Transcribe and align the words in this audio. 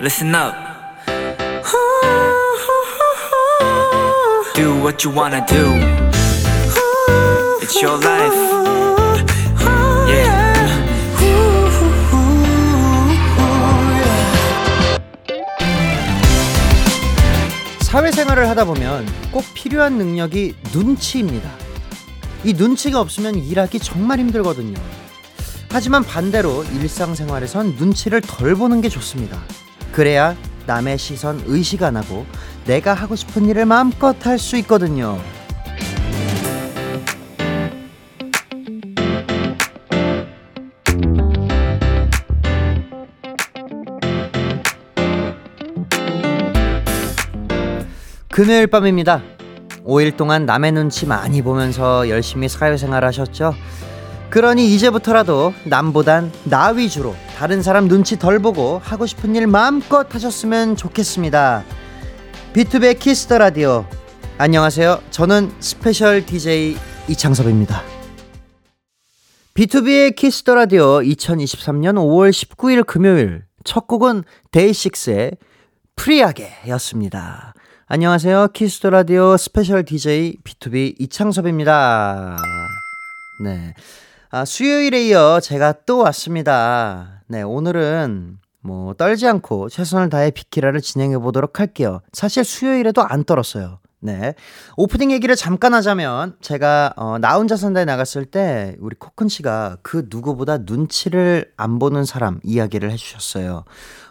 listen 0.00 0.34
up. 0.34 0.54
Do 4.54 4.74
what 4.80 5.04
you 5.04 5.14
wanna 5.14 5.44
do. 5.46 5.76
It's 7.60 7.82
your 7.82 7.98
life. 8.02 8.34
Yeah. 10.08 10.50
사회생활을 17.82 18.48
하다 18.48 18.64
보면 18.64 19.06
꼭 19.30 19.44
필요한 19.52 19.98
능력이 19.98 20.54
눈치입니다. 20.72 21.50
이 22.44 22.54
눈치가 22.54 23.00
없으면 23.00 23.34
일하기 23.34 23.80
정말 23.80 24.18
힘들거든요. 24.20 24.80
하지만 25.70 26.02
반대로 26.02 26.64
일상생활에선 26.64 27.76
눈치를 27.76 28.22
덜 28.22 28.54
보는 28.54 28.80
게 28.80 28.88
좋습니다. 28.88 29.38
그래야 30.00 30.34
남의 30.64 30.96
시선 30.96 31.42
의식 31.44 31.82
안 31.82 31.94
하고 31.94 32.24
내가 32.64 32.94
하고 32.94 33.16
싶은 33.16 33.44
일을 33.44 33.66
마음껏 33.66 34.16
할 34.24 34.38
수 34.38 34.56
있거든요. 34.56 35.18
금요일 48.30 48.68
밤입니다. 48.68 49.20
5일 49.84 50.16
동안 50.16 50.46
남의 50.46 50.72
눈치 50.72 51.04
많이 51.04 51.42
보면서 51.42 52.08
열심히 52.08 52.48
사회생활 52.48 53.04
하셨죠? 53.04 53.52
그러니 54.30 54.72
이제부터라도 54.72 55.52
남보단 55.64 56.30
나 56.44 56.68
위주로 56.68 57.16
다른 57.36 57.62
사람 57.62 57.88
눈치 57.88 58.16
덜 58.16 58.38
보고 58.38 58.78
하고 58.78 59.04
싶은 59.04 59.34
일 59.34 59.48
마음껏 59.48 60.14
하셨으면 60.14 60.76
좋겠습니다. 60.76 61.64
BTOB의 62.52 63.00
Kiss 63.00 63.22
the 63.22 63.38
Radio. 63.38 63.84
안녕하세요. 64.38 65.02
저는 65.10 65.50
special 65.58 66.24
DJ 66.24 66.76
이창섭입니다. 67.08 67.82
BTOB의 69.54 70.12
Kiss 70.12 70.36
the 70.36 70.54
Radio 70.54 71.00
2023년 71.00 71.96
5월 71.96 72.30
19일 72.30 72.86
금요일 72.86 73.42
첫 73.64 73.88
곡은 73.88 74.22
DAY6의 74.52 75.32
free하게였습니다. 75.96 77.54
안녕하세요. 77.86 78.48
Kiss 78.54 78.75
the 78.75 78.90
Radio 78.90 79.36
special 79.36 79.84
DJ 79.84 80.36
BTOB 80.44 80.94
이창섭입니다. 81.00 82.36
네. 83.42 83.74
아, 84.32 84.44
수요일에 84.44 85.08
이어 85.08 85.40
제가 85.42 85.74
또 85.86 85.98
왔습니다. 85.98 87.22
네, 87.26 87.42
오늘은 87.42 88.38
뭐 88.60 88.94
떨지 88.94 89.26
않고 89.26 89.68
최선을 89.68 90.08
다해 90.08 90.30
비키라를 90.30 90.80
진행해 90.80 91.18
보도록 91.18 91.58
할게요. 91.58 92.00
사실 92.12 92.44
수요일에도 92.44 93.02
안 93.02 93.24
떨었어요. 93.24 93.80
네. 93.98 94.34
오프닝 94.76 95.10
얘기를 95.10 95.34
잠깐 95.34 95.74
하자면 95.74 96.36
제가 96.40 96.94
어, 96.96 97.18
나 97.18 97.34
혼자 97.36 97.56
산다에 97.56 97.84
나갔을 97.84 98.24
때 98.24 98.76
우리 98.78 98.94
코큰 98.94 99.28
씨가 99.28 99.78
그 99.82 100.06
누구보다 100.08 100.58
눈치를 100.58 101.52
안 101.56 101.80
보는 101.80 102.04
사람 102.04 102.38
이야기를 102.44 102.92
해 102.92 102.96
주셨어요. 102.96 103.64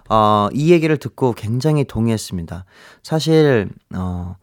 어, 0.09 0.50
이 0.52 0.73
얘기를 0.73 0.98
듣고 0.98 1.31
굉장히 1.31 1.86
동의했습니다. 1.86 2.66
사실 3.04 3.70
어, 3.95 4.36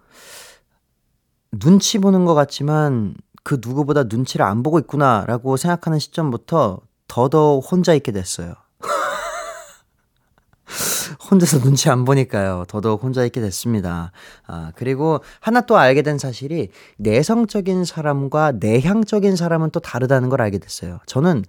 눈치 1.52 1.98
보는 1.98 2.24
것 2.24 2.34
같지만 2.34 3.14
그 3.46 3.60
누구보다 3.64 4.02
눈치를 4.08 4.44
안 4.44 4.64
보고 4.64 4.80
있구나라고 4.80 5.56
생각하는 5.56 6.00
시점부터 6.00 6.80
더더욱 7.06 7.64
혼자 7.70 7.94
있게 7.94 8.10
됐어요. 8.10 8.54
혼자서 11.30 11.60
눈치 11.60 11.88
안 11.88 12.04
보니까요. 12.04 12.64
더더욱 12.66 13.04
혼자 13.04 13.24
있게 13.24 13.40
됐습니다. 13.40 14.10
아, 14.48 14.72
그리고 14.74 15.20
하나 15.38 15.60
또 15.60 15.78
알게 15.78 16.02
된 16.02 16.18
사실이 16.18 16.70
내성적인 16.96 17.84
사람과 17.84 18.54
내향적인 18.58 19.36
사람은 19.36 19.70
또 19.70 19.78
다르다는 19.78 20.28
걸 20.28 20.40
알게 20.40 20.58
됐어요. 20.58 20.98
저는 21.06 21.44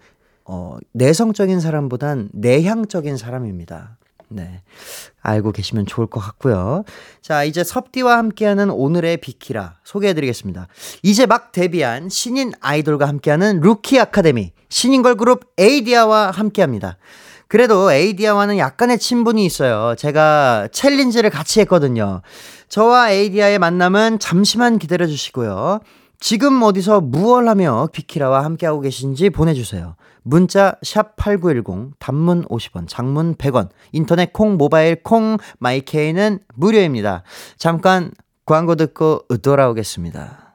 어, 0.45 0.77
내성적인 0.91 1.59
사람보단 1.59 2.29
내향적인 2.31 3.17
사람입니다. 3.17 3.97
네. 4.29 4.61
알고 5.21 5.51
계시면 5.51 5.85
좋을 5.85 6.07
것 6.07 6.19
같고요. 6.19 6.83
자, 7.21 7.43
이제 7.43 7.63
섭디와 7.63 8.17
함께하는 8.17 8.69
오늘의 8.69 9.17
비키라 9.17 9.75
소개해드리겠습니다. 9.83 10.67
이제 11.03 11.25
막 11.25 11.51
데뷔한 11.51 12.09
신인 12.09 12.51
아이돌과 12.59 13.07
함께하는 13.07 13.61
루키 13.61 13.99
아카데미, 13.99 14.51
신인 14.69 15.01
걸 15.01 15.15
그룹 15.15 15.45
ADYA와 15.57 16.31
함께합니다. 16.31 16.97
그래도 17.47 17.91
ADYA와는 17.91 18.57
약간의 18.57 18.99
친분이 18.99 19.45
있어요. 19.45 19.95
제가 19.95 20.67
challenge를 20.71 21.29
같이 21.29 21.61
했거든요. 21.61 22.21
저와 22.67 23.11
ADYA의 23.11 23.59
만남은 23.59 24.19
잠시만 24.19 24.79
기다려 24.79 25.07
주시고요. 25.07 25.79
지금 26.19 26.61
어디서 26.63 27.01
무얼 27.01 27.47
하며 27.47 27.87
비키라와 27.91 28.43
함께하고 28.43 28.81
계신지 28.81 29.29
보내주세요. 29.29 29.95
문자 30.23 30.75
샵8910 30.83 31.91
단문 31.99 32.45
50원 32.45 32.85
장문 32.87 33.35
100원 33.35 33.69
인터넷 33.91 34.33
콩 34.33 34.57
모바일 34.57 35.01
콩 35.03 35.37
마이케이는 35.59 36.39
무료입니다. 36.55 37.23
잠깐 37.57 38.11
광고 38.45 38.75
듣고 38.75 39.21
돌아오겠습니다. 39.41 40.46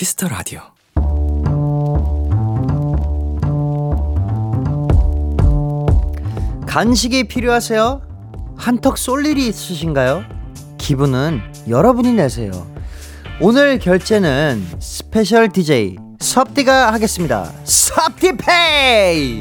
Kiss 0.00 0.16
the 0.16 0.28
Radio. 0.28 0.62
간식이 6.66 7.24
필요하세요? 7.24 8.00
한턱 8.56 8.96
쏠 8.96 9.26
일이 9.26 9.46
있으신가요? 9.46 10.24
기분은 10.78 11.42
여러분이 11.68 12.14
내세요. 12.14 12.50
오늘 13.42 13.78
결제는 13.78 14.66
special 14.78 15.50
DJ 15.50 15.96
섭디가 16.18 16.94
하겠습니다. 16.94 17.52
섭디페이! 17.64 19.40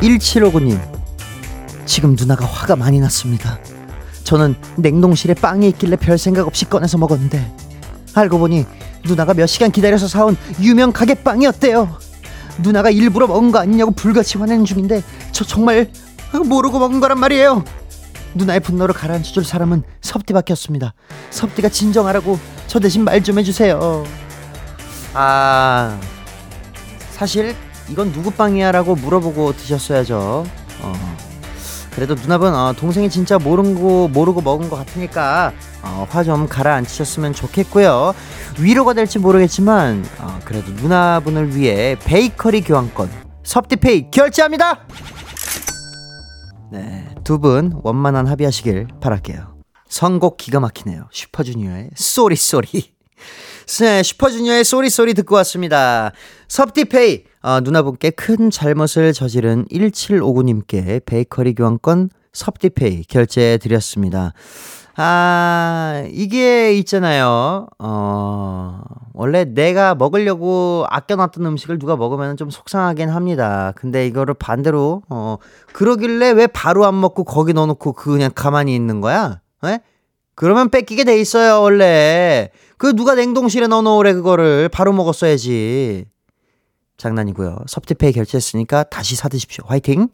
1759님, 0.00 0.91
지금 1.86 2.16
누나가 2.18 2.46
화가 2.46 2.76
많이 2.76 3.00
났습니다. 3.00 3.58
저는 4.24 4.54
냉동실에 4.76 5.34
빵이 5.34 5.68
있길래 5.70 5.96
별 5.96 6.16
생각 6.18 6.46
없이 6.46 6.64
꺼내서 6.64 6.98
먹었는데, 6.98 7.52
알고 8.14 8.38
보니 8.38 8.66
누나가 9.04 9.34
몇 9.34 9.46
시간 9.46 9.70
기다려서 9.70 10.06
사온 10.08 10.36
유명 10.60 10.92
가게 10.92 11.14
빵이었대요. 11.14 11.98
누나가 12.58 12.90
일부러 12.90 13.26
먹은 13.26 13.50
거 13.50 13.58
아니냐고 13.58 13.90
불같이 13.90 14.38
화내는 14.38 14.64
중인데 14.64 15.02
저 15.32 15.44
정말 15.44 15.90
모르고 16.46 16.78
먹은 16.78 17.00
거란 17.00 17.18
말이에요. 17.18 17.64
누나의 18.34 18.60
분노를 18.60 18.94
가라앉혀 18.94 19.32
줄 19.32 19.44
사람은 19.44 19.82
섭디밖에 20.00 20.52
없습니다. 20.52 20.94
섭디가 21.30 21.68
진정하라고 21.70 22.38
저 22.66 22.78
대신 22.78 23.04
말 23.04 23.22
좀 23.22 23.38
해주세요. 23.38 24.04
아 25.14 25.98
사실 27.10 27.54
이건 27.88 28.12
누구 28.12 28.30
빵이야라고 28.30 28.94
물어보고 28.96 29.56
드셨어야죠. 29.56 30.44
어. 30.82 31.16
그래도 31.94 32.14
누나분 32.14 32.54
어, 32.54 32.72
동생이 32.72 33.10
진짜 33.10 33.38
모르고 33.38 34.08
모르고 34.08 34.40
먹은 34.40 34.68
것 34.70 34.76
같으니까 34.76 35.52
어, 35.82 36.06
화 36.08 36.22
좀 36.24 36.48
가라앉히셨으면 36.48 37.32
좋겠고요. 37.34 38.14
위로가 38.58 38.94
될지 38.94 39.18
모르겠지만 39.18 40.04
어, 40.18 40.38
그래도 40.44 40.70
누나분을 40.72 41.54
위해 41.56 41.96
베이커리 42.04 42.62
교환권 42.62 43.10
섭디페이 43.44 44.10
결제합니다. 44.10 44.86
네, 46.70 47.08
두 47.24 47.38
분 47.38 47.78
원만한 47.82 48.26
합의하시길 48.26 48.88
바랄게요. 49.00 49.56
선곡 49.88 50.38
기가 50.38 50.58
막히네요. 50.60 51.08
슈퍼주니어의 51.12 51.90
Sorry 51.94 52.36
Sorry. 52.36 52.68
네, 53.80 54.02
슈퍼주니어의 54.02 54.64
Sorry 54.64 54.88
Sorry 54.88 55.12
듣고 55.14 55.34
왔습니다. 55.36 56.12
섭디페이 56.48 57.24
어, 57.42 57.60
누나분께 57.60 58.10
큰 58.10 58.50
잘못을 58.50 59.12
저지른 59.12 59.64
1759님께 59.66 61.04
베이커리 61.04 61.54
교환권 61.54 62.10
섭디페이 62.32 63.04
결제해 63.04 63.58
드렸습니다. 63.58 64.32
아, 64.96 66.04
이게 66.10 66.74
있잖아요. 66.74 67.66
어, 67.78 68.82
원래 69.14 69.44
내가 69.44 69.94
먹으려고 69.94 70.84
아껴놨던 70.88 71.44
음식을 71.44 71.78
누가 71.78 71.96
먹으면 71.96 72.36
좀 72.36 72.50
속상하긴 72.50 73.08
합니다. 73.08 73.72
근데 73.74 74.06
이거를 74.06 74.34
반대로, 74.34 75.02
어, 75.08 75.38
그러길래 75.72 76.30
왜 76.32 76.46
바로 76.46 76.84
안 76.86 77.00
먹고 77.00 77.24
거기 77.24 77.54
넣어놓고 77.54 77.94
그냥 77.94 78.30
가만히 78.34 78.74
있는 78.74 79.00
거야? 79.00 79.40
에? 79.64 79.80
그러면 80.34 80.70
뺏기게 80.70 81.04
돼 81.04 81.18
있어요, 81.18 81.60
원래. 81.60 82.50
그 82.76 82.94
누가 82.94 83.14
냉동실에 83.14 83.66
넣어놓으래, 83.66 84.12
그거를. 84.12 84.68
바로 84.68 84.92
먹었어야지. 84.92 86.06
장난이고요. 87.02 87.64
섭디페이 87.66 88.12
결제했으니까 88.12 88.84
다시 88.84 89.16
사드십시오. 89.16 89.64
화이팅! 89.66 90.08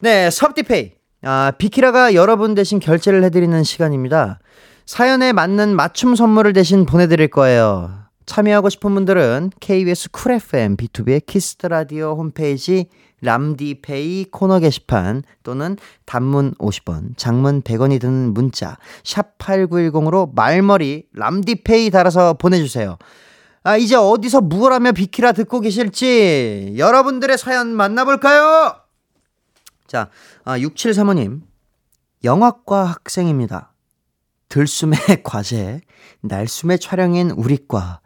네, 0.00 0.30
섭디페이. 0.30 0.92
아, 1.22 1.52
비키라가 1.56 2.14
여러분 2.14 2.54
대신 2.54 2.78
결제를 2.78 3.24
해드리는 3.24 3.62
시간입니다. 3.62 4.40
사연에 4.84 5.32
맞는 5.32 5.74
맞춤 5.74 6.14
선물을 6.14 6.52
대신 6.52 6.84
보내드릴 6.84 7.28
거예요. 7.28 8.02
참여하고 8.26 8.68
싶은 8.68 8.94
분들은 8.94 9.50
KBS 9.60 10.10
쿨 10.10 10.32
FM 10.32 10.76
비투비의 10.76 11.24
키스 11.26 11.52
더 11.52 11.68
라디오 11.68 12.14
홈페이지 12.16 12.86
람디페이 13.22 14.26
코너 14.30 14.58
게시판 14.58 15.22
또는 15.42 15.76
단문 16.06 16.54
50원, 16.54 17.16
장문 17.16 17.62
100원이 17.62 18.00
드는 18.00 18.34
문자 18.34 18.76
샵 19.04 19.38
8910으로 19.38 20.34
말머리 20.34 21.06
람디페이 21.14 21.90
달아서 21.90 22.34
보내 22.34 22.58
주세요. 22.58 22.98
아, 23.64 23.76
이제 23.76 23.94
어디서 23.94 24.40
무엇 24.40 24.72
하며 24.72 24.92
비키라 24.92 25.32
듣고 25.32 25.60
계실지 25.60 26.74
여러분들의 26.76 27.38
사연 27.38 27.68
만나볼까요? 27.68 28.76
자, 29.86 30.10
아, 30.44 30.58
6735님. 30.58 31.42
영화과 32.24 32.84
학생입니다. 32.84 33.72
들숨의 34.48 34.98
과제, 35.24 35.80
날숨의 36.20 36.78
촬영인 36.78 37.30
우리과. 37.30 38.00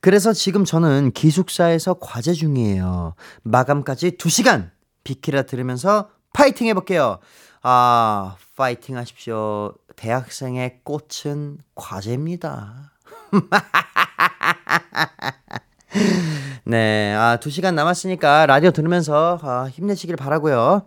그래서 0.00 0.32
지금 0.32 0.64
저는 0.64 1.12
기숙사에서 1.12 1.94
과제 2.00 2.32
중이에요. 2.32 3.14
마감까지 3.42 4.12
2시간! 4.12 4.70
비키라 5.04 5.42
들으면서 5.42 6.08
파이팅 6.32 6.66
해볼게요. 6.68 7.20
아, 7.62 8.36
파이팅 8.56 8.96
하십시오. 8.96 9.74
대학생의 9.96 10.80
꽃은 10.82 11.58
과제입니다. 11.74 12.92
네, 16.64 17.14
아, 17.14 17.38
2시간 17.40 17.74
남았으니까 17.74 18.46
라디오 18.46 18.70
들으면서 18.70 19.38
아, 19.42 19.68
힘내시길 19.70 20.16
바라고요 20.16 20.82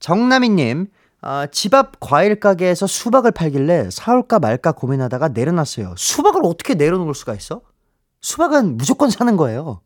정남희님, 0.00 0.88
아, 1.22 1.46
집 1.50 1.74
앞 1.74 2.00
과일 2.00 2.40
가게에서 2.40 2.86
수박을 2.86 3.32
팔길래 3.32 3.90
사올까 3.90 4.38
말까 4.38 4.72
고민하다가 4.72 5.28
내려놨어요. 5.28 5.94
수박을 5.96 6.42
어떻게 6.44 6.74
내려놓을 6.74 7.14
수가 7.14 7.34
있어? 7.34 7.60
수박은 8.20 8.76
무조건 8.76 9.10
사는 9.10 9.36
거예요. 9.36 9.80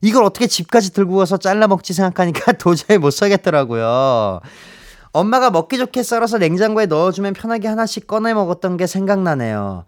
이걸 0.00 0.24
어떻게 0.24 0.46
집까지 0.46 0.92
들고 0.92 1.16
가서 1.16 1.38
잘라 1.38 1.66
먹지 1.66 1.92
생각하니까 1.92 2.52
도저히 2.58 2.98
못 2.98 3.10
사겠더라고요. 3.10 4.40
엄마가 5.12 5.50
먹기 5.50 5.78
좋게 5.78 6.02
썰어서 6.02 6.38
냉장고에 6.38 6.86
넣어주면 6.86 7.32
편하게 7.32 7.66
하나씩 7.66 8.06
꺼내 8.06 8.34
먹었던 8.34 8.76
게 8.76 8.86
생각나네요. 8.86 9.86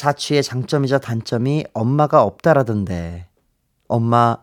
자취의 0.00 0.42
장점이자 0.42 0.96
단점이 0.98 1.66
엄마가 1.74 2.22
없다라던데. 2.22 3.26
엄마 3.86 4.38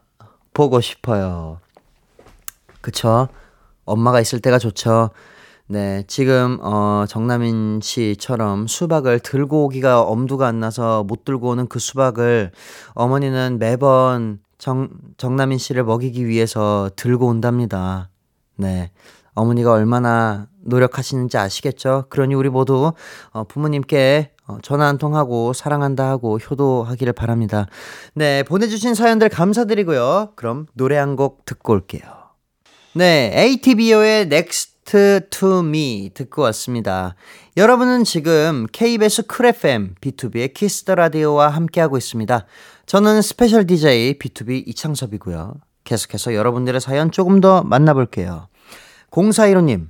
보고 0.54 0.80
싶어요. 0.81 1.59
그쵸? 2.80 3.27
엄마가 3.83 4.21
있을 4.21 4.39
때가 4.39 4.59
좋죠. 4.59 5.09
네, 5.65 6.04
지금 6.06 6.59
어 6.62 7.06
정남인 7.09 7.80
씨처럼 7.81 8.68
수박을 8.68 9.19
들고 9.19 9.65
오기가 9.65 10.04
엄두가 10.04 10.45
안 10.45 10.59
나서 10.59 11.04
못 11.04 11.25
들고 11.25 11.50
오는 11.50 11.68
그 11.68 11.80
수박을 11.80 12.51
어머니는 12.94 13.57
매번 13.57 14.39
정 14.59 14.89
정남인 15.18 15.57
씨를 15.57 15.83
먹이기 15.86 16.27
위해서 16.27 16.92
들고 16.95 17.25
온답니다. 17.25 18.09
네. 18.57 18.92
어머니가 19.33 19.71
얼마나 19.71 20.48
노력하시는지 20.68 21.38
아시겠죠? 21.38 22.06
그러니 22.10 22.36
우리 22.36 22.50
모두 22.50 22.94
어 23.31 23.44
부모님께 23.46 24.31
어, 24.48 24.58
전화 24.62 24.88
한 24.88 24.98
통하고 24.98 25.54
사랑한다 25.54 26.08
하고 26.10 26.38
효도하기를 26.38 27.14
바랍니다. 27.14 27.66
네, 28.14 28.44
보내주신 28.44 28.94
사연들 28.96 29.30
감사드리고요. 29.30 30.34
그럼 30.36 30.68
노래 30.74 30.96
한 30.98 31.16
곡 31.18 31.46
듣고 31.46 31.74
올게요. 31.74 32.02
네, 32.94 33.31
ATBO의 33.36 34.24
Next 34.24 34.78
to 35.31 35.60
Me 35.60 36.12
듣고 36.14 36.44
왔습니다. 36.44 37.16
여러분은 37.58 38.04
지금 38.04 38.68
KBS 38.72 39.25
쿨 39.28 39.48
FM 39.48 39.96
B2B의 40.00 40.54
키스 40.54 40.84
더 40.86 40.96
라디오와 40.96 41.50
함께하고 41.50 41.98
있습니다. 41.98 42.46
저는 42.86 43.22
스페셜 43.22 43.66
DJ 43.66 44.18
B2B 44.19 44.64
이창섭이고요. 44.68 45.56
계속해서 45.84 46.36
여러분들의 46.36 46.80
사연 46.80 47.12
조금 47.12 47.42
더 47.42 47.64
만나볼게요. 47.64 48.48
0415님, 49.12 49.88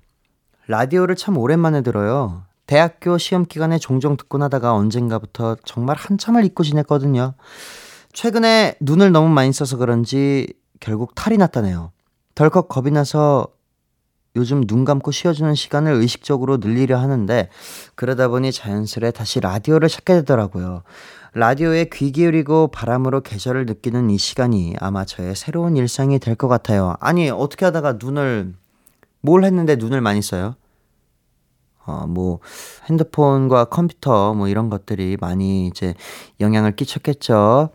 라디오를 0.67 1.15
참 1.15 1.37
오랜만에 1.37 1.81
들어요. 1.81 2.43
대학교 2.65 3.17
시험 3.17 3.45
기간에 3.45 3.77
종종 3.79 4.17
듣곤 4.17 4.43
하다가 4.43 4.73
언젠가부터 4.73 5.55
정말 5.63 5.95
한참을 5.97 6.43
잊고 6.43 6.63
지냈거든요. 6.63 7.33
최근에 8.11 8.75
눈을 8.81 9.11
너무 9.11 9.29
많이 9.29 9.53
써서 9.53 9.77
그런지 9.77 10.53
결국 10.79 11.15
탈이 11.15 11.37
났다네요. 11.37 11.91
덜컥 12.35 12.67
겁이 12.67 12.91
나서 12.91 13.47
요즘 14.35 14.65
눈 14.67 14.85
감고 14.85 15.11
쉬어주는 15.11 15.55
시간을 15.55 15.93
의식적으로 15.93 16.57
늘리려 16.57 16.99
하는데 16.99 17.49
그러다 17.95 18.27
보니 18.27 18.51
자연스레 18.51 19.11
다시 19.11 19.39
라디오를 19.39 19.87
찾게 19.87 20.13
되더라고요. 20.15 20.83
라디오에 21.33 21.89
귀 21.93 22.11
기울이고 22.11 22.67
바람으로 22.67 23.21
계절을 23.21 23.65
느끼는 23.65 24.09
이 24.09 24.17
시간이 24.17 24.75
아마 24.79 25.05
저의 25.05 25.35
새로운 25.35 25.77
일상이 25.77 26.19
될 26.19 26.35
것 26.35 26.47
같아요. 26.49 26.95
아니 26.99 27.29
어떻게 27.29 27.65
하다가 27.65 27.93
눈을 27.93 28.53
뭘 29.21 29.43
했는데 29.43 29.75
눈을 29.75 30.01
많이 30.01 30.21
써요? 30.21 30.55
어, 31.85 32.05
뭐, 32.05 32.39
핸드폰과 32.89 33.65
컴퓨터, 33.65 34.33
뭐, 34.33 34.49
이런 34.49 34.69
것들이 34.69 35.17
많이 35.21 35.67
이제 35.67 35.93
영향을 36.41 36.75
끼쳤겠죠. 36.75 37.69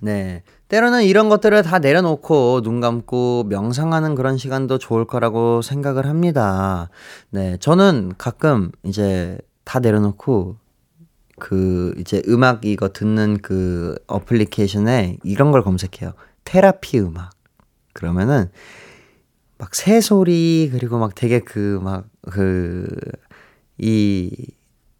네. 0.00 0.42
때로는 0.68 1.04
이런 1.04 1.28
것들을 1.28 1.62
다 1.62 1.78
내려놓고 1.78 2.62
눈 2.62 2.80
감고 2.80 3.44
명상하는 3.48 4.14
그런 4.14 4.36
시간도 4.36 4.78
좋을 4.78 5.06
거라고 5.06 5.62
생각을 5.62 6.06
합니다. 6.06 6.90
네. 7.30 7.56
저는 7.58 8.12
가끔 8.18 8.70
이제 8.82 9.38
다 9.64 9.78
내려놓고 9.78 10.56
그 11.38 11.94
이제 11.98 12.22
음악 12.28 12.64
이거 12.64 12.88
듣는 12.88 13.38
그 13.40 13.94
어플리케이션에 14.06 15.18
이런 15.22 15.52
걸 15.52 15.62
검색해요. 15.62 16.12
테라피 16.44 16.98
음악. 17.00 17.30
그러면은 17.92 18.50
막 19.58 19.74
새소리 19.74 20.70
그리고 20.72 20.98
막 20.98 21.14
되게 21.14 21.40
그 21.40 21.80
막 21.82 22.04
그 22.30 22.86
이 23.80 24.30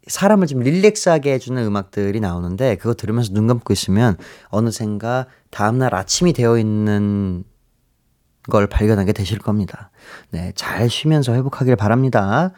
사람을 0.07 0.47
좀 0.47 0.61
릴렉스하게 0.61 1.33
해주는 1.33 1.61
음악들이 1.63 2.19
나오는데 2.21 2.75
그거 2.77 2.93
들으면서 2.93 3.33
눈 3.33 3.45
감고 3.47 3.73
있으면 3.73 4.15
어느샌가 4.47 5.27
다음날 5.51 5.93
아침이 5.93 6.33
되어 6.33 6.57
있는 6.57 7.43
걸 8.49 8.67
발견하게 8.67 9.11
되실 9.13 9.37
겁니다. 9.37 9.91
네, 10.31 10.53
잘 10.55 10.89
쉬면서 10.89 11.33
회복하길 11.33 11.75
바랍니다. 11.75 12.51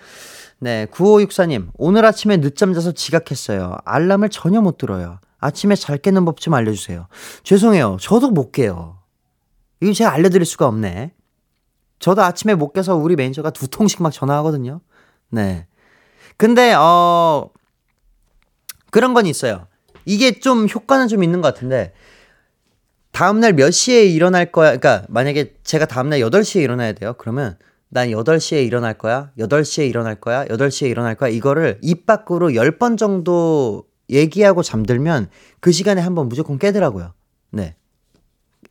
네, 0.59 0.85
9564님, 0.91 1.69
오늘 1.73 2.05
아침에 2.05 2.37
늦잠 2.37 2.73
자서 2.73 2.91
지각했어요. 2.91 3.75
알람을 3.83 4.29
전혀 4.29 4.61
못 4.61 4.77
들어요. 4.77 5.19
아침에 5.39 5.75
잘 5.75 5.97
깨는 5.97 6.23
법 6.23 6.39
좀 6.39 6.53
알려주세요. 6.53 7.07
죄송해요. 7.43 7.97
저도 7.99 8.29
못 8.29 8.51
깨요. 8.51 8.99
이거 9.81 9.91
제가 9.91 10.13
알려드릴 10.13 10.45
수가 10.45 10.67
없네. 10.67 11.13
저도 12.01 12.23
아침에 12.23 12.55
못 12.55 12.73
깨서 12.73 12.95
우리 12.95 13.15
매니저가 13.15 13.51
두 13.51 13.67
통씩 13.69 14.01
막 14.01 14.11
전화하거든요. 14.11 14.81
네. 15.29 15.67
근데 16.35 16.73
어 16.73 17.49
그런 18.89 19.13
건 19.13 19.27
있어요. 19.27 19.67
이게 20.05 20.39
좀 20.39 20.67
효과는 20.67 21.07
좀 21.07 21.23
있는 21.23 21.41
것 21.41 21.53
같은데 21.53 21.93
다음날 23.11 23.53
몇 23.53 23.69
시에 23.69 24.03
일어날 24.03 24.51
거야? 24.51 24.75
그러니까 24.75 25.05
만약에 25.09 25.53
제가 25.63 25.85
다음날 25.85 26.19
8시에 26.19 26.61
일어나야 26.63 26.93
돼요. 26.93 27.13
그러면 27.17 27.57
난 27.89 28.09
8시에 28.09 28.65
일어날 28.65 28.97
거야. 28.97 29.31
8시에 29.37 29.87
일어날 29.87 30.15
거야. 30.15 30.45
8시에 30.45 30.89
일어날 30.89 31.13
거야. 31.15 31.29
이거를 31.29 31.77
입 31.83 32.07
밖으로 32.07 32.49
10번 32.49 32.97
정도 32.97 33.85
얘기하고 34.09 34.63
잠들면 34.63 35.29
그 35.59 35.71
시간에 35.71 36.01
한번 36.01 36.29
무조건 36.29 36.57
깨더라고요. 36.57 37.13
네. 37.51 37.75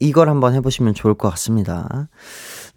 이걸 0.01 0.29
한번 0.31 0.55
해보시면 0.55 0.95
좋을 0.95 1.15
것 1.15 1.29
같습니다. 1.31 2.09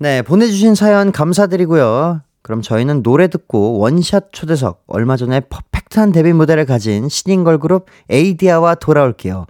네. 0.03 0.21
보내주신 0.21 0.75
사연 0.75 1.13
감사드리고요. 1.13 2.23
그럼 2.41 2.61
저희는 2.61 3.03
노래 3.03 3.29
듣고 3.29 3.79
원샷 3.79 4.33
초대석 4.33 4.83
얼마 4.87 5.15
전에 5.15 5.39
퍼펙트한 5.39 6.11
데뷔 6.11 6.33
무대를 6.33 6.65
가진 6.65 7.07
신인 7.07 7.45
걸 7.45 7.57
그룹 7.57 7.85
에이디아와 8.09 8.75
돌아올게요. 8.75 9.45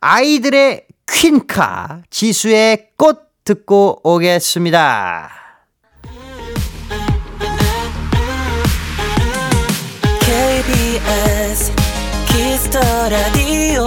아이들의 0.00 0.86
퀸카 1.06 2.04
지수의 2.08 2.92
꽃 2.96 3.18
듣고 3.44 4.00
오겠습니다. 4.02 5.28
키스 12.28 12.61
더 12.61 12.80
라디오 13.10 13.84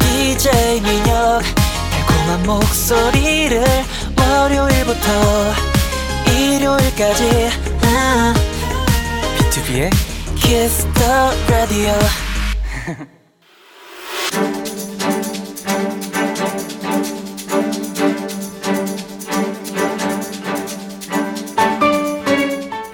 DJ 0.00 0.80
민혁 0.80 1.42
달콤한 1.92 2.42
목소리를 2.44 3.64
월요일부터 4.40 5.52
일요일까지 6.32 7.50
아, 7.82 8.34
비투비의 9.36 9.90
키스 10.34 10.77
더 10.77 11.02
라디오 11.50 11.92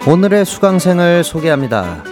오늘의 0.08 0.44
수강생을 0.44 1.22
소개합니다. 1.22 2.02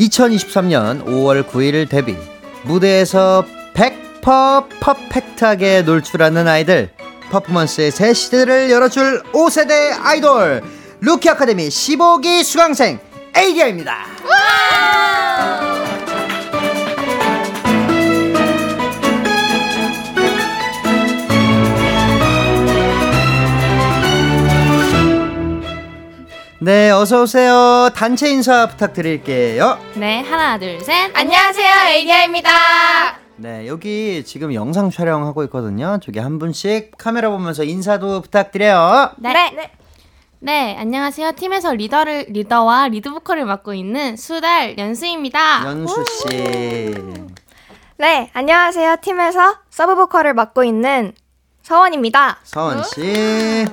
2023년 0.00 1.04
5월 1.04 1.46
9일 1.46 1.88
데뷔. 1.88 2.16
무대에서 2.64 3.44
100% 3.74 4.68
퍼펙트하게 4.80 5.82
놀출하는 5.82 6.48
아이들. 6.48 6.95
퍼포먼스의 7.30 7.90
새 7.90 8.12
시대를 8.14 8.70
열어줄 8.70 9.22
5세대 9.32 9.96
아이돌. 10.02 10.62
루키 11.00 11.28
아카데미 11.28 11.68
15기 11.68 12.42
수강생 12.42 12.98
에이디야입니다. 13.36 14.06
네, 26.58 26.90
어서 26.90 27.22
오세요. 27.22 27.90
단체 27.94 28.28
인사 28.30 28.66
부탁드릴게요. 28.66 29.78
네, 29.94 30.22
하나, 30.22 30.58
둘, 30.58 30.80
셋. 30.80 31.10
안녕하세요, 31.14 31.72
에이디야입니다. 31.90 32.50
네, 33.38 33.66
여기 33.66 34.24
지금 34.24 34.54
영상 34.54 34.90
촬영하고 34.90 35.44
있거든요. 35.44 35.98
저기 36.02 36.18
한 36.18 36.38
분씩 36.38 36.92
카메라 36.96 37.28
보면서 37.30 37.64
인사도 37.64 38.22
부탁드려요. 38.22 39.10
네. 39.18 39.70
네. 40.38 40.76
안녕하세요. 40.78 41.32
팀에서 41.32 41.74
리더를 41.74 42.26
리더와 42.30 42.88
리드 42.88 43.10
보컬을 43.10 43.44
맡고 43.44 43.74
있는 43.74 44.16
수달 44.16 44.78
연수입니다. 44.78 45.66
연수 45.66 46.02
씨. 46.04 46.94
네, 47.98 48.30
안녕하세요. 48.32 48.96
팀에서 49.02 49.56
서브 49.68 49.94
보컬을 49.96 50.32
맡고 50.34 50.64
있는 50.64 51.12
서원입니다. 51.62 52.38
서원 52.42 52.82
씨. 52.84 53.66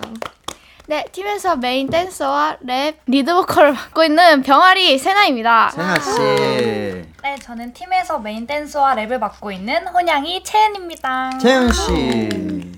네, 0.87 1.05
팀에서 1.13 1.55
메인 1.55 1.89
댄서와 1.89 2.57
랩, 2.61 2.97
리드 3.05 3.33
보컬을 3.33 3.71
맡고 3.71 4.03
있는 4.03 4.41
병아리 4.41 4.97
세나입니다. 4.97 5.69
세나 5.69 5.99
씨. 5.99 6.82
네, 7.23 7.37
저는 7.39 7.71
팀에서 7.73 8.19
메인 8.19 8.45
댄서와 8.45 8.95
랩을 8.95 9.17
맡고 9.17 9.51
있는 9.53 9.87
혼양이 9.87 10.43
채은입니다. 10.43 11.37
채은 11.39 11.71
씨. 11.71 11.91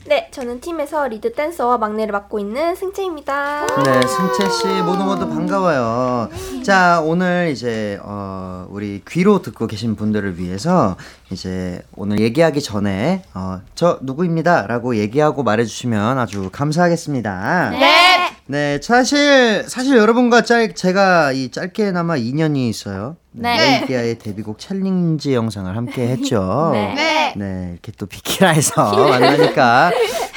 네, 0.06 0.30
저는 0.32 0.62
팀에서 0.62 1.08
리드 1.08 1.34
댄서와 1.34 1.80
막내를 1.80 2.12
맡고 2.12 2.38
있는 2.38 2.76
승채입니다. 2.76 3.66
네, 3.84 4.02
승채 4.06 4.50
씨 4.52 4.68
모두 4.84 5.04
모두 5.04 5.28
반가워요. 5.28 6.30
자, 6.64 7.02
오늘 7.04 7.50
이제 7.52 8.00
어 8.04 8.68
우리 8.70 9.02
귀로 9.08 9.42
듣고 9.42 9.66
계신 9.66 9.96
분들을 9.96 10.38
위해서 10.38 10.96
이제 11.32 11.82
오늘 11.96 12.20
얘기하기 12.20 12.62
전에 12.62 13.24
어 13.34 13.60
저 13.74 13.98
누구입니다라고 14.04 14.96
얘기하고 14.98 15.42
말해 15.44 15.66
주시면 15.66 16.20
아주 16.20 16.50
감사하겠습니다. 16.52 17.72
네. 17.72 18.15
네, 18.48 18.80
사실 18.82 19.64
사실 19.68 19.98
여러분과 19.98 20.42
짤 20.44 20.76
제가 20.76 21.32
이 21.32 21.50
짧게나마 21.50 22.18
인연이 22.18 22.70
있어요. 22.70 23.18
네. 23.32 23.80
에이디야의 23.82 24.20
데뷔곡 24.20 24.60
챌린지 24.60 25.34
영상을 25.34 25.76
함께 25.76 26.08
했죠. 26.10 26.70
네. 26.74 26.94
네. 26.94 27.34
네, 27.36 27.70
이렇게 27.74 27.92
또 27.98 28.06
비키라에서 28.06 29.08
만나니까 29.10 29.92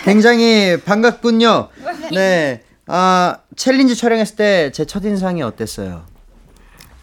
굉장히 0.04 0.80
반갑군요. 0.84 1.68
네. 2.12 2.62
아, 2.86 3.36
챌린지 3.56 3.94
촬영했을 3.94 4.36
때 4.36 4.70
제 4.72 4.86
첫인상이 4.86 5.42
어땠어요? 5.42 6.04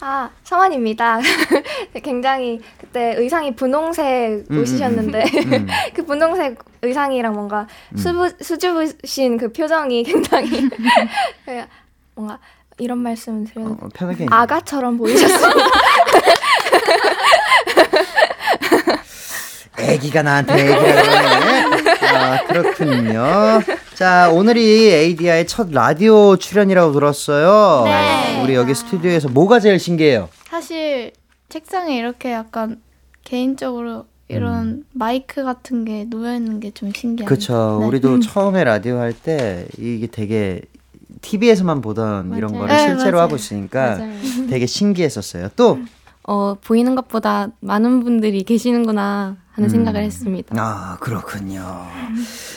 아, 0.00 0.28
서원입니다. 0.44 1.20
굉장히 2.02 2.60
그때 2.78 3.14
의상이 3.16 3.54
분홍색 3.56 4.44
음, 4.50 4.58
옷이셨는데 4.60 5.24
음, 5.46 5.52
음. 5.52 5.66
그 5.94 6.04
분홍색 6.04 6.58
의상이랑 6.82 7.32
뭔가 7.32 7.66
수부, 7.96 8.28
수줍으신 8.40 9.38
그 9.38 9.52
표정이 9.52 10.02
굉장히 10.04 10.68
그냥 11.44 11.66
뭔가 12.14 12.38
이런 12.78 12.98
말씀을 12.98 13.46
드려도 13.46 13.70
어, 13.80 13.88
편하게. 13.94 14.26
아가처럼 14.30 14.98
보이셨어요. 14.98 15.54
애기가 19.78 20.22
나한테 20.22 20.54
애기라 20.54 21.02
그러네. 21.02 21.62
아, 22.12 22.44
그렇군요. 22.46 23.60
자, 23.96 24.30
오늘이 24.30 24.88
에이디아의 24.92 25.46
첫 25.46 25.70
라디오 25.70 26.36
출연이라고 26.36 26.92
들었어요. 26.92 27.84
네. 27.84 28.42
우리 28.42 28.54
여기 28.54 28.74
스튜디오에서 28.74 29.30
뭐가 29.30 29.58
제일 29.58 29.78
신기해요? 29.78 30.28
사실 30.50 31.12
책상에 31.48 31.96
이렇게 31.96 32.32
약간 32.32 32.80
개인적으로 33.24 34.04
이런 34.28 34.84
마이크 34.92 35.42
같은 35.44 35.84
게 35.86 36.04
놓여 36.04 36.34
있는 36.34 36.60
게 36.60 36.72
좀 36.72 36.92
신기해요. 36.92 37.26
그쵸. 37.28 37.78
네. 37.80 37.86
우리도 37.86 38.20
처음에 38.20 38.64
라디오 38.64 38.98
할 38.98 39.14
때 39.14 39.66
이게 39.78 40.06
되게 40.08 40.60
TV에서만 41.22 41.80
보던 41.80 42.34
이런 42.36 42.52
맞아요. 42.52 42.60
거를 42.66 42.76
네, 42.76 42.82
실제로 42.88 43.12
맞아요. 43.12 43.22
하고 43.22 43.36
있으니까 43.36 43.96
맞아요. 43.96 44.12
되게 44.50 44.66
신기했었어요. 44.66 45.48
또, 45.56 45.78
어, 46.26 46.56
보이는 46.62 46.94
것보다 46.94 47.48
많은 47.60 48.02
분들이 48.02 48.42
계시는구나 48.42 49.36
하는 49.52 49.68
생각을 49.68 50.02
했습니다. 50.02 50.54
아, 50.58 50.96
그렇군요. 51.00 51.86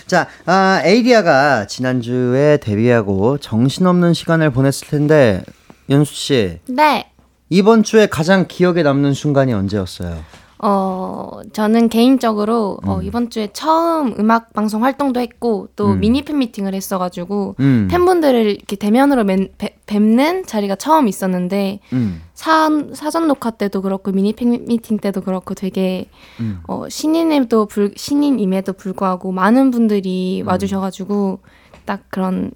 자, 0.07 0.27
아, 0.45 0.81
에이디아가 0.83 1.67
지난주에 1.67 2.57
데뷔하고 2.57 3.37
정신없는 3.37 4.13
시간을 4.13 4.51
보냈을 4.51 4.87
텐데, 4.87 5.43
연수 5.89 6.13
씨, 6.13 6.59
네. 6.67 7.11
이번 7.49 7.83
주에 7.83 8.07
가장 8.07 8.45
기억에 8.47 8.83
남는 8.83 9.13
순간이 9.13 9.53
언제였어요? 9.53 10.17
어, 10.61 11.39
저는 11.53 11.87
개인적으로 11.87 12.79
어, 12.83 13.01
이번 13.01 13.29
주에 13.29 13.47
처음 13.53 14.13
음악 14.19 14.51
방송 14.51 14.83
활동도 14.83 15.19
했고 15.21 15.69
또 15.77 15.91
음. 15.93 15.99
미니 16.01 16.21
팬 16.23 16.37
미팅을 16.39 16.73
했어가지고 16.73 17.55
음. 17.61 17.87
팬분들을 17.89 18.45
이렇게 18.57 18.75
대면으로 18.75 19.23
맨, 19.23 19.49
뵈- 19.57 19.75
뵙는 19.85 20.45
자리가 20.45 20.75
처음 20.75 21.07
있었는데 21.07 21.79
음, 21.93 22.21
사, 22.33 22.69
사전 22.93 23.27
녹화 23.29 23.51
때도 23.51 23.81
그렇고 23.81 24.11
미니 24.11 24.33
팬 24.33 24.65
미팅 24.67 24.97
때도 24.97 25.21
그렇고 25.21 25.53
되게 25.53 26.09
음. 26.41 26.59
어, 26.67 26.89
신인임도 26.89 27.67
불, 27.67 27.93
신인임에도 27.95 28.73
불구하고 28.73 29.31
많은 29.31 29.71
분들이 29.71 30.41
음. 30.43 30.47
와주셔가지고 30.49 31.39
딱 31.85 32.01
그런 32.09 32.51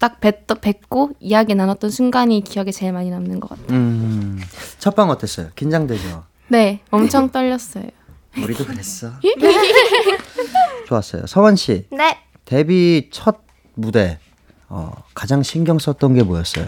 딱 0.00 0.20
뵙, 0.20 0.46
뵙고 0.60 1.12
이야기 1.20 1.54
나눴던 1.54 1.90
순간이 1.90 2.42
기억에 2.42 2.72
제일 2.72 2.92
많이 2.92 3.10
남는 3.10 3.38
것 3.38 3.48
같아요. 3.50 3.78
음. 3.78 4.40
첫방 4.80 5.08
어땠어요? 5.10 5.48
긴장되죠? 5.54 6.24
네, 6.48 6.80
엄청 6.90 7.30
떨렸어요. 7.30 7.84
우리도 8.36 8.64
그랬어. 8.66 9.12
좋았어요. 10.86 11.26
서원 11.26 11.56
씨, 11.56 11.86
네. 11.90 12.18
데뷔 12.44 13.08
첫 13.12 13.38
무대, 13.74 14.18
어, 14.68 14.92
가장 15.14 15.42
신경 15.42 15.78
썼던 15.78 16.14
게 16.14 16.22
뭐였어요? 16.22 16.66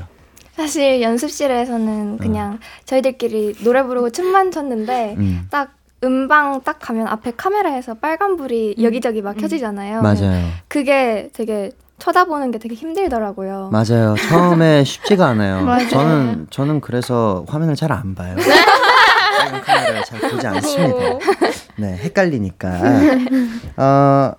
사실 0.54 1.02
연습실에서는 1.02 2.16
그냥 2.18 2.59
저희들끼리 2.87 3.56
노래 3.62 3.83
부르고 3.83 4.09
춤만 4.11 4.50
췄는데 4.52 5.14
음. 5.18 5.47
딱 5.50 5.75
음방 6.02 6.62
딱 6.62 6.78
가면 6.78 7.06
앞에 7.09 7.33
카메라에서 7.37 7.95
빨간불이 7.95 8.76
여기저기 8.80 9.21
막 9.21 9.37
켜지잖아요. 9.37 10.00
맞아요. 10.00 10.49
그게 10.68 11.28
되게 11.35 11.73
쳐다보는 11.99 12.50
게 12.52 12.59
되게 12.59 12.75
힘들더라고요. 12.75 13.71
맞아요. 13.73 14.14
처음에 14.28 14.85
쉽지가 14.85 15.26
않아요. 15.28 15.61
맞아요. 15.66 15.88
저는 15.88 16.47
저는 16.50 16.80
그래서 16.80 17.45
화면을 17.49 17.75
잘 17.76 17.92
안 17.92 18.14
봐요. 18.14 18.37
빨간 19.61 19.63
카메라를 19.63 20.05
잘 20.05 20.21
보지 20.21 20.47
않습니다. 20.47 21.19
네, 21.77 21.97
헷갈리니까. 21.97 22.69
어, 23.77 24.33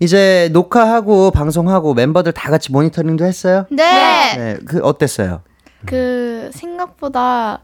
이제 0.00 0.48
녹화하고 0.52 1.30
방송하고 1.30 1.94
멤버들 1.94 2.32
다 2.32 2.50
같이 2.50 2.72
모니터링도 2.72 3.24
했어요? 3.24 3.66
네. 3.70 4.36
네, 4.36 4.58
그 4.66 4.80
어땠어요? 4.80 5.42
그 5.86 6.50
생각보다 6.52 7.60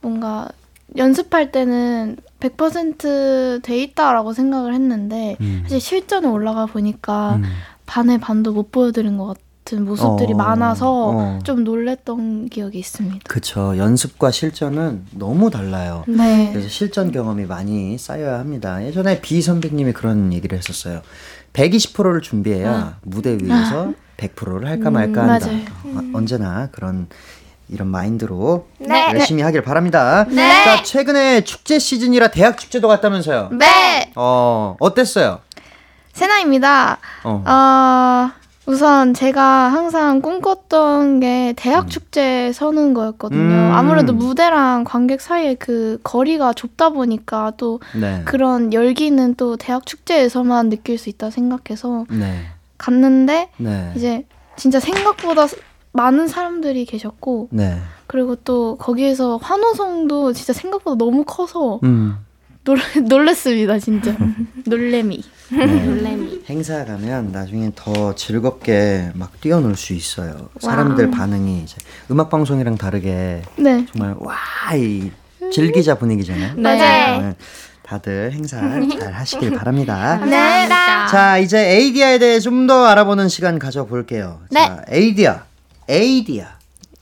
뭔가 0.00 0.48
연습할 0.96 1.50
때는 1.50 2.16
100%돼 2.40 3.82
있다라고 3.82 4.32
생각을 4.32 4.74
했는데 4.74 5.36
음. 5.40 5.60
사실 5.64 5.80
실전에 5.80 6.28
올라가 6.28 6.66
보니까 6.66 7.36
음. 7.36 7.44
반의 7.86 8.18
반도 8.18 8.52
못 8.52 8.70
보여드린 8.70 9.16
것 9.16 9.36
같은 9.64 9.84
모습들이 9.84 10.34
어, 10.34 10.36
많아서 10.36 11.08
어. 11.08 11.38
좀 11.42 11.64
놀랬던 11.64 12.50
기억이 12.50 12.78
있습니다. 12.78 13.20
그쵸. 13.26 13.76
연습과 13.76 14.30
실전은 14.30 15.06
너무 15.12 15.50
달라요. 15.50 16.04
네. 16.06 16.50
그래서 16.52 16.68
실전 16.68 17.10
경험이 17.10 17.46
많이 17.46 17.96
쌓여야 17.96 18.38
합니다. 18.38 18.84
예전에 18.84 19.20
비 19.22 19.40
선배님이 19.40 19.92
그런 19.94 20.32
얘기를 20.34 20.56
했었어요. 20.56 21.00
120%를 21.54 22.20
준비해야 22.20 22.98
무대 23.02 23.38
위에서 23.40 23.92
100%를 24.18 24.68
할까 24.68 24.90
말까 24.90 25.24
음, 25.24 25.30
한다. 25.30 25.46
맞아요. 25.46 25.60
어, 25.96 26.10
언제나 26.18 26.68
그런 26.70 27.08
이런 27.70 27.88
마인드로 27.88 28.68
네. 28.78 29.12
열심히 29.14 29.42
하길 29.42 29.62
바랍니다. 29.62 30.26
네. 30.28 30.64
자, 30.64 30.82
최근에 30.82 31.44
축제 31.44 31.78
시즌이라 31.78 32.28
대학 32.28 32.58
축제도 32.58 32.86
갔다면서요. 32.88 33.50
네. 33.52 34.12
어, 34.14 34.76
어땠어요? 34.78 35.40
세나입니다. 36.12 36.98
어. 37.24 37.42
어, 37.46 38.43
우선 38.66 39.12
제가 39.12 39.42
항상 39.42 40.22
꿈꿨던 40.22 41.20
게 41.20 41.50
음. 41.50 41.54
대학 41.56 41.90
축제에 41.90 42.52
서는 42.52 42.94
거였거든요. 42.94 43.40
음. 43.40 43.70
아무래도 43.72 44.12
무대랑 44.12 44.84
관객 44.84 45.20
사이에 45.20 45.54
그 45.54 45.98
거리가 46.02 46.54
좁다 46.54 46.90
보니까 46.90 47.52
또 47.56 47.80
네. 47.98 48.22
그런 48.24 48.72
열기는 48.72 49.34
또 49.34 49.56
대학 49.56 49.84
축제에서만 49.84 50.70
느낄 50.70 50.96
수 50.98 51.10
있다 51.10 51.30
생각해서 51.30 52.06
네. 52.10 52.46
갔는데 52.78 53.50
네. 53.58 53.92
이제 53.96 54.26
진짜 54.56 54.80
생각보다 54.80 55.46
많은 55.92 56.26
사람들이 56.26 56.86
계셨고 56.86 57.48
네. 57.50 57.78
그리고 58.06 58.34
또 58.34 58.76
거기에서 58.76 59.36
환호성도 59.36 60.32
진짜 60.32 60.52
생각보다 60.52 60.96
너무 60.96 61.24
커서 61.24 61.80
음. 61.84 62.16
놀, 62.64 62.78
놀랬습니다 63.08 63.78
진짜 63.78 64.16
놀래미 64.66 65.22
네. 65.52 65.66
놀래미. 65.66 66.42
행사 66.48 66.84
가면 66.84 67.30
나중에 67.32 67.70
더 67.74 68.14
즐겁게 68.14 69.10
막 69.14 69.38
뛰어놀 69.40 69.76
수 69.76 69.92
있어요. 69.92 70.48
사람들 70.60 71.10
반응이 71.10 71.60
이제 71.62 71.76
음악 72.10 72.30
방송이랑 72.30 72.76
다르게 72.76 73.42
네 73.56 73.86
정말 73.92 74.16
와이 74.18 75.10
즐기자 75.52 75.96
분위기잖아요. 75.98 76.54
맞아요. 76.56 77.20
네. 77.22 77.34
다들 77.82 78.32
행사 78.32 78.58
잘 78.98 79.12
하시길 79.12 79.50
바랍니다. 79.52 80.16
네. 80.24 80.66
자, 81.10 81.36
이제 81.38 81.58
에이디야에 81.76 82.18
대해 82.18 82.40
좀 82.40 82.66
더 82.66 82.86
알아보는 82.86 83.28
시간 83.28 83.58
가져볼게요. 83.58 84.40
네. 84.50 84.60
자, 84.66 84.82
에이디야. 84.88 85.44
에이디야. 85.86 86.46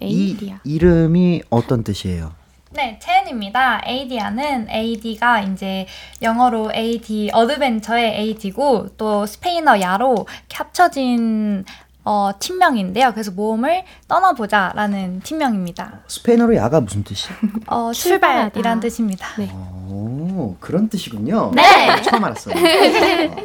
에이디아. 0.01 0.55
이 0.65 0.75
이름이 0.75 1.43
어떤 1.51 1.85
뜻이에요? 1.85 2.33
네, 2.75 2.99
채은입니다. 3.03 3.83
에이디야는 3.87 4.71
AD가 4.71 5.41
이제 5.43 5.87
영어로 6.23 6.73
AD 6.75 7.31
adventure의 7.35 8.15
AD고 8.19 8.89
또 8.97 9.27
스페인어 9.27 9.81
ya로 9.81 10.27
합쳐진 10.53 11.65
어, 12.05 12.31
팀명인데요. 12.39 13.13
그래서 13.13 13.31
모험을 13.31 13.85
떠나보자라는 14.09 15.21
팀명입니다. 15.21 16.01
스페인어로 16.09 16.57
야가 16.57 16.81
무슨 16.81 17.05
뜻이에요? 17.05 17.39
어. 17.67 17.93
출발이란 17.95 18.81
뜻입니다. 18.81 19.29
네. 19.39 19.51
오, 19.53 20.57
그런 20.59 20.89
뜻이군요. 20.89 21.53
네. 21.55 22.03
처음 22.03 22.25
알았어요. 22.25 22.55
어. 22.57 23.37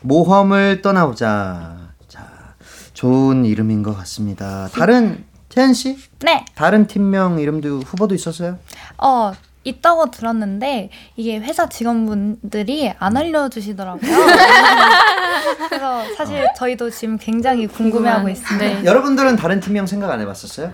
모험을 0.00 0.80
떠나보자. 0.80 1.76
자, 2.06 2.54
좋은 2.94 3.44
이름인 3.44 3.82
것 3.82 3.96
같습니다. 3.98 4.68
다른 4.72 5.24
태연 5.48 5.72
씨? 5.74 5.96
네, 6.20 6.44
다른 6.54 6.86
팀명 6.86 7.38
이름도 7.40 7.80
후보도 7.80 8.14
있었어요? 8.14 8.58
어, 8.98 9.32
있다고 9.64 10.10
들었는데 10.10 10.90
이게 11.16 11.38
회사 11.38 11.68
직원분들이 11.68 12.92
안 12.98 13.16
알려주시더라고요. 13.16 14.00
그래서 15.68 16.02
사실 16.16 16.46
저희도 16.56 16.90
지금 16.90 17.18
굉장히 17.18 17.66
궁금해하고 17.66 18.28
있습니다. 18.28 18.66
네. 18.80 18.84
여러분들은 18.84 19.36
다른 19.36 19.60
팀명 19.60 19.86
생각 19.86 20.10
안 20.10 20.20
해봤었어요? 20.20 20.72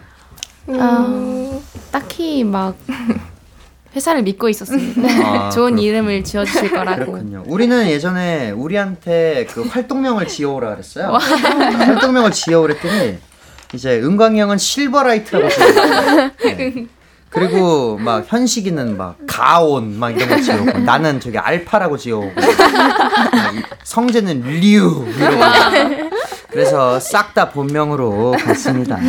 아, 0.78 1.60
딱히 1.90 2.42
막 2.44 2.76
회사를 3.94 4.22
믿고 4.22 4.48
있었습니다. 4.48 5.02
아, 5.26 5.50
좋은 5.54 5.72
그렇군요. 5.72 5.82
이름을 5.82 6.24
지어주실 6.24 6.70
거라고. 6.70 7.12
그렇군요. 7.12 7.44
우리는 7.46 7.86
예전에 7.88 8.50
우리한테 8.50 9.46
그 9.50 9.62
활동명을 9.62 10.26
지어오라 10.26 10.70
그랬어요. 10.70 11.12
활동명을 11.12 12.32
지어오라 12.32 12.74
그랬더니 12.74 13.18
이제 13.72 14.00
은광이 14.00 14.38
형은 14.40 14.58
실버라이트라고 14.58 15.48
지어요. 15.48 16.30
네. 16.42 16.86
그리고 17.30 17.98
막 17.98 18.24
현식이는 18.28 18.96
막 18.96 19.16
가온 19.26 19.98
막 19.98 20.10
이런 20.10 20.28
거 20.28 20.40
지어오고 20.40 20.78
나는 20.78 21.18
저기 21.18 21.36
알파라고 21.36 21.96
지어오고 21.96 22.32
성재는 23.82 24.42
류 24.42 25.04
이러고 25.18 25.42
그래서 26.50 27.00
싹 27.00 27.34
다 27.34 27.50
본명으로 27.50 28.36
갔습니다. 28.44 29.00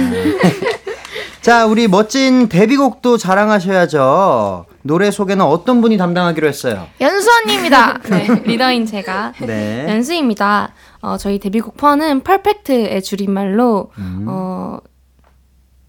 자, 1.41 1.67
우리 1.67 1.87
멋진 1.87 2.49
데뷔곡도 2.49 3.19
자랑하셔야죠. 3.19 4.65
노래 4.81 5.11
소개는 5.11 5.45
어떤 5.45 5.79
분이 5.81 5.95
담당하기로 5.97 6.47
했어요? 6.47 6.87
연수 7.01 7.29
언니입니다 7.43 7.99
네, 8.09 8.27
리더인 8.45 8.87
제가 8.87 9.33
네. 9.41 9.85
연수입니다. 9.87 10.73
어, 11.05 11.17
저희 11.17 11.37
데뷔곡 11.37 11.77
펀은 11.77 12.21
퍼펙트의 12.21 13.03
줄임말로 13.03 13.91
음. 13.99 14.25
어, 14.27 14.79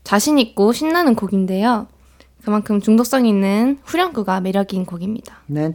자신 0.04 0.38
있고 0.38 0.72
신나는 0.72 1.14
곡인데요. 1.14 1.86
그만큼 2.44 2.80
중독성 2.82 3.24
있는 3.26 3.78
후렴구가 3.84 4.40
매력인 4.40 4.84
곡입니다. 4.84 5.38
네. 5.46 5.74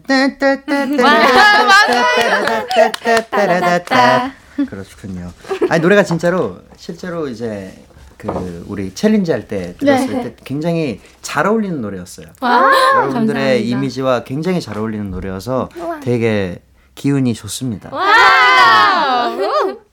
그렇군요. 4.69 5.31
아니 5.69 5.81
노래가 5.81 6.03
진짜로 6.03 6.59
실제로 6.77 7.27
이제 7.27 7.73
그 8.17 8.63
우리 8.67 8.93
챌린지 8.93 9.31
할 9.31 9.47
때 9.47 9.75
들었을 9.79 10.07
네. 10.07 10.23
때 10.23 10.35
굉장히 10.45 11.01
잘 11.23 11.47
어울리는 11.47 11.81
노래였어요. 11.81 12.27
와, 12.41 12.71
여러분들의 12.95 13.41
감사합니다. 13.43 13.77
이미지와 13.77 14.23
굉장히 14.23 14.61
잘 14.61 14.77
어울리는 14.77 15.09
노래여서 15.09 15.67
되게 16.03 16.61
기운이 16.95 17.33
좋습니다. 17.33 17.89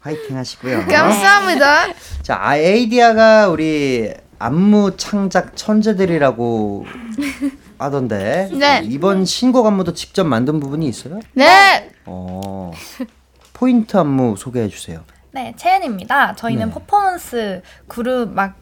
화이팅 0.00 0.36
하시고요. 0.36 0.86
감사합니다 0.86 1.86
자, 2.22 2.38
아, 2.40 2.56
에이디아가 2.56 3.48
우리 3.48 4.12
안무 4.38 4.96
창작 4.96 5.56
천재들이라고 5.56 6.86
하던데 7.78 8.48
네. 8.52 8.82
이번 8.84 9.24
신곡 9.24 9.66
안무도 9.66 9.94
직접 9.94 10.24
만든 10.24 10.60
부분이 10.60 10.86
있어요? 10.88 11.18
네 11.32 11.90
어, 12.04 12.72
포인트 13.52 13.96
안무 13.96 14.36
소개해 14.36 14.68
주세요. 14.68 15.02
네, 15.32 15.54
채은입니다. 15.56 16.34
저희는 16.36 16.66
네. 16.66 16.72
퍼포먼스 16.72 17.62
그룹 17.86 18.32
막 18.32 18.54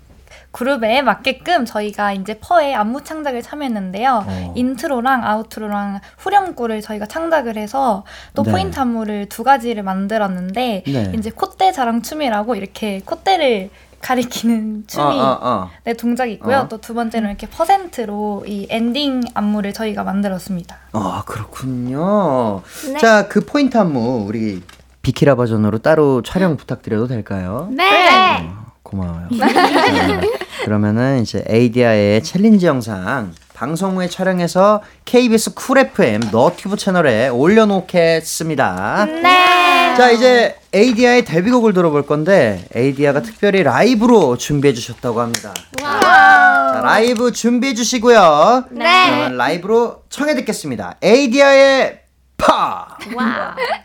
그룹에 0.57 1.03
맞게끔 1.03 1.67
저희가 1.67 2.15
이제 2.15 2.39
퍼의 2.41 2.75
안무 2.75 3.05
창작을 3.05 3.43
참여했는데요. 3.43 4.25
어. 4.27 4.55
intro랑 4.57 5.23
outro랑 5.23 6.01
후렴구를 6.17 6.81
저희가 6.81 7.05
창작을 7.05 7.59
해서 7.59 8.05
또 8.35 8.43
네. 8.43 8.53
포인트 8.53 8.81
안무를 8.81 9.27
두 9.29 9.45
가지를 9.45 9.83
만들었는데 9.83 10.85
네. 10.87 11.13
이제 11.15 11.29
콧대 11.29 11.73
자랑 11.73 12.01
춤이라고 12.01 12.55
이렇게 12.55 13.03
콧대를 13.05 13.69
가리키는 14.01 14.85
춤이 14.87 15.21
어, 15.21 15.23
어, 15.23 15.39
어. 15.43 15.71
네, 15.85 15.93
동작이 15.93 16.33
있고요. 16.35 16.59
어. 16.59 16.69
또 16.69 16.84
두 16.84 16.95
번째는 16.95 17.29
이렇게 17.29 17.47
퍼센트로 17.47 18.45
이 18.47 18.67
엔딩 18.71 19.21
안무를 19.35 19.75
저희가 19.75 20.05
만들었습니다. 20.05 20.77
아, 20.93 21.23
그렇군요. 21.27 22.63
네. 22.93 22.99
자, 22.99 23.29
그 23.29 23.45
포인트 23.45 23.77
안무 23.77 24.25
우리 24.27 24.63
비키라 25.03 25.35
버전으로 25.35 25.79
따로 25.79 26.23
촬영 26.23 26.57
부탁드려도 26.57 27.09
될까요? 27.09 27.69
네. 27.73 28.49
고마워요. 28.87 29.29
자, 29.39 30.21
그러면은 30.65 31.23
이제 31.23 31.45
에이디아의 31.49 32.23
챌린지 32.23 32.67
영상 32.67 33.33
방송 33.55 33.97
후에 33.97 34.09
촬영해서 34.09 34.83
KBS 35.05 35.55
쿨 35.55 35.79
FM 35.79 36.29
너튜브 36.31 36.77
채널에 36.77 37.29
올려놓겠습니다. 37.29 39.07
네. 39.07 39.95
자 39.97 40.11
이제 40.11 40.57
에이디아의 40.75 41.25
데뷔곡을 41.25 41.73
들어볼 41.73 42.07
건데 42.07 42.67
에이디아가 42.75 43.23
특별히 43.23 43.63
라이브로 43.63 44.37
준비해 44.37 44.75
주셨다고 44.75 45.21
합니다. 45.23 45.55
자, 45.79 46.81
라이브 46.85 47.33
준비해 47.33 47.73
주시고요. 47.73 48.65
네. 48.73 49.07
그러면 49.07 49.37
라이브로 49.39 50.03
청해 50.11 50.35
듣겠습니다. 50.35 50.97
에이디아의 51.01 52.01
파. 52.37 52.99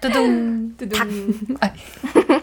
두둥. 0.01 0.75
West 0.81 2.40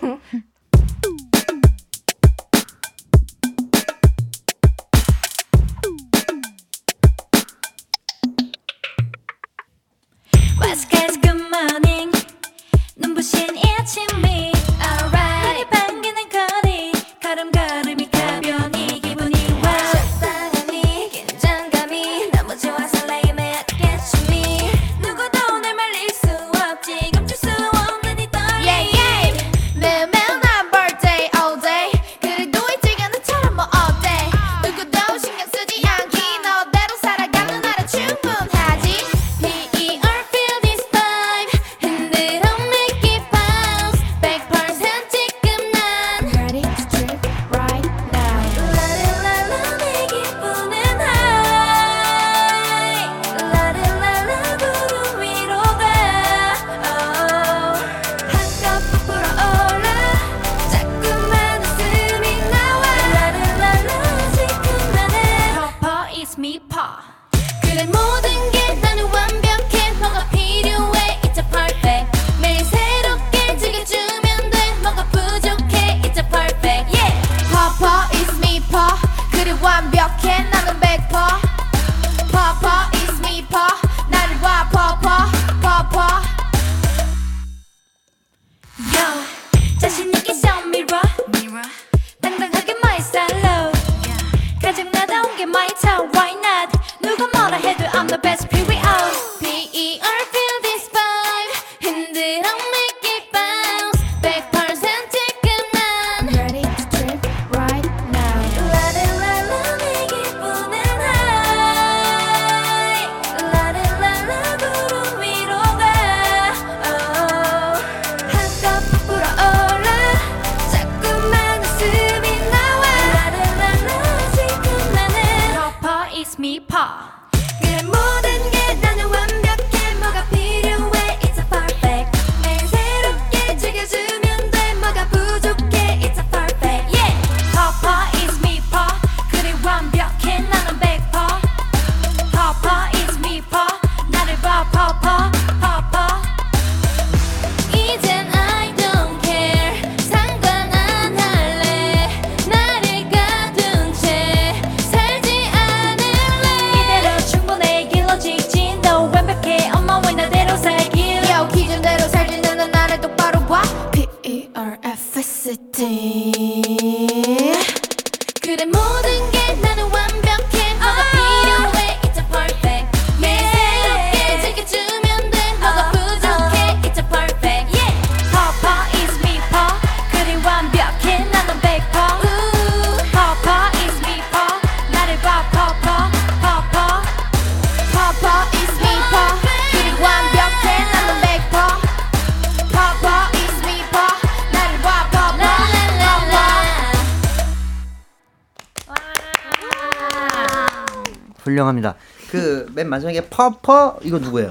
퍼퍼 203.39 204.01
이거 204.03 204.19
누구예요? 204.19 204.51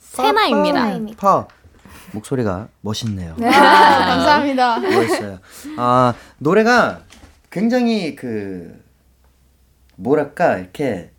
세나입니다. 0.00 1.14
퍼 1.18 1.46
목소리가 2.12 2.68
멋있네요. 2.80 3.36
아, 3.42 4.06
감사합니다. 4.06 4.78
멋있어요. 4.78 5.38
아 5.76 6.14
노래가 6.38 7.00
굉장히 7.50 8.16
그 8.16 8.82
뭐랄까 9.96 10.56
이렇게 10.56 11.10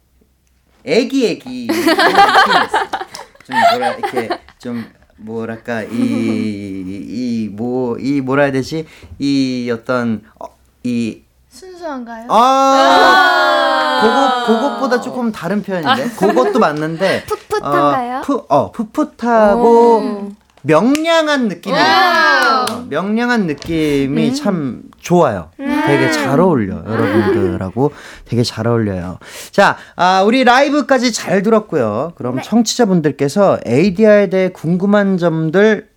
애기 0.83 1.27
애기 1.27 1.67
좀 1.67 3.55
뭐라 3.71 3.91
이렇게 3.93 4.29
좀 4.57 4.83
뭐랄까 5.17 5.83
이 5.83 7.49
이뭐이 7.53 8.21
뭐라 8.21 8.43
해야 8.43 8.51
되지 8.51 8.87
이 9.19 9.69
어떤 9.71 10.23
어, 10.39 10.47
이 10.83 11.21
순수한가요? 11.49 12.27
아, 12.29 13.99
그거 14.01 14.26
그것보다 14.47 15.01
조금 15.01 15.31
다른 15.31 15.61
표현인데. 15.61 16.09
그것도 16.15 16.59
맞는데. 16.59 17.23
풋풋한가요? 17.29 18.17
어, 18.17 18.21
푸, 18.21 18.45
어, 18.49 18.71
풋풋하고 18.71 20.31
명량한 20.63 21.47
느낌이. 21.47 21.75
어, 21.77 22.85
명량한 22.89 23.47
느낌이 23.47 24.35
참 24.35 24.83
좋아요. 24.99 25.49
되게 25.57 26.11
잘 26.11 26.39
어울려. 26.39 26.75
여러분들하고 26.85 27.91
되게 28.25 28.43
잘 28.43 28.67
어울려요. 28.67 29.19
자, 29.51 29.77
아, 29.95 30.23
우리 30.23 30.43
라이브까지 30.43 31.13
잘 31.13 31.43
들었고요. 31.43 32.13
그럼 32.15 32.41
청취자분들께서 32.41 33.59
에이디아에 33.65 34.29
대해 34.29 34.49
궁금한 34.49 35.17
점들 35.17 35.89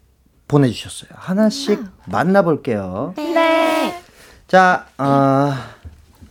보내주셨어요. 0.47 1.11
하나씩 1.15 1.83
만나볼게요. 2.07 3.15
네. 3.17 4.01
자, 4.47 4.87
어, 4.99 5.55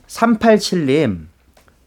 387님. 0.08 1.29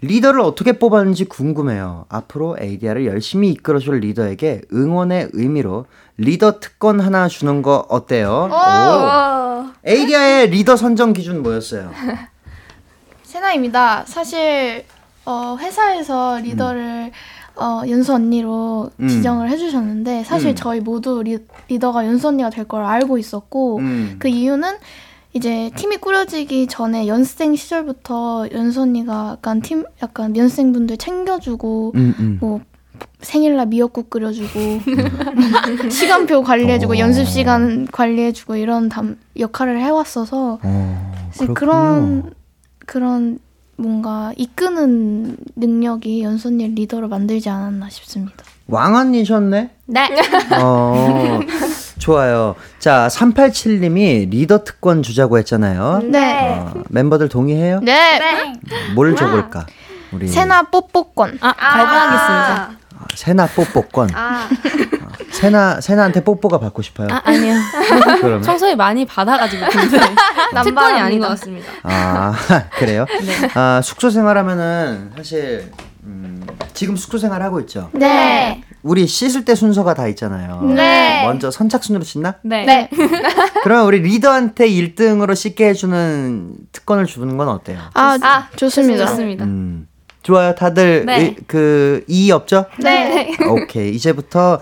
리더를 0.03 0.41
어떻게 0.41 0.73
뽑았는지 0.73 1.27
궁금해요. 1.27 2.07
앞으로 2.09 2.57
ADR을 2.61 3.07
열심히 3.07 3.51
이끌어줄 3.51 4.01
리더에게 4.01 4.63
응원의 4.73 5.31
의미로 5.33 5.87
리더 6.17 6.59
특권 6.59 6.99
하나 7.01 7.29
주는 7.29 7.63
거 7.63 7.87
어때요? 7.89 8.51
오. 8.51 9.67
ADR의 9.89 10.51
리더 10.51 10.77
선정 10.77 11.13
기준 11.13 11.43
뭐였어요? 11.43 11.93
세나입니다. 13.23 14.05
사실 14.07 14.85
어, 15.25 15.57
회사에서 15.61 16.39
리더를 16.39 17.13
어, 17.55 17.83
연수 17.89 18.15
언니로 18.15 18.91
음. 18.99 19.09
지정을 19.09 19.51
해주셨는데 19.51 20.25
사실 20.25 20.49
음. 20.51 20.55
저희 20.57 20.81
모두 20.81 21.23
리, 21.23 21.39
리더가 21.69 22.07
연수 22.07 22.29
언니가 22.29 22.51
될 22.51 22.65
걸 22.67 22.85
알고 22.85 23.19
있었고 23.19 23.79
음. 23.79 24.17
그 24.19 24.27
이유는 24.29 24.75
이제 25.35 25.71
팀이 25.77 25.97
꾸려지기 25.97 26.67
전에 26.67 27.07
연습생 27.07 27.57
시절부터 27.57 28.49
언니가 28.77 29.33
약간 29.33 29.63
팀 29.63 29.85
약간 30.03 30.37
연습생분들 30.37 30.99
챙겨주고 30.99 31.93
음, 31.95 32.15
음. 32.19 32.39
뭐 32.41 32.61
생일날 33.21 33.67
미역국 33.67 34.11
끓여주고 34.11 34.81
시간표 35.91 36.43
관리해주고 36.43 36.93
어. 36.93 36.99
연습 36.99 37.27
시간 37.27 37.87
관리해주고 37.87 38.57
이런 38.57 38.89
담, 38.89 39.17
역할을 39.39 39.81
해왔어서 39.81 40.59
어. 40.63 41.13
그런 41.55 42.35
그런 42.87 43.39
뭔가 43.77 44.33
이끄는 44.37 45.37
능력이 45.57 46.23
연수언니 46.23 46.69
리더로 46.69 47.09
만들지 47.09 47.49
않았나 47.49 47.89
싶습니다. 47.89 48.45
왕언니셨네? 48.69 49.71
네. 49.87 50.09
어, 50.61 51.41
좋아요. 52.03 52.57
자, 52.81 53.09
387님이 53.11 54.29
리더 54.29 54.65
특권 54.65 55.03
주자고 55.03 55.39
했잖아요. 55.39 56.01
네. 56.05 56.59
어, 56.59 56.75
멤버들 56.89 57.29
동의해요? 57.29 57.81
네. 57.81 58.21
뭘 58.95 59.15
줘볼까? 59.15 59.67
우리 60.11 60.27
세나 60.27 60.65
뽀뽀권. 60.65 61.39
아, 61.41 61.53
발표하겠습니다. 61.55 62.71
아, 62.99 63.07
세나 63.15 63.47
뽀뽀권. 63.47 64.11
아, 64.15 64.49
세나 65.31 65.81
세나한테 65.81 66.25
뽀뽀가 66.25 66.59
받고 66.59 66.83
싶어요. 66.83 67.09
아, 67.11 67.23
아니요. 67.25 67.55
그러면 68.21 68.43
평소에 68.43 68.75
많이 68.75 69.07
받아가지고 69.07 69.67
근데 69.71 69.99
특권이 70.65 71.01
아닌 71.01 71.21
것 71.21 71.29
같습니다. 71.29 71.71
아 71.85 72.35
그래요? 72.79 73.07
네. 73.25 73.49
아 73.55 73.81
숙소 73.83 74.11
생활하면은 74.11 75.13
사실 75.17 75.71
음, 76.05 76.45
지금 76.75 76.97
숙소 76.97 77.19
생활 77.19 77.43
하고 77.43 77.61
있죠. 77.61 77.91
네. 77.93 78.63
우리 78.83 79.07
씻을 79.07 79.45
때 79.45 79.55
순서가 79.55 79.95
다 79.95 80.09
있잖아요. 80.09 80.63
네. 80.63 81.23
먼저 81.25 81.51
선착순으로 81.51 82.03
씻나? 82.05 82.35
네. 82.43 82.65
네. 82.65 82.91
그러면 83.63 83.87
우리 83.87 84.01
리더한테 84.01 84.69
1등으로 84.69 85.37
씻게 85.37 85.69
해주는 85.69 86.57
특권을 86.73 87.07
주는 87.07 87.37
건 87.37 87.49
어때요? 87.49 87.79
아, 87.95 88.19
아, 88.21 88.49
좋습니다. 88.57 89.07
좋습니다. 89.07 89.45
음, 89.45 89.87
좋아요. 90.23 90.55
다들 90.55 91.05
네. 91.07 91.37
그 91.47 92.05
이의 92.09 92.33
없죠? 92.33 92.67
네. 92.79 93.37
오케이. 93.49 93.95
이제부터 93.95 94.61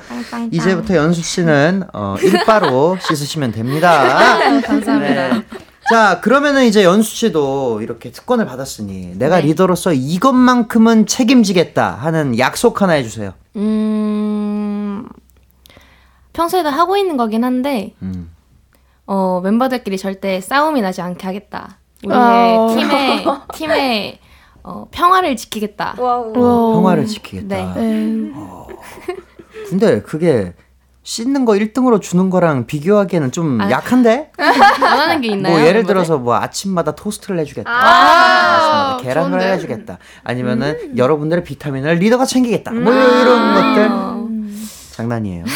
이제부터 0.51 0.97
연수 0.97 1.23
씨는 1.23 1.85
어, 1.95 2.17
일바로 2.23 2.99
씻으시면 3.01 3.53
됩니다. 3.53 4.39
감사합니다. 4.65 5.39
네. 5.39 5.43
자, 5.91 6.21
그러면은 6.21 6.67
이제 6.67 6.85
연수 6.85 7.17
씨도 7.17 7.83
이렇게 7.83 8.13
특권을 8.13 8.47
받았으니 8.47 9.19
내가 9.19 9.41
네. 9.41 9.49
리더로서 9.49 9.93
이것만큼은 9.93 11.07
책임지겠다 11.07 11.97
하는 11.97 12.39
약속 12.39 12.81
하나 12.81 12.93
해주세요. 12.93 13.35
음, 13.57 15.05
평소에도 16.33 16.69
하고 16.69 16.97
있는 16.97 17.17
거긴 17.17 17.43
한데, 17.43 17.95
음. 18.03 18.31
어, 19.07 19.41
멤버들끼리 19.43 19.99
절대 19.99 20.41
싸움이 20.41 20.81
나지 20.81 21.03
않게 21.03 21.27
하겠다. 21.27 21.79
우리의 22.05 22.57
어. 22.57 22.69
팀의, 22.69 23.25
팀의, 23.55 24.19
어, 24.63 24.87
평화를 24.93 25.35
지키겠다. 25.35 25.97
Wow. 25.99 26.33
어. 26.37 26.73
평화를 26.75 27.07
지키겠다. 27.07 27.75
네. 27.75 27.75
네. 27.75 28.33
근데 29.69 30.03
그게 30.03 30.55
씻는 31.11 31.45
거 31.45 31.55
1등으로 31.55 32.01
주는 32.01 32.31
거랑 32.31 32.67
비교하기에는 32.67 33.33
좀 33.33 33.61
아, 33.61 33.69
약한데? 33.69 34.31
원하는 34.81 35.21
게 35.21 35.31
있나요? 35.33 35.57
뭐 35.57 35.67
예를? 35.67 35.83
들어서 35.83 36.19
뭐 36.19 36.37
아침마다 36.37 36.93
토스트를 36.93 37.41
해주겠다. 37.41 37.69
아, 37.69 38.95
아침마다 38.95 39.03
계란을 39.03 39.31
좋은데. 39.41 39.53
해주겠다. 39.55 39.99
아니면은 40.23 40.97
여러분들의 40.97 41.43
비타민을 41.43 41.97
리더가 41.97 42.27
챙기겠다. 42.27 42.71
뭐 42.71 42.93
이런 42.93 43.55
것들 43.55 43.91
장난이에요. 44.93 45.47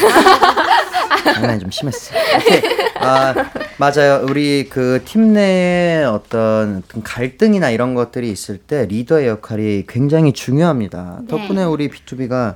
장난이 1.34 1.60
좀 1.60 1.70
심했어. 1.70 2.12
오케이. 2.36 2.60
아 2.98 3.32
맞아요. 3.76 4.26
우리 4.28 4.68
그 4.68 4.98
팀 5.04 5.34
내에 5.34 6.02
어떤 6.02 6.82
갈등이나 7.04 7.70
이런 7.70 7.94
것들이 7.94 8.28
있을 8.28 8.58
때 8.58 8.86
리더의 8.86 9.28
역할이 9.28 9.84
굉장히 9.88 10.32
중요합니다. 10.32 11.20
덕분에 11.28 11.62
우리 11.62 11.88
B2B가 11.90 12.54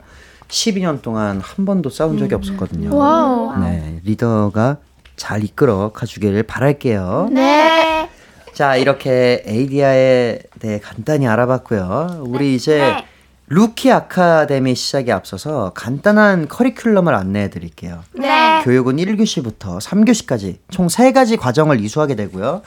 12년 0.49 1.03
동안 1.03 1.41
한 1.41 1.65
번도 1.65 1.91
싸운 1.91 2.19
적이 2.19 2.35
없었거든요. 2.35 2.97
Wow. 2.97 3.59
네, 3.61 4.01
리더가 4.05 4.79
잘 5.17 5.45
이끌어 5.45 5.93
가주길 5.93 6.43
바랄게요. 6.45 7.29
네. 7.33 8.09
자, 8.53 8.77
이렇게 8.77 9.43
에이디아에 9.47 10.41
대해 10.59 10.81
간단히 10.81 11.27
알아봤고요. 11.29 12.25
우리 12.27 12.55
이제 12.55 13.05
루키 13.51 13.91
아카데미 13.91 14.75
시작에 14.75 15.11
앞서서 15.11 15.73
간단한 15.75 16.49
커리큘럼을 16.49 17.15
안내해 17.15 17.49
드릴게요. 17.49 18.03
네. 18.13 18.61
교육은 18.63 18.97
1교시부터 18.97 19.81
3교시까지 19.81 20.59
총 20.71 20.87
3가지 20.87 21.39
과정을 21.39 21.81
이수하게 21.81 22.15
되고요. 22.15 22.61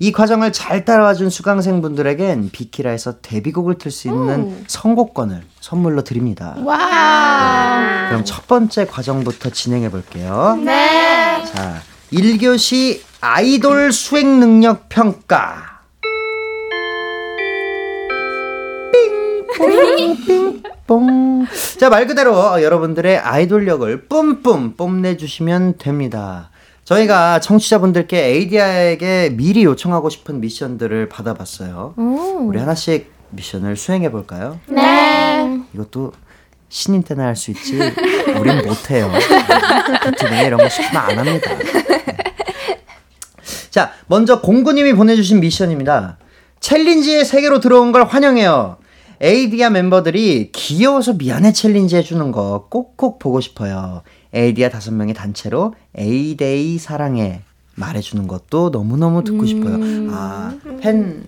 이 0.00 0.10
과정을 0.10 0.52
잘 0.52 0.84
따라와 0.84 1.14
준 1.14 1.30
수강생분들에겐 1.30 2.50
비키라에서 2.50 3.20
데뷔곡을 3.20 3.78
틀 3.78 3.92
수 3.92 4.08
있는 4.08 4.64
선곡권을 4.66 5.42
선물로 5.60 6.02
드립니다. 6.02 6.56
Wow. 6.58 8.08
그럼 8.08 8.24
첫 8.24 8.48
번째 8.48 8.86
과정부터 8.86 9.50
진행해 9.50 9.90
볼게요. 9.90 10.58
네. 10.64 11.44
자, 11.44 11.80
1교시 12.12 13.00
아이돌 13.20 13.92
수행 13.92 14.40
능력 14.40 14.88
평가. 14.88 15.75
뽕. 20.86 21.46
자, 21.78 21.88
말 21.90 22.06
그대로 22.06 22.62
여러분들의 22.62 23.18
아이돌력을 23.18 24.06
뿜뿜 24.08 24.76
뽐내주시면 24.76 25.78
됩니다. 25.78 26.50
저희가 26.84 27.40
청취자분들께 27.40 28.26
에이디아에게 28.26 29.30
미리 29.34 29.64
요청하고 29.64 30.08
싶은 30.08 30.40
미션들을 30.40 31.08
받아봤어요. 31.08 31.94
우리 31.96 32.58
하나씩 32.58 33.10
미션을 33.30 33.76
수행해 33.76 34.10
볼까요? 34.10 34.60
네. 34.68 35.60
이것도 35.74 36.12
신인 36.68 37.02
때나 37.02 37.24
할 37.24 37.36
수 37.36 37.50
있지. 37.50 37.76
우린 38.38 38.58
못해요. 38.64 39.10
같은 40.00 40.46
이런 40.46 40.58
거 40.60 40.68
시키면 40.68 40.96
안 40.96 41.18
합니다. 41.18 41.50
자, 43.70 43.92
먼저 44.06 44.40
공구님이 44.40 44.92
보내주신 44.94 45.40
미션입니다. 45.40 46.18
챌린지의 46.60 47.24
세계로 47.24 47.60
들어온 47.60 47.92
걸 47.92 48.04
환영해요. 48.04 48.78
에이디아 49.20 49.70
멤버들이 49.70 50.50
귀여워서 50.52 51.14
미안해 51.14 51.52
챌린지 51.52 51.96
해주는 51.96 52.32
거 52.32 52.66
꼭꼭 52.70 53.18
보고 53.18 53.40
싶어요. 53.40 54.02
에이디아 54.34 54.68
다섯 54.68 54.92
명의 54.92 55.14
단체로 55.14 55.74
에이데이 55.96 56.78
사랑해 56.78 57.40
말해주는 57.76 58.26
것도 58.26 58.70
너무너무 58.70 59.24
듣고 59.24 59.46
싶어요. 59.46 59.76
아, 60.10 60.54
팬 60.80 61.24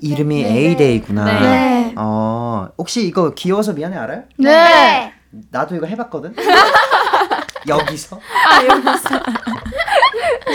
이름이 0.00 0.44
에이데이구나. 0.44 1.40
네. 1.40 1.94
어, 1.96 2.68
혹시 2.78 3.06
이거 3.06 3.34
귀여워서 3.34 3.72
미안해 3.72 3.96
알아요? 3.96 4.22
네. 4.36 5.12
나도 5.50 5.76
이거 5.76 5.86
해봤거든. 5.86 6.34
여기서? 7.66 8.18
아 8.46 8.64
여기서. 8.64 9.08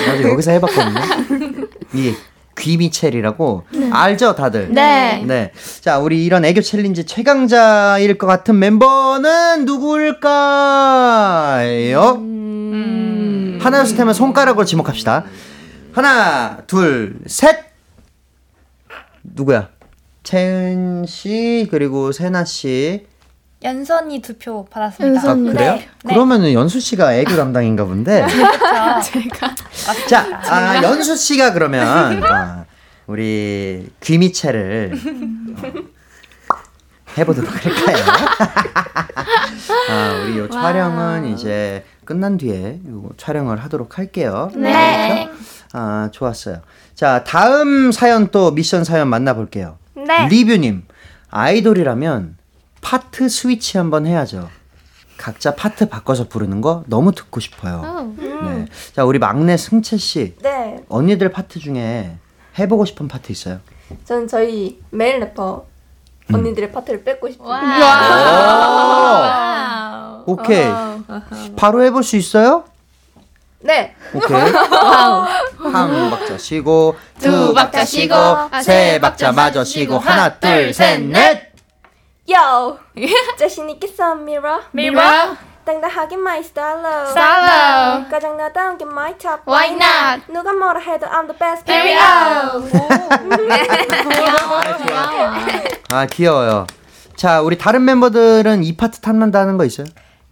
나도 0.08 0.30
여기서 0.30 0.52
해봤거든요. 0.52 1.00
이 1.94 2.14
귀미첼이라고 2.58 3.64
알죠 3.92 4.36
다들? 4.36 4.70
네. 4.72 5.24
네. 5.26 5.52
자 5.82 6.00
우리 6.00 6.26
이런 6.26 6.46
애교 6.46 6.62
챌린지 6.62 7.06
최강자일 7.06 8.18
것 8.18 8.28
같은 8.28 8.60
멤버는 8.60 9.66
누구일까요? 9.66 10.24
하나 13.60 13.84
둘 13.84 13.86
셋하면 13.86 14.14
손가락으로 14.14 14.66
지목합시다. 14.66 15.26
하나 15.94 16.58
둘 16.68 17.20
셋. 17.28 17.72
누구야? 19.24 19.70
채은 20.24 21.06
씨 21.06 21.68
그리고 21.72 22.12
세나 22.12 22.46
씨. 22.46 23.06
연선이 23.64 24.22
두 24.22 24.34
표 24.38 24.66
받았습니다. 24.66 25.30
아, 25.30 25.36
그래요? 25.36 25.80
그러면은 26.06 26.52
연수 26.54 26.80
씨가 26.80 27.16
애교 27.16 27.36
담당인가 27.36 27.86
본데. 27.86 28.26
제가 29.04 29.56
자, 30.08 30.42
아, 30.50 30.84
연수 30.84 31.16
씨가 31.16 31.54
그러면 31.54 32.24
아, 32.24 32.66
우리 33.08 33.88
귀미채를 34.02 34.94
어, 36.52 36.56
해보도록 37.18 37.50
할까요? 37.66 37.98
아, 39.90 40.24
우리 40.26 40.38
요 40.38 40.50
촬영은 40.50 41.26
이제 41.34 41.86
끝난 42.06 42.38
뒤에 42.38 42.80
요 42.90 43.10
촬영을 43.18 43.64
하도록 43.64 43.98
할게요. 43.98 44.52
네. 44.56 45.26
그렇죠? 45.26 45.40
아, 45.74 46.10
좋았어요. 46.12 46.62
자, 46.96 47.24
다음 47.24 47.92
사연 47.92 48.28
또 48.30 48.52
미션 48.52 48.84
사연 48.84 49.08
만나볼게요. 49.08 49.78
네. 49.96 50.28
리뷰님, 50.28 50.84
아이돌이라면 51.30 52.38
파트 52.84 53.28
스위치 53.30 53.78
한번 53.80 54.06
해야죠. 54.06 54.50
각자 55.18 55.56
파트 55.56 55.88
바꿔서 55.90 56.28
부르는 56.28 56.62
거 56.62 56.84
너무 56.88 57.14
듣고 57.14 57.40
싶어요. 57.40 58.14
네. 58.18 58.66
자, 58.94 59.06
우리 59.06 59.18
막내 59.20 59.58
승채 59.58 59.98
씨, 59.98 60.36
네. 60.42 60.84
언니들 60.90 61.32
파트 61.32 61.60
중에 61.60 62.18
해 62.60 62.68
보고 62.68 62.86
싶은 62.86 63.08
파트 63.08 63.32
있어요? 63.32 63.60
저는 64.06 64.28
저희 64.28 64.80
메인 64.92 65.22
래퍼 65.22 65.66
언니들의 66.32 66.72
파트를 66.72 67.04
뺏고 67.04 67.32
싶어요. 67.32 67.62
오! 70.26 70.32
오케이. 70.34 70.66
바로 71.56 71.84
해볼 71.84 72.04
수 72.04 72.16
있어요? 72.18 72.66
네. 73.60 73.96
오케이. 74.14 74.38
한 75.72 76.10
박자 76.10 76.38
쉬고, 76.38 76.96
두 77.20 77.54
박자 77.54 77.86
쉬고, 77.86 78.14
세 78.62 79.00
박자 79.00 79.32
마저 79.32 79.64
쉬고, 79.64 79.98
하나, 80.00 80.34
둘, 80.38 80.74
셋, 80.74 81.02
넷! 81.02 81.43
Yo. 82.32 82.78
자신 83.38 83.70
있게 83.72 83.96
서, 83.96 84.16
mirror? 84.16 84.62
Mirror 84.72 85.02
당당하게 85.66 86.16
my 86.16 86.40
style. 86.40 87.08
Style. 87.08 88.10
가장 88.10 88.38
나다운 88.38 88.78
게 88.78 88.86
my 88.86 89.18
top. 89.18 89.44
Why 89.48 89.72
not? 89.72 90.32
누가 90.32 90.52
뭐라 90.54 90.80
해도 90.80 91.06
I'm 91.08 91.28
the 91.28 91.38
best. 91.38 91.66
Period. 91.66 92.00
아, 95.92 96.06
귀여워요. 96.06 96.68
자, 97.16 97.42
우리 97.42 97.58
다른 97.58 97.86
멤버들은 97.86 98.64
이 98.64 98.76
파트 98.76 99.00
탐난다는 99.00 99.58
거 99.58 99.66
있어요? 99.66 99.88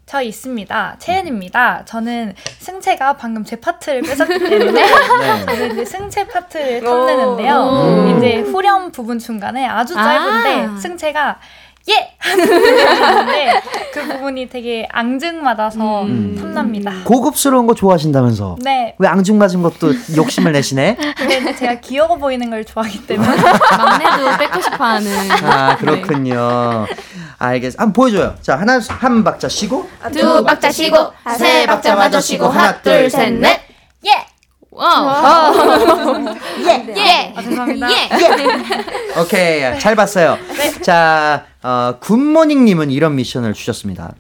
저 0.06 0.22
있습니다. 0.22 0.98
채은입니다. 1.00 1.86
저는 1.86 2.36
승채가 2.60 3.14
방금 3.16 3.46
제 3.46 3.56
파트를 3.56 4.02
뺏었기 4.02 4.40
때문에 4.44 4.72
네. 4.74 5.46
저는 5.48 5.72
이제 5.72 5.86
승채 5.86 6.28
파트를 6.28 6.82
탐내는데요. 6.84 7.56
음. 7.64 8.18
이제 8.18 8.42
후렴 8.42 8.92
부분 8.92 9.20
중간에 9.20 9.66
아주 9.66 9.94
짧은데 9.94 10.66
아. 10.66 10.78
승채가 10.78 11.40
예! 11.90 12.12
하는 12.20 12.46
부분이 12.46 12.82
있는데 12.82 13.62
그 13.94 14.08
부분이 14.08 14.50
되게 14.50 14.88
앙증맞아서 14.92 16.04
음. 16.04 16.36
탐납니다. 16.40 16.94
고급스러운 17.06 17.66
거 17.66 17.74
좋아하신다면서. 17.74 18.58
네. 18.62 18.96
왜 19.00 19.08
앙증 19.08 19.38
맞은 19.40 19.64
것도 19.64 19.94
욕심을 20.16 20.52
내시네? 20.52 20.96
근데 21.18 21.56
제가 21.56 21.76
귀여워 21.80 22.18
보이는 22.18 22.50
걸 22.50 22.64
좋아하기 22.64 23.08
때문에 23.08 23.30
막내도 23.78 24.38
뺏고 24.38 24.62
싶어하는. 24.62 25.32
아, 25.44 25.76
그렇군요. 25.78 26.86
알겠어. 27.40 27.78
한번 27.80 27.94
보여줘요. 27.94 28.36
자, 28.42 28.60
하나, 28.60 28.80
한 28.88 29.24
박자 29.24 29.50
쉬고, 29.50 29.90
두 30.14 30.44
박자 30.44 30.72
쉬고 30.72 31.12
세 31.38 31.66
박자 31.66 31.96
마저 31.96 32.22
쉬고 32.22 32.46
하나 32.48 32.80
둘 32.82 33.10
셋 33.10 33.34
넷. 33.34 33.60
예! 34.06 34.12
와. 34.70 35.52
예. 36.96 37.34
아, 37.36 37.42
죄송합니다. 37.42 37.88
오케이. 39.20 39.80
잘 39.80 39.96
봤어요. 39.96 40.38
자, 40.82 41.46
어, 41.64 41.96
굿모닝님은 42.00 42.92
이런 42.92 43.16
미션을 43.16 43.54
주셨습니다. 43.54 44.14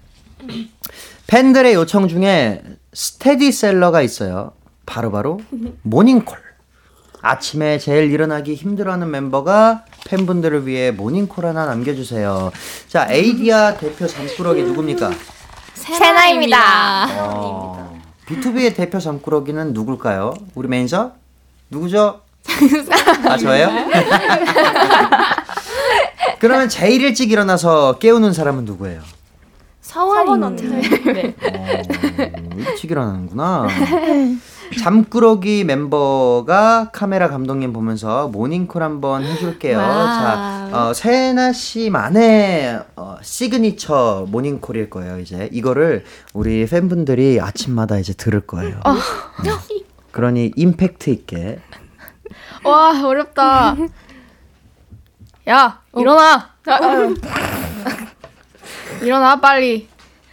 팬들의 1.27 1.73
요청 1.73 2.07
중에 2.07 2.61
스테디셀러가 2.93 4.01
있어요. 4.01 4.51
바로 4.85 5.11
바로 5.11 5.39
모닝콜. 5.83 6.37
아침에 7.21 7.77
제일 7.77 8.11
일어나기 8.11 8.55
힘들어하는 8.55 9.09
멤버가 9.11 9.85
팬분들을 10.07 10.65
위해 10.65 10.91
모닝콜 10.91 11.45
하나 11.45 11.65
남겨주세요. 11.67 12.51
자, 12.87 13.07
에이디아 13.09 13.77
대표 13.77 14.07
잠꾸러기 14.07 14.63
누굽니까? 14.63 15.11
세나입니다. 15.75 17.07
어, 17.23 18.01
B2B의 18.25 18.75
대표 18.75 18.99
잠꾸러기는 18.99 19.73
누굴까요? 19.73 20.33
우리 20.55 20.67
매니저? 20.67 21.13
누구죠? 21.69 22.21
아, 23.29 23.37
저예요? 23.37 23.69
그러면 26.39 26.69
제일 26.69 27.01
일찍 27.01 27.31
일어나서 27.31 27.99
깨우는 27.99 28.33
사람은 28.33 28.65
누구예요? 28.65 29.01
서원 29.81 30.41
언니. 30.43 30.61
네. 30.63 31.35
어, 31.43 31.67
일찍 32.57 32.91
일어나는구나. 32.91 33.67
잠꾸러기 34.81 35.65
멤버가 35.65 36.91
카메라 36.93 37.27
감독님 37.29 37.73
보면서 37.73 38.29
모닝콜 38.29 38.81
한번 38.81 39.23
해줄게요. 39.23 39.77
Wow. 39.77 40.05
자, 40.07 40.69
어, 40.71 40.93
세나 40.93 41.51
씨만의 41.51 42.79
어, 42.95 43.17
시그니처 43.21 44.27
모닝콜일 44.29 44.89
거예요. 44.89 45.19
이제 45.19 45.49
이거를 45.51 46.05
우리 46.33 46.65
팬분들이 46.65 47.39
아침마다 47.41 47.97
이제 47.99 48.13
들을 48.13 48.39
거예요. 48.41 48.79
어, 48.85 48.95
그러니 50.11 50.53
임팩트 50.55 51.09
있게. 51.09 51.59
와 52.63 53.01
어렵다. 53.03 53.75
야 55.49 55.81
일어나. 55.95 56.51
아, 56.67 56.77
아유. 56.81 57.15
일어나 59.01 59.39
빨리. 59.39 59.89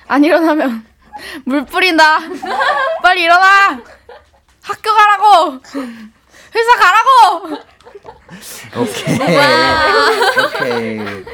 안 0.06 0.24
일어나면 0.24 0.84
물 1.44 1.64
뿌린다. 1.64 2.18
빨리 3.02 3.22
일어나. 3.22 3.80
학교 4.62 4.90
가라고. 4.94 5.60
회사 6.54 6.76
가라고. 6.78 7.62
오케이. 8.76 9.18
오케이. 10.44 11.24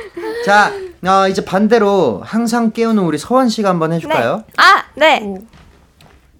자, 0.44 0.72
어, 1.04 1.28
이제 1.28 1.44
반대로 1.44 2.22
항상 2.24 2.70
깨우는 2.72 3.02
우리 3.02 3.18
서원 3.18 3.48
씨가 3.48 3.68
한번 3.68 3.92
해줄까요? 3.92 4.44
아, 4.56 4.84
네. 4.94 5.34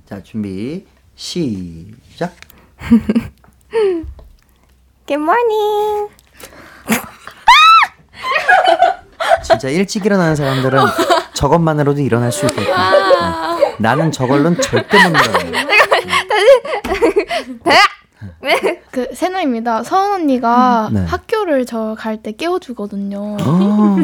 자, 0.08 0.22
준비 0.22 0.86
시작. 1.16 2.34
Good 5.06 5.20
morning. 5.22 6.08
진짜 9.42 9.68
일찍 9.68 10.06
일어나는 10.06 10.36
사람들은 10.36 10.80
저것만으로도 11.34 12.00
일어날 12.00 12.32
수 12.32 12.46
있겠다. 12.46 13.56
네. 13.58 13.76
나는 13.78 14.10
저걸로는 14.12 14.60
절대 14.62 14.96
못 15.08 15.16
일어나. 15.16 15.66
그 18.90 19.08
세나입니다. 19.14 19.82
서은 19.82 20.12
언니가 20.12 20.88
네. 20.92 21.04
학교를 21.04 21.66
저 21.66 21.94
갈 21.98 22.16
때 22.22 22.32
깨워주거든요. 22.32 23.36
어. 23.40 23.96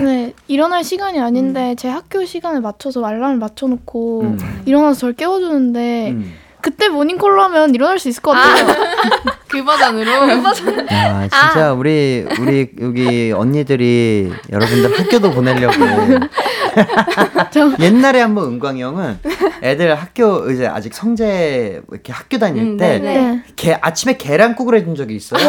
네, 0.00 0.32
일어날 0.48 0.84
시간이 0.84 1.20
아닌데 1.20 1.74
제 1.78 1.88
학교 1.88 2.24
시간에 2.24 2.60
맞춰서 2.60 3.04
알람을 3.04 3.36
맞춰놓고 3.36 4.20
음. 4.22 4.62
일어나서 4.66 5.00
저를 5.00 5.14
깨워주는데 5.14 6.10
음. 6.12 6.34
그때 6.66 6.88
모닝콜로 6.88 7.40
하면 7.44 7.72
일어날 7.76 8.00
수 8.00 8.08
있을 8.08 8.20
것 8.20 8.32
같아요. 8.32 8.66
그 9.46 9.62
버전으로. 9.62 10.10
야, 10.90 11.28
진짜 11.28 11.72
우리 11.72 12.26
우리 12.40 12.68
여기 12.80 13.32
언니들이 13.32 14.32
여러분들 14.50 14.98
학교도 14.98 15.30
보내려고 15.30 15.76
옛날에 17.78 18.20
한번 18.20 18.46
은광이 18.46 18.82
형은 18.82 19.20
애들 19.62 19.94
학교 19.94 20.50
이제 20.50 20.66
아직 20.66 20.92
성재 20.92 21.82
이렇게 21.88 22.12
학교 22.12 22.38
다닐 22.38 22.62
음, 22.62 22.76
때 22.76 22.98
네, 22.98 23.14
네. 23.14 23.42
게, 23.54 23.78
아침에 23.80 24.16
계란국을 24.16 24.76
해준 24.76 24.96
적이 24.96 25.14
있어요. 25.14 25.40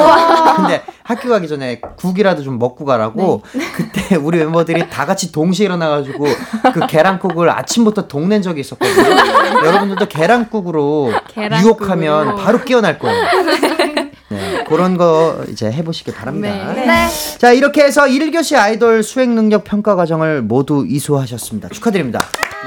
근데 0.55 0.83
학교 1.03 1.29
가기 1.29 1.47
전에 1.47 1.81
국이라도 1.81 2.43
좀 2.43 2.59
먹고 2.59 2.85
가라고 2.85 3.41
그때 3.75 4.15
우리 4.15 4.37
멤버들이 4.37 4.87
다 4.89 5.07
같이 5.07 5.31
동시에 5.31 5.65
일어나가지고 5.65 6.27
그 6.73 6.85
계란국을 6.87 7.49
아침부터 7.49 8.07
동낸 8.07 8.43
적이 8.43 8.61
있었거든요. 8.61 9.65
여러분들도 9.65 10.07
계란국으로 10.07 11.06
계란국으로. 11.33 11.61
유혹하면 11.61 12.35
바로 12.37 12.61
깨어날 12.63 12.99
거예요. 12.99 13.17
네, 14.29 14.63
그런 14.67 14.97
거 14.97 15.43
이제 15.49 15.71
해보시기 15.71 16.11
바랍니다. 16.11 16.73
네. 16.73 17.07
자, 17.37 17.51
이렇게 17.53 17.83
해서 17.83 18.03
1교시 18.03 18.57
아이돌 18.57 19.01
수행 19.03 19.35
능력 19.35 19.63
평가 19.63 19.95
과정을 19.95 20.41
모두 20.41 20.85
이수하셨습니다. 20.87 21.69
축하드립니다. 21.69 22.19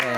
네. 0.03 0.13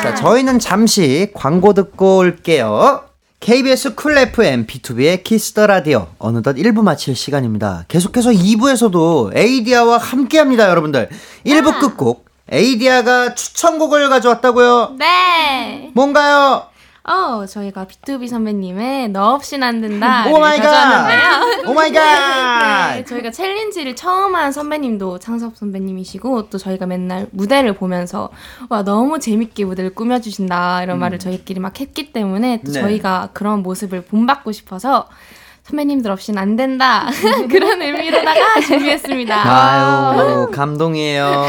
자, 0.00 0.14
저희는 0.14 0.60
잠시 0.60 1.30
광고 1.34 1.74
듣고 1.74 2.18
올게요. 2.18 3.02
KBS 3.40 3.94
쿨 3.94 4.18
FM 4.18 4.66
비투비의 4.66 5.22
키스 5.22 5.49
더 5.49 5.66
라디오 5.66 6.08
어느덧 6.18 6.54
1부 6.56 6.82
마칠 6.82 7.14
시간입니다. 7.14 7.84
계속해서 7.88 8.30
2부에서도 8.30 9.36
에이디아와 9.36 9.98
함께 9.98 10.38
합니다, 10.38 10.68
여러분들. 10.68 11.08
1부 11.46 11.78
끝곡 11.80 12.26
에이디아가 12.50 13.34
추천곡을 13.34 14.08
가져왔다고요? 14.08 14.96
네. 14.98 15.90
뭔가요? 15.94 16.64
어, 17.08 17.46
저희가 17.46 17.86
B2B 17.86 18.28
선배님의 18.28 19.08
너 19.08 19.32
없인 19.32 19.62
안 19.62 19.80
된다. 19.80 20.26
Oh 20.28 20.38
my 20.38 20.60
God! 20.60 21.08
Oh 21.66 21.72
my 21.72 21.90
God! 21.90 22.96
네, 22.96 23.04
저희가 23.04 23.30
챌린지를 23.30 23.96
처음 23.96 24.36
한 24.36 24.52
선배님도 24.52 25.18
창섭 25.18 25.56
선배님이시고 25.56 26.50
또 26.50 26.58
저희가 26.58 26.84
맨날 26.84 27.26
무대를 27.30 27.72
보면서 27.74 28.28
와 28.68 28.82
너무 28.84 29.18
재밌게 29.18 29.64
무대를 29.64 29.94
꾸며 29.94 30.20
주신다 30.20 30.82
이런 30.82 30.98
말을 30.98 31.18
저희끼리 31.18 31.60
막 31.60 31.80
했기 31.80 32.12
때문에 32.12 32.60
또 32.64 32.72
네. 32.72 32.80
저희가 32.82 33.30
그런 33.32 33.62
모습을 33.62 34.02
본받고 34.04 34.52
싶어서 34.52 35.08
선배님들 35.68 36.10
없인 36.10 36.38
안 36.38 36.56
된다 36.56 37.08
그런 37.50 37.80
의미로다가 37.82 38.60
준비했습니다. 38.66 39.34
아유, 39.44 40.50
감동이에요. 40.50 41.46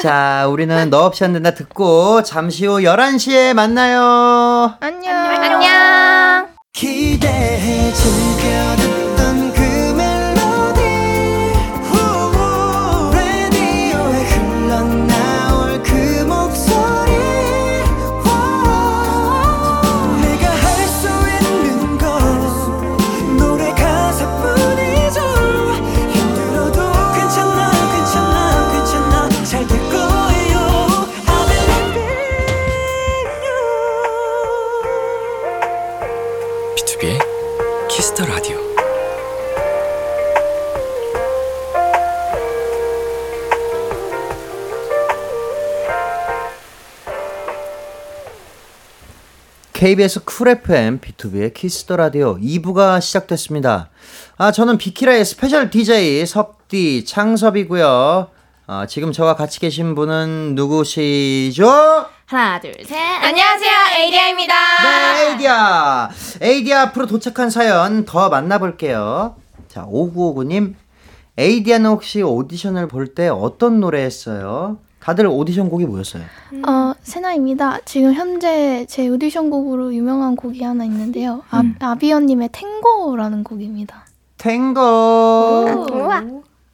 자, 0.00 0.46
우리는 0.48 0.90
너 0.90 1.04
없이 1.06 1.24
안 1.24 1.32
된다 1.32 1.52
듣고 1.54 2.22
잠시 2.22 2.66
후 2.66 2.80
11시에 2.80 3.54
만나요. 3.54 4.74
안녕. 4.80 5.14
안녕. 5.16 6.46
기대해 6.72 7.92
즐겨 7.92 8.76
듣 8.76 9.03
KBS 49.84 50.24
쿨 50.24 50.48
FM 50.48 50.98
비투비의 50.98 51.52
키스 51.52 51.80
더 51.80 51.96
라디오 51.96 52.38
2부가 52.38 53.02
시작됐습니다. 53.02 53.90
아, 54.38 54.50
저는 54.50 54.78
비키라의 54.78 55.26
스페셜 55.26 55.68
DJ 55.68 56.24
섭디 56.24 57.04
창섭이고요. 57.04 58.30
아, 58.66 58.86
지금 58.86 59.12
저와 59.12 59.36
같이 59.36 59.60
계신 59.60 59.94
분은 59.94 60.54
누구시죠? 60.54 61.66
하나 62.24 62.58
둘 62.60 62.72
셋. 62.82 62.96
안녕하세요. 62.96 63.72
에이디아입니다. 63.98 64.54
네, 64.84 65.32
에이디아. 65.32 66.10
에이디아 66.40 66.80
앞으로 66.84 67.04
도착한 67.04 67.50
사연 67.50 68.06
더 68.06 68.30
만나볼게요. 68.30 69.36
자, 69.68 69.84
5959님. 69.84 70.76
에이디아는 71.36 71.90
혹시 71.90 72.22
오디션을 72.22 72.88
볼 72.88 73.14
때 73.14 73.28
어떤 73.28 73.80
노래 73.80 74.00
했어요? 74.02 74.78
다들 75.04 75.26
오디션 75.26 75.68
곡이 75.68 75.84
뭐였어요? 75.84 76.22
어, 76.66 76.94
세나입니다. 77.02 77.80
지금 77.84 78.14
현재 78.14 78.86
제 78.88 79.06
오디션 79.08 79.50
곡으로 79.50 79.94
유명한 79.94 80.34
곡이 80.34 80.62
하나 80.64 80.84
있는데요. 80.86 81.42
아, 81.50 81.62
아비언님의 81.78 82.48
탱고라는 82.52 83.44
곡입니다. 83.44 84.06
탱고. 84.38 84.80
우와. 85.92 86.24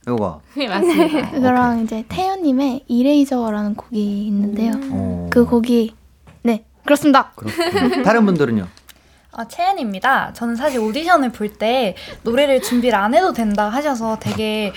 요거. 0.06 0.40
네 0.56 0.68
맞습니다. 0.68 1.30
그거랑 1.32 1.80
이제 1.82 2.04
태연님의 2.08 2.84
이레이저라는 2.86 3.74
곡이 3.74 4.26
있는데요. 4.28 4.72
어. 4.92 5.28
그 5.30 5.44
곡이 5.44 5.94
네 6.42 6.64
그렇습니다. 6.84 7.32
그렇군요. 7.34 8.02
다른 8.04 8.24
분들은요? 8.26 8.66
아, 9.32 9.44
채연입니다. 9.48 10.32
저는 10.34 10.54
사실 10.56 10.80
오디션을 10.80 11.30
볼 11.32 11.50
때 11.58 11.94
노래를 12.22 12.62
준비를 12.62 12.96
안 12.98 13.14
해도 13.14 13.32
된다 13.32 13.68
하셔서 13.68 14.18
되게 14.20 14.72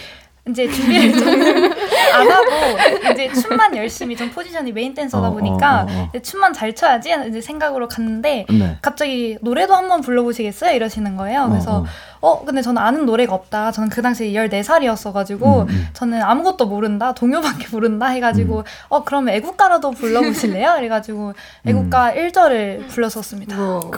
이제 0.48 0.70
준비를 0.70 1.14
좀 1.18 1.84
안 2.14 2.30
하고 2.30 3.12
이제 3.12 3.30
춤만 3.34 3.76
열심히 3.76 4.16
좀 4.16 4.30
포지션이 4.30 4.72
메인 4.72 4.94
댄서다 4.94 5.30
어, 5.30 5.32
보니까 5.32 5.82
어, 5.82 5.86
어, 5.92 6.02
어. 6.04 6.10
이제 6.10 6.22
춤만 6.22 6.54
잘 6.54 6.74
춰야지 6.74 7.14
이제 7.28 7.42
생각으로 7.42 7.88
갔는데 7.88 8.46
네. 8.50 8.78
갑자기 8.82 9.38
노래도 9.42 9.76
한번 9.76 10.02
불러보시겠어요? 10.02 10.76
이러시는 10.76 11.18
거예요. 11.18 11.48
그래서 11.50 11.86
어, 12.24 12.30
어, 12.30 12.46
근데 12.46 12.62
저는 12.62 12.82
아는 12.82 13.06
노래가 13.06 13.36
없다. 13.36 13.74
저는 13.74 13.90
그 13.90 14.02
당시에 14.02 14.32
14살이었어가지고 14.32 15.64
음, 15.64 15.68
음. 15.68 15.88
저는 15.92 16.22
아무것도 16.22 16.68
모른다. 16.68 17.14
동요밖에 17.14 17.68
모른다 17.70 18.08
해가지고 18.08 18.64
어 18.88 19.04
그러면 19.04 19.34
애국가라도 19.36 19.92
불러보실래요? 19.92 20.76
그래가지고 20.80 21.34
애국가 21.66 22.14
음. 22.14 22.16
1절을 22.16 22.88
불렀었습니다. 22.88 23.58
뭐, 23.58 23.92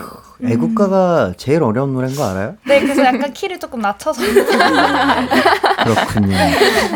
애국가가 0.44 1.34
제일 1.38 1.62
어려운 1.62 1.94
노래인 1.94 2.16
거 2.16 2.26
알아요? 2.26 2.58
네, 2.66 2.82
그래서 2.82 3.06
약간 3.06 3.32
키를 3.32 3.60
조금 3.60 3.80
낮춰서 3.80 4.24
그렇군요. 5.86 6.36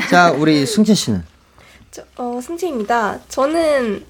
자, 0.09 0.31
우리 0.31 0.65
승채 0.65 0.95
씨는? 0.95 1.23
저, 1.91 2.01
어, 2.17 2.39
승지입니다. 2.41 3.19
저는 3.29 4.03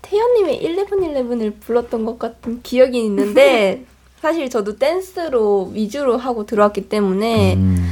태연님의 0.00 0.62
1111을 0.62 1.60
불렀던 1.60 2.06
것 2.06 2.18
같은 2.18 2.62
기억이 2.62 3.04
있는데 3.04 3.84
사실 4.20 4.50
저도 4.50 4.76
댄스로 4.76 5.70
위주로 5.72 6.16
하고 6.16 6.44
들어왔기 6.44 6.88
때문에 6.88 7.54
음, 7.54 7.88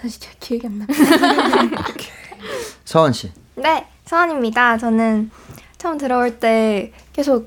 사실 0.00 0.20
잘 0.20 0.34
기억이 0.40 0.66
안 0.66 0.78
납니다. 0.78 1.84
서원 2.84 3.12
씨. 3.12 3.30
네, 3.54 3.86
서원입니다. 4.04 4.78
저는 4.78 5.30
처음 5.78 5.98
들어올 5.98 6.38
때 6.38 6.92
계속 7.12 7.46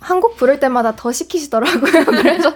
한곡 0.00 0.36
부를 0.36 0.58
때마다 0.58 0.96
더 0.96 1.12
시키시더라고요. 1.12 2.04
그래서 2.06 2.54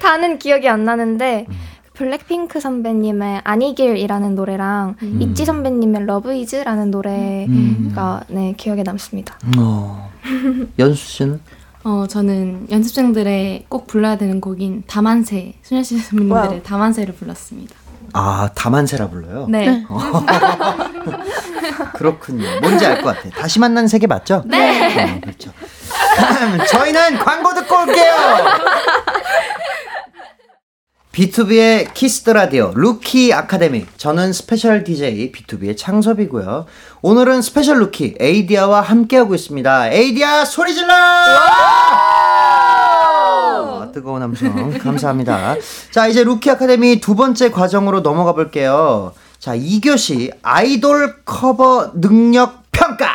다는 0.00 0.38
기억이 0.38 0.68
안 0.68 0.84
나는데 0.84 1.46
블랙핑크 1.94 2.58
선배님의 2.60 3.42
아니길이라는 3.44 4.34
노래랑 4.34 4.96
있지 5.20 5.44
선배님의 5.44 6.06
LOVE 6.06 6.32
is라는 6.34 6.90
노래가 6.90 8.24
네 8.28 8.54
기억에 8.56 8.82
남습니다. 8.82 9.38
어. 9.58 10.10
연수 10.78 11.06
씨는? 11.06 11.40
어 11.84 12.06
저는 12.08 12.68
연습생들의 12.70 13.66
꼭 13.68 13.86
불러야 13.88 14.16
되는 14.16 14.40
곡인 14.40 14.84
다만세 14.86 15.54
소녀시대 15.62 16.00
선배님들의 16.02 16.48
와우. 16.48 16.62
다만세를 16.62 17.14
불렀습니다. 17.14 17.74
아, 18.14 18.50
다만세라 18.54 19.08
불러요? 19.08 19.46
네. 19.48 19.84
그렇군요. 21.94 22.46
뭔지 22.60 22.84
알 22.84 23.00
것 23.02 23.16
같아. 23.16 23.30
다시 23.30 23.58
만난 23.58 23.88
세계 23.88 24.06
맞죠? 24.06 24.42
네. 24.46 25.18
그렇죠. 25.22 25.50
저희는 26.70 27.16
광고 27.18 27.54
듣고 27.54 27.74
올게요. 27.80 28.12
BTOB의 31.12 31.92
Kiss 31.92 32.22
the 32.22 32.32
Radio 32.32 32.72
루키 32.74 33.34
아카데미 33.34 33.84
저는 33.98 34.32
special 34.32 34.82
DJ 34.82 35.30
BTOB의 35.30 35.76
창섭이고요. 35.76 36.64
오늘은 37.02 37.42
special 37.42 37.80
루키 37.80 38.14
에이디아와 38.18 38.80
함께하고 38.80 39.34
있습니다. 39.34 39.92
에이디아 39.92 40.46
소리 40.46 40.74
질러! 40.74 40.94
아, 43.74 43.90
뜨거운 43.92 44.22
함성 44.22 44.78
감사합니다. 44.78 45.56
자 45.90 46.06
이제 46.06 46.24
루키 46.24 46.50
아카데미 46.50 46.98
두 47.00 47.14
번째 47.14 47.50
과정으로 47.50 48.00
넘어가 48.00 48.32
볼게요. 48.32 49.12
자 49.38 49.54
2교시 49.54 50.30
아이돌 50.40 51.24
커버 51.26 51.90
능력 51.92 52.62
평가. 52.72 53.11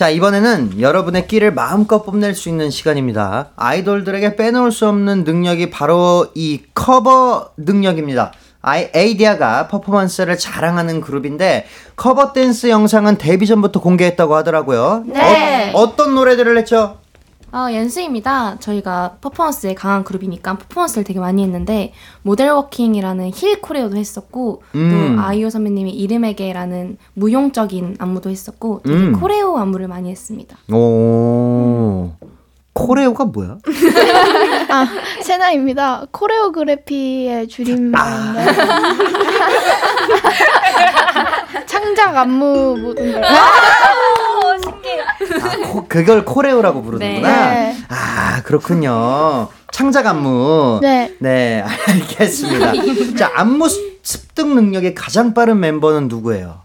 자, 0.00 0.08
이번에는 0.08 0.80
여러분의 0.80 1.28
끼를 1.28 1.52
마음껏 1.52 2.02
뽐낼 2.02 2.34
수 2.34 2.48
있는 2.48 2.70
시간입니다. 2.70 3.50
아이돌들에게 3.56 4.34
빼놓을 4.34 4.72
수 4.72 4.88
없는 4.88 5.24
능력이 5.24 5.68
바로 5.68 6.28
이 6.34 6.62
커버 6.72 7.50
능력입니다. 7.58 8.32
아이, 8.62 8.88
에이디아가 8.94 9.68
퍼포먼스를 9.68 10.38
자랑하는 10.38 11.02
그룹인데 11.02 11.66
커버 11.96 12.32
댄스 12.32 12.68
영상은 12.70 13.18
데뷔 13.18 13.46
전부터 13.46 13.82
공개했다고 13.82 14.34
하더라고요. 14.36 15.04
네. 15.06 15.70
어, 15.74 15.80
어떤 15.80 16.14
노래들을 16.14 16.56
했죠? 16.56 16.99
어, 17.52 17.72
연수입니다. 17.72 18.58
저희가 18.60 19.16
퍼포먼스에 19.20 19.74
강한 19.74 20.04
그룹이니까 20.04 20.56
퍼포먼스를 20.58 21.04
되게 21.04 21.18
많이 21.18 21.42
했는데 21.42 21.92
모델 22.22 22.50
워킹이라는 22.50 23.30
heel 23.34 23.60
choreo도 23.60 23.96
했었고 23.96 24.62
음. 24.74 25.14
또 25.16 25.22
아이유 25.22 25.50
선배님의 25.50 25.90
이름에게라는 25.90 26.96
무용적인 27.14 27.96
안무도 27.98 28.30
했었고 28.30 28.82
되게 28.84 28.96
음. 28.96 29.12
choreo 29.20 29.56
안무를 29.58 29.88
많이 29.88 30.10
했습니다. 30.10 30.56
오. 30.72 32.12
코레오가 32.86 33.24
뭐야? 33.26 33.58
아, 34.70 34.86
세나입니다. 35.22 36.06
코레오그래피의 36.10 37.48
줄임말인데. 37.48 38.56
창작 41.66 42.16
안무 42.16 42.78
모든 42.80 43.12
걸. 43.12 43.24
아, 43.24 43.46
코- 45.70 45.86
그걸 45.88 46.24
코레오라고 46.24 46.82
부르는구나. 46.82 47.50
네. 47.50 47.76
아, 47.88 48.42
그렇군요. 48.44 49.48
창작 49.72 50.06
안무. 50.06 50.78
네. 50.82 51.14
네, 51.20 51.62
알겠습니다. 51.86 52.72
자, 53.16 53.30
안무 53.34 53.68
습- 53.68 54.00
습득 54.02 54.48
능력이 54.54 54.94
가장 54.94 55.34
빠른 55.34 55.60
멤버는 55.60 56.08
누구예요? 56.08 56.62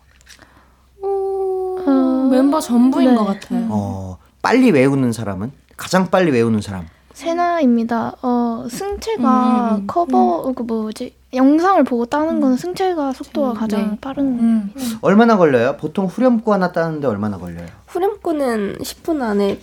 어, 1.04 2.28
멤버 2.32 2.60
전부인 2.62 3.10
네. 3.12 3.16
것 3.16 3.26
같아요. 3.26 3.68
어, 3.70 4.18
빨리 4.42 4.72
외우는 4.72 5.12
사람은? 5.12 5.52
가장 5.78 6.10
빨리 6.10 6.32
외우는 6.32 6.62
사람. 6.62 6.88
세나입니다. 7.14 8.16
어, 8.22 8.68
승채가 8.70 9.70
음, 9.70 9.76
음, 9.76 9.88
커버 9.88 10.52
그 10.54 10.64
뭐지? 10.64 11.16
영상을 11.34 11.84
보고 11.86 12.06
따는 12.06 12.42
건 12.42 12.58
승채가 12.58 13.14
속도가 13.14 13.54
네. 13.54 13.60
가장 13.60 13.98
빠른. 14.02 14.26
음. 14.40 14.74
얼마나 15.02 15.38
걸려요? 15.38 15.78
보통 15.78 16.06
후렴구 16.08 16.52
하나 16.54 16.72
따는데 16.72 17.08
얼마나 17.08 17.38
걸려요? 17.38 17.68
후렴구는 17.88 18.78
10분 18.80 19.22
안에 19.22 19.60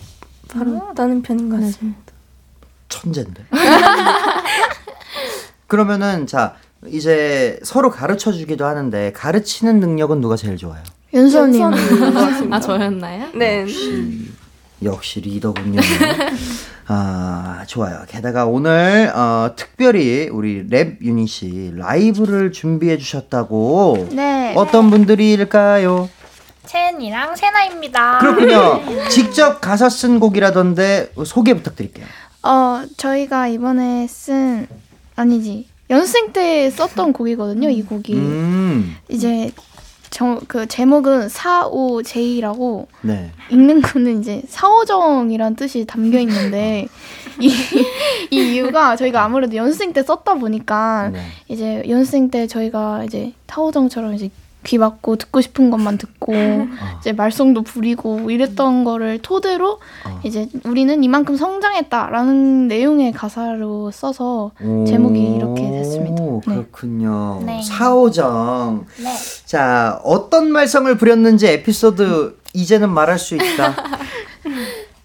바로 0.49 0.93
따는 0.95 1.21
편인 1.21 1.49
것 1.49 1.59
같습니다. 1.59 1.99
천재인데. 2.89 3.45
그러면은 5.67 6.27
자, 6.27 6.55
이제 6.87 7.59
서로 7.63 7.89
가르쳐 7.89 8.31
주기도 8.31 8.65
하는데 8.65 9.11
가르치는 9.13 9.79
능력은 9.79 10.21
누가 10.21 10.35
제일 10.35 10.57
좋아요? 10.57 10.83
연수 11.13 11.41
언님. 11.41 11.63
아 12.51 12.59
저였나요? 12.59 13.27
네. 13.35 13.61
역시 13.61 14.31
역시 14.85 15.21
리더군요. 15.21 15.79
아 16.87 17.63
좋아요. 17.67 18.03
게다가 18.07 18.45
오늘 18.45 19.11
어, 19.15 19.53
특별히 19.55 20.27
우리 20.29 20.67
랩 20.67 20.97
유닛이 21.01 21.71
라이브를 21.77 22.51
준비해 22.51 22.97
주셨다고. 22.97 24.09
네. 24.11 24.53
어떤 24.55 24.89
분들일까요? 24.89 26.09
채은이랑 26.65 27.35
세나입니다. 27.35 28.19
그렇군요. 28.19 28.81
직접 29.09 29.61
가사 29.61 29.89
쓴 29.89 30.19
곡이라던데 30.19 31.13
소개 31.25 31.53
부탁드릴게요. 31.53 32.05
어, 32.43 32.83
저희가 32.97 33.47
이번에 33.47 34.07
쓴 34.07 34.67
아니지. 35.15 35.67
연습생 35.89 36.33
때 36.33 36.69
썼던 36.69 37.13
곡이거든요. 37.13 37.69
이 37.69 37.83
곡이. 37.83 38.13
음, 38.15 38.95
이제 39.09 39.51
정, 40.13 40.39
그 40.47 40.67
제목은 40.67 41.27
45J라고 41.27 42.85
네. 43.01 43.31
읽는 43.49 43.81
거는 43.81 44.21
이제 44.21 44.43
사오정이란 44.47 45.55
뜻이 45.55 45.85
담겨 45.85 46.19
있는데 46.19 46.87
이, 47.41 47.51
이 48.29 48.53
이유가 48.53 48.95
저희가 48.95 49.23
아무래도 49.23 49.55
연습생 49.55 49.91
때 49.91 50.03
썼다 50.03 50.35
보니까 50.35 51.09
네. 51.11 51.19
이제 51.47 51.81
연습생 51.89 52.29
때 52.29 52.45
저희가 52.45 53.05
이제 53.05 53.33
타오정처럼 53.47 54.13
이제 54.13 54.29
귀 54.63 54.77
막고 54.77 55.15
듣고 55.17 55.41
싶은 55.41 55.69
것만 55.69 55.97
듣고 55.97 56.33
이제 56.99 57.11
말썽도 57.11 57.63
부리고 57.63 58.31
이랬던 58.31 58.83
거를 58.83 59.19
토대로 59.21 59.79
어. 60.05 60.19
이제 60.23 60.47
우리는 60.65 61.03
이만큼 61.03 61.35
성장했다라는 61.35 62.67
내용의 62.67 63.11
가사로 63.11 63.91
써서 63.91 64.51
제목이 64.59 65.35
이렇게 65.35 65.69
됐습니다. 65.69 66.23
오, 66.23 66.41
네. 66.45 66.55
그렇군요. 66.55 67.41
네. 67.45 67.61
사오정. 67.61 68.85
네. 68.97 69.13
자, 69.45 69.99
어떤 70.03 70.51
말썽을 70.51 70.97
부렸는지 70.97 71.47
에피소드 71.47 72.37
이제는 72.53 72.89
말할 72.89 73.19
수 73.19 73.35
있다. 73.35 73.75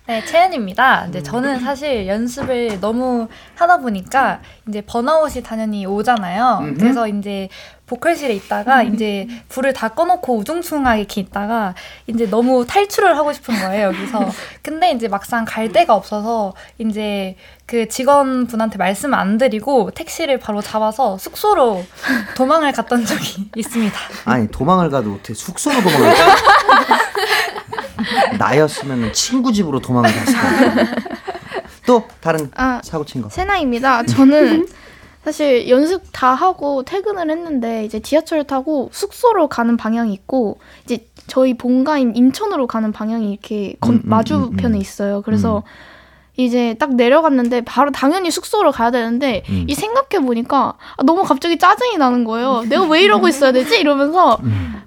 네, 0.07 0.25
채은입니다. 0.25 1.07
이제 1.09 1.23
저는 1.23 1.61
사실 1.61 2.07
연습을 2.07 2.81
너무 2.81 3.29
하다 3.57 3.79
보니까 3.81 4.41
이제 4.67 4.81
번아웃이 4.81 5.43
당연히 5.43 5.85
오잖아요. 5.85 6.61
음흠. 6.63 6.79
그래서 6.79 7.07
이제 7.07 7.51
보컬실에 7.89 8.35
있다가 8.35 8.83
이제 8.83 9.27
불을 9.49 9.73
다 9.73 9.89
꺼놓고 9.89 10.37
우중충하게 10.37 11.01
이렇게 11.01 11.21
있다가 11.23 11.75
이제 12.07 12.27
너무 12.29 12.67
탈출을 12.67 13.17
하고 13.17 13.33
싶은 13.33 13.59
거예요, 13.59 13.89
여기서. 13.89 14.29
근데 14.63 14.93
이제 14.93 15.09
막상 15.09 15.45
갈 15.47 15.73
데가 15.73 15.95
없어서 15.95 16.53
이제 16.79 17.37
그 17.67 17.89
직원분한테 17.89 18.77
말씀 18.79 19.15
안 19.15 19.39
드리고 19.39 19.91
택시를 19.93 20.39
바로 20.39 20.61
잡아서 20.61 21.19
숙소로 21.19 21.85
도망을 22.37 22.73
갔던 22.73 23.05
적이 23.07 23.51
있습니다. 23.57 23.99
아니, 24.27 24.49
도망을 24.51 24.91
가도 24.91 25.15
어떻게 25.15 25.35
숙소로 25.35 25.81
도망을 25.81 26.15
가? 26.15 26.37
나였으면 28.39 29.13
친구 29.13 29.53
집으로 29.53 29.81
도망을 29.81 30.11
갔을 30.15 30.35
거야. 30.35 30.87
또 31.87 32.07
다른 32.21 32.51
아, 32.55 32.81
사고 32.85 33.05
친 33.05 33.23
거. 33.23 33.31
세나입니다. 33.31 34.05
저는 34.05 34.69
사실 35.29 35.69
연습 35.69 36.05
다 36.11 36.33
하고 36.33 36.85
퇴근을 36.85 37.31
했는데 37.31 37.85
이제 37.85 38.01
지하철 38.01 38.45
타고 38.45 38.89
숙소로 38.95 39.49
가는 39.49 39.77
방향이 39.77 40.11
있고 40.15 40.59
이제 40.87 41.07
저희 41.27 41.53
본가인 41.53 42.17
인천으로 42.17 42.67
가는 42.67 42.93
방향이 42.93 43.31
이렇게 43.31 43.75
건- 43.79 43.97
음, 43.97 44.01
음, 44.05 44.09
마주편에 44.09 44.69
음, 44.69 44.75
음. 44.77 44.81
있어요. 44.81 45.21
그래서 45.21 45.65
이제 46.39 46.77
딱 46.79 46.95
내려갔는데 46.95 47.61
바로 47.67 47.91
당연히 47.91 48.31
숙소로 48.31 48.73
가야 48.73 48.91
되는데 48.91 49.43
음. 49.51 49.67
이 49.69 49.75
생각해 49.75 50.25
보니까 50.25 50.75
아, 50.97 51.03
너무 51.03 51.25
갑자기 51.25 51.59
짜증이 51.59 51.99
나는 51.99 52.25
거예요. 52.25 52.63
내가 52.67 52.87
왜 52.87 53.03
이러고 53.03 53.29
있어야 53.29 53.53
되지? 53.53 53.79
이러면서 53.79 54.39
음. 54.45 54.81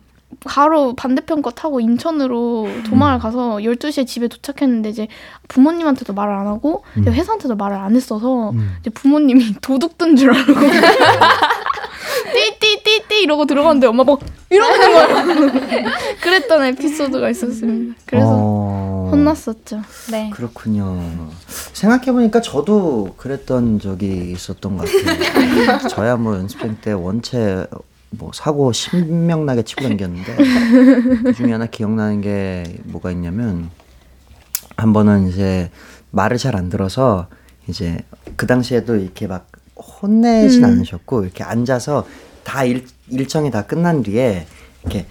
바로 0.46 0.96
반대편 0.96 1.42
거 1.42 1.52
타고 1.52 1.80
인천으로 1.80 2.68
도망을 2.90 3.20
가서 3.20 3.58
12시에 3.58 4.08
집에 4.08 4.28
도착했는데 4.28 4.90
이제 4.90 5.08
부모님한테도 5.48 6.14
말을 6.14 6.34
안 6.34 6.48
하고 6.48 6.84
음. 6.98 7.06
회사한테도 7.08 7.56
말을 7.56 7.78
안 7.78 7.96
했어서 7.96 8.50
음. 8.52 8.76
이제 8.82 8.90
부모님이 8.90 9.56
도둑 9.62 9.98
든 9.98 10.16
줄 10.16 10.34
알고 10.36 10.54
띠띠띠띠 12.34 13.22
이러고 13.24 13.46
들어갔는데 13.46 13.88
엄마 13.88 14.04
막 14.04 14.20
이러는 14.50 14.94
거예요. 14.94 15.86
그랬던 16.22 16.64
에피소드가 16.66 17.30
있었습니다. 17.30 17.96
그래서 18.06 18.28
어, 18.30 19.10
혼났었죠. 19.12 19.82
네. 20.12 20.30
그렇군요. 20.34 21.00
생각해 21.74 22.12
보니까 22.12 22.42
저도 22.42 23.14
그랬던 23.18 23.80
적이 23.80 24.32
있었던 24.32 24.78
것 24.78 24.88
같아요. 24.88 25.88
저야 25.90 26.16
뭐 26.16 26.36
연습생 26.36 26.78
때 26.82 26.92
원체 26.94 27.66
뭐 28.12 28.32
사고 28.34 28.72
신명나게 28.72 29.64
치고 29.64 29.84
다녔는데 29.84 30.36
그 31.24 31.34
중에 31.34 31.52
하나 31.54 31.66
기억나는 31.66 32.22
게 32.22 32.64
뭐가 32.84 33.12
있냐면 33.12 33.70
한 34.78 34.94
번은 34.94 35.30
이제 35.30 35.72
말을 36.12 36.38
잘 36.38 36.56
안 36.56 36.70
들어서 36.70 37.28
이제 37.68 38.00
그 38.36 38.48
당시에도 38.48 38.96
이렇게 38.98 39.28
막 39.28 39.50
혼내진 39.76 40.64
음. 40.64 40.70
않으셨고 40.70 41.24
이렇게 41.24 41.44
앉아서 41.44 42.06
다 42.44 42.64
일, 42.66 42.86
일정이 43.10 43.50
다 43.50 43.64
끝난 43.64 44.04
뒤에 44.04 44.46
이렇게 44.84 45.06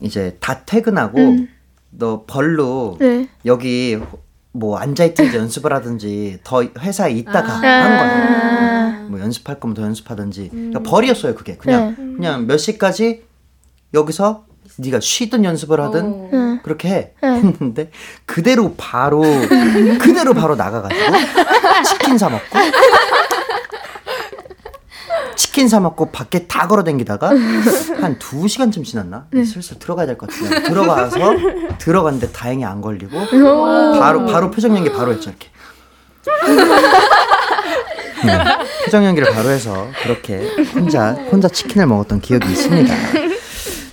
이제 0.00 0.36
다 0.40 0.64
퇴근하고 0.64 1.18
음. 1.18 1.48
너 1.90 2.24
벌로 2.26 2.96
네. 3.00 3.28
여기 3.44 3.98
뭐 4.58 4.78
앉아있든지 4.78 5.36
연습을 5.38 5.72
하든지 5.72 6.40
더 6.44 6.62
회사에 6.78 7.12
있다가 7.12 7.52
아. 7.52 7.84
하는 7.84 7.98
거예요. 7.98 8.38
아. 8.38 9.06
뭐 9.08 9.20
연습할 9.20 9.58
거면 9.58 9.74
더 9.74 9.82
연습하든지 9.82 10.50
그러니까 10.50 10.82
벌이었어요 10.82 11.34
그게 11.34 11.56
그냥 11.56 11.94
네. 11.98 12.04
그냥 12.16 12.46
몇 12.46 12.58
시까지 12.58 13.24
여기서 13.94 14.44
네가 14.76 15.00
쉬든 15.00 15.44
연습을 15.44 15.80
하든 15.80 16.04
어. 16.04 16.30
응. 16.32 16.60
그렇게 16.62 16.88
해 16.88 17.12
네. 17.22 17.28
했는데 17.28 17.90
그대로 18.26 18.74
바로 18.76 19.22
그대로 19.98 20.34
바로 20.34 20.56
나가가지고 20.56 21.00
치킨 21.84 22.18
사 22.18 22.28
먹고 22.28 22.58
치킨 25.38 25.68
사 25.68 25.78
먹고 25.78 26.10
밖에 26.10 26.48
다 26.48 26.66
걸어다니다가 26.66 27.28
한두 28.02 28.48
시간쯤 28.48 28.82
지났나 28.82 29.26
슬슬 29.32 29.78
들어가야 29.78 30.04
될 30.06 30.18
것 30.18 30.28
같은데 30.28 30.62
들어가서 30.64 31.16
들어갔는데 31.78 32.32
다행히 32.32 32.64
안 32.64 32.80
걸리고 32.80 33.16
바로 34.00 34.26
바로 34.26 34.50
표정 34.50 34.76
연기 34.76 34.90
바로 34.92 35.12
했죠 35.12 35.30
이렇게 35.30 35.48
네, 38.24 38.36
표정 38.84 39.04
연기를 39.04 39.32
바로 39.32 39.48
해서 39.50 39.86
그렇게 40.02 40.48
혼자 40.74 41.12
혼자 41.30 41.46
치킨을 41.48 41.86
먹었던 41.86 42.20
기억이 42.20 42.50
있습니다. 42.50 42.92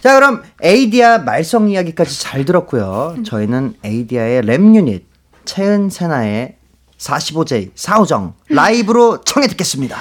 자, 0.01 0.15
그럼 0.15 0.41
에이디아 0.63 1.19
말썽 1.19 1.69
이야기까지 1.69 2.19
잘 2.21 2.43
들었고요. 2.43 3.17
저희는 3.23 3.75
에이디아의 3.83 4.41
랩 4.41 4.61
유닛 4.75 5.05
채은 5.45 5.91
세나의 5.91 6.55
45J 6.97 7.71
사우정 7.75 8.33
라이브로 8.49 9.21
청해 9.21 9.47
듣겠습니다. 9.49 9.95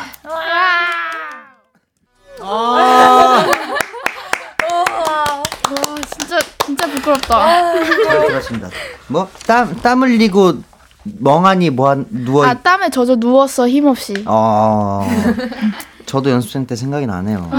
와 2.44 3.44
진짜 6.18 6.38
진짜 6.64 6.86
부끄럽다. 6.86 7.72
잘 8.04 8.26
들었습니다. 8.26 8.68
뭐땀땀 9.08 10.02
흘리고 10.02 10.54
멍하니 11.04 11.70
뭐 11.70 12.04
누워 12.10 12.46
아 12.46 12.54
땀에 12.54 12.90
젖어 12.90 13.16
누웠어 13.16 13.68
힘없이. 13.68 14.22
어. 14.26 15.08
저도 16.06 16.30
연습생 16.30 16.66
때 16.66 16.76
생각이 16.76 17.06
나네요. 17.06 17.50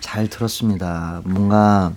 잘 0.00 0.28
들었습니다. 0.28 1.20
뭔가 1.24 1.92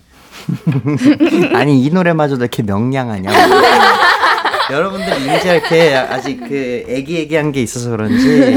아니 1.56 1.84
이 1.84 1.90
노래마저도 1.90 2.44
이렇게 2.44 2.64
명량하냐? 2.64 3.32
여러분들 4.72 5.38
이제 5.38 5.58
이렇게 5.58 5.96
아직 5.96 6.40
그 6.48 6.86
애기애기한 6.88 7.52
게 7.52 7.62
있어서 7.62 7.90
그런지 7.90 8.56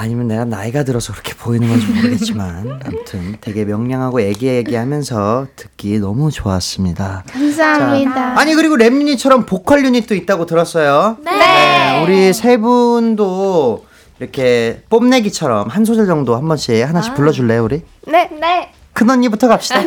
아니면 0.00 0.28
내가 0.28 0.46
나이가 0.46 0.82
들어서 0.82 1.12
그렇게 1.12 1.34
보이는 1.34 1.68
건지 1.68 1.86
모르겠지만 1.86 2.80
아무튼 2.82 3.36
되게 3.42 3.66
명량하고 3.66 4.22
애기애기하면서 4.22 5.48
듣기 5.56 5.98
너무 5.98 6.30
좋았습니다. 6.30 7.24
감사합니다. 7.30 8.40
아니 8.40 8.54
그리고 8.54 8.76
랩 8.76 8.94
유닛처럼 8.94 9.44
보컬 9.44 9.84
유닛도 9.84 10.14
있다고 10.14 10.46
들었어요. 10.46 11.18
네. 11.22 12.02
우리 12.02 12.32
세 12.32 12.56
분도 12.56 13.84
이렇게 14.18 14.82
뽐내기처럼 14.88 15.68
한 15.68 15.84
소절 15.84 16.06
정도 16.06 16.34
한 16.34 16.48
번씩 16.48 16.88
하나씩 16.88 17.14
불러줄래요 17.14 17.62
우리? 17.64 17.82
네, 18.06 18.30
네. 18.40 18.72
큰 18.94 19.10
언니부터 19.10 19.48
갑시다. 19.48 19.82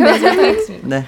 네. 0.84 1.06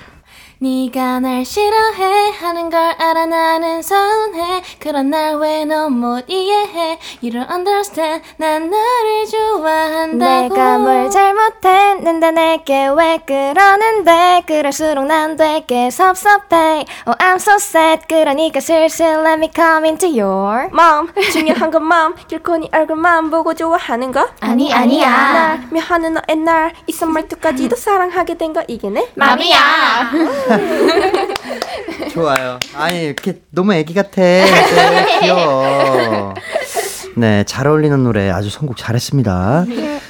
네가 0.58 1.20
날 1.20 1.44
싫어해 1.44 2.32
하는 2.40 2.70
걸 2.70 2.80
알아 2.98 3.26
나는 3.26 3.82
서운해. 3.82 4.64
그런 4.80 5.10
날 5.10 5.36
왜 5.36 5.66
넌 5.66 5.92
못 5.92 6.24
이해해? 6.30 6.98
You 7.22 7.30
don't 7.34 7.50
understand. 7.52 8.24
난 8.38 8.70
너를 8.70 9.26
좋아한다고. 9.30 10.18
내가 10.56 10.78
뭘 10.78 11.12
잘못했는데 11.12 12.32
내게 12.32 12.88
왜 12.88 13.20
그러는데? 13.28 14.44
그럴수록 14.48 15.06
난 15.06 15.36
되게 15.36 15.90
섭섭해. 15.92 16.86
Oh 17.06 17.18
I'm 17.20 17.36
so 17.36 17.56
sad. 17.56 18.06
그러니까 18.08 18.62
슬슬 18.62 19.06
let 19.26 19.34
me 19.38 19.52
come 19.54 19.86
into 19.90 20.08
your 20.08 20.70
맘 20.72 21.10
중요한 21.34 21.70
건맘 21.70 22.16
결코 22.30 22.56
네 22.58 22.70
얼굴만 22.72 23.30
보고 23.30 23.54
좋아하는 23.54 24.14
거? 24.14 24.30
아니 24.40 24.74
아니야. 24.74 25.10
날 25.10 25.60
묘하는 25.70 26.14
너의 26.14 26.38
날. 26.38 26.74
이 26.88 26.94
선 26.94 27.12
말투까지도 27.12 27.76
사랑하게 27.76 28.38
된 28.38 28.54
거? 28.54 28.64
이게 28.70 28.90
내 28.90 29.06
맘이야 29.16 29.58
좋아요. 32.14 32.60
아니 32.76 33.06
이렇게 33.06 33.42
너무 33.52 33.74
애기 33.74 33.94
같아. 33.94 34.22
네, 34.22 35.20
귀여워. 35.22 36.34
네, 37.18 37.44
잘 37.46 37.68
어울리는 37.68 38.04
노래 38.04 38.30
아주 38.30 38.50
선곡 38.50 38.78
잘했습니다. 38.78 39.66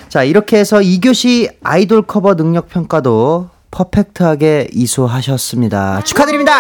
자, 0.10 0.24
이렇게 0.24 0.58
해서 0.58 0.78
2교시 0.78 1.56
아이돌 1.64 2.04
커버 2.04 2.36
능력 2.36 2.70
평가도 2.70 3.50
perfect하게 3.72 4.70
이수하셨습니다. 4.72 6.02
축하드립니다. 6.04 6.54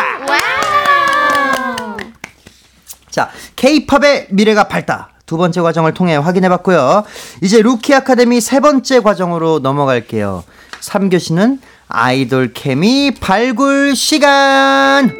자, 3.09 3.29
K-팝의 3.55 4.27
미래가 4.31 4.67
밝다. 4.67 5.11
두 5.25 5.37
번째 5.37 5.61
과정을 5.61 5.93
통해 5.93 6.15
확인해 6.17 6.49
봤고요. 6.49 7.03
이제 7.41 7.61
루키 7.61 7.93
아카데미 7.95 8.41
세 8.41 8.59
번째 8.59 8.99
과정으로 8.99 9.59
넘어갈게요. 9.59 10.43
3교시는 10.81 11.59
아이돌 11.87 12.53
케미 12.53 13.11
발굴 13.19 13.95
시간. 13.95 15.11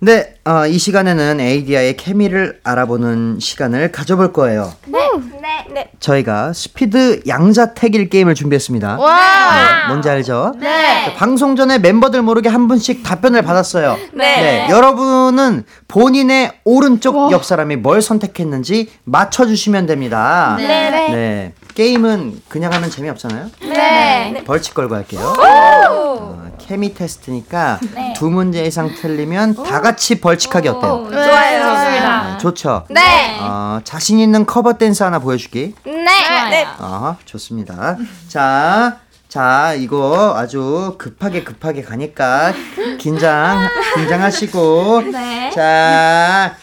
네, 0.00 0.34
어, 0.44 0.64
이 0.66 0.78
시간에는 0.78 1.40
에이디아의 1.40 1.96
케미를 1.96 2.60
알아보는 2.62 3.38
시간을 3.40 3.90
가져볼 3.90 4.32
거예요. 4.32 4.72
네, 4.86 4.98
네, 5.42 5.66
네. 5.74 5.90
저희가 5.98 6.52
스피드 6.52 7.22
양자택일 7.26 8.08
게임을 8.08 8.36
준비했습니다. 8.36 8.96
네, 8.96 9.88
뭔지 9.88 10.08
알죠? 10.08 10.54
네. 10.60 11.14
방송 11.16 11.56
전에 11.56 11.80
멤버들 11.80 12.22
모르게 12.22 12.48
한 12.48 12.68
분씩 12.68 13.02
답변을 13.02 13.42
받았어요. 13.42 13.98
네. 14.12 14.68
여러분은 14.70 15.64
본인의 15.88 16.52
오른쪽 16.62 17.32
옆 17.32 17.44
사람이 17.44 17.74
뭘 17.76 18.00
선택했는지 18.00 18.90
맞춰주시면 19.02 19.86
됩니다. 19.86 20.54
네, 20.58 20.90
네. 20.90 21.08
네. 21.08 21.52
게임은 21.74 22.42
그냥 22.48 22.72
하면 22.72 22.88
재미없잖아요? 22.90 23.50
네. 23.62 24.44
벌칙 24.46 24.74
걸고 24.74 24.94
할게요. 24.94 25.20
어, 25.20 26.37
케미 26.68 26.92
테스트니까 26.92 27.80
두 28.14 28.28
문제 28.28 28.62
이상 28.66 28.94
틀리면 28.94 29.54
다 29.64 29.80
같이 29.80 30.20
벌칙하기 30.20 30.68
어때요? 30.68 31.08
좋아요 31.10 31.62
좋습니다 31.62 32.32
네, 32.32 32.38
좋죠? 32.38 32.84
네. 32.90 33.38
어, 33.40 33.80
자신 33.84 34.18
있는 34.18 34.44
커버 34.44 34.74
댄스 34.74 35.02
하나 35.02 35.18
보여주기. 35.18 35.74
네. 35.84 36.04
네. 36.50 36.66
어, 36.78 37.16
좋습니다. 37.24 37.96
자, 38.28 38.98
자, 39.28 39.74
이거 39.74 40.34
아주 40.36 40.94
급하게 40.98 41.42
급하게 41.42 41.82
가니까 41.82 42.52
긴장, 42.98 43.68
긴장하시고. 43.94 45.02
네. 45.12 45.50
자, 45.54 46.54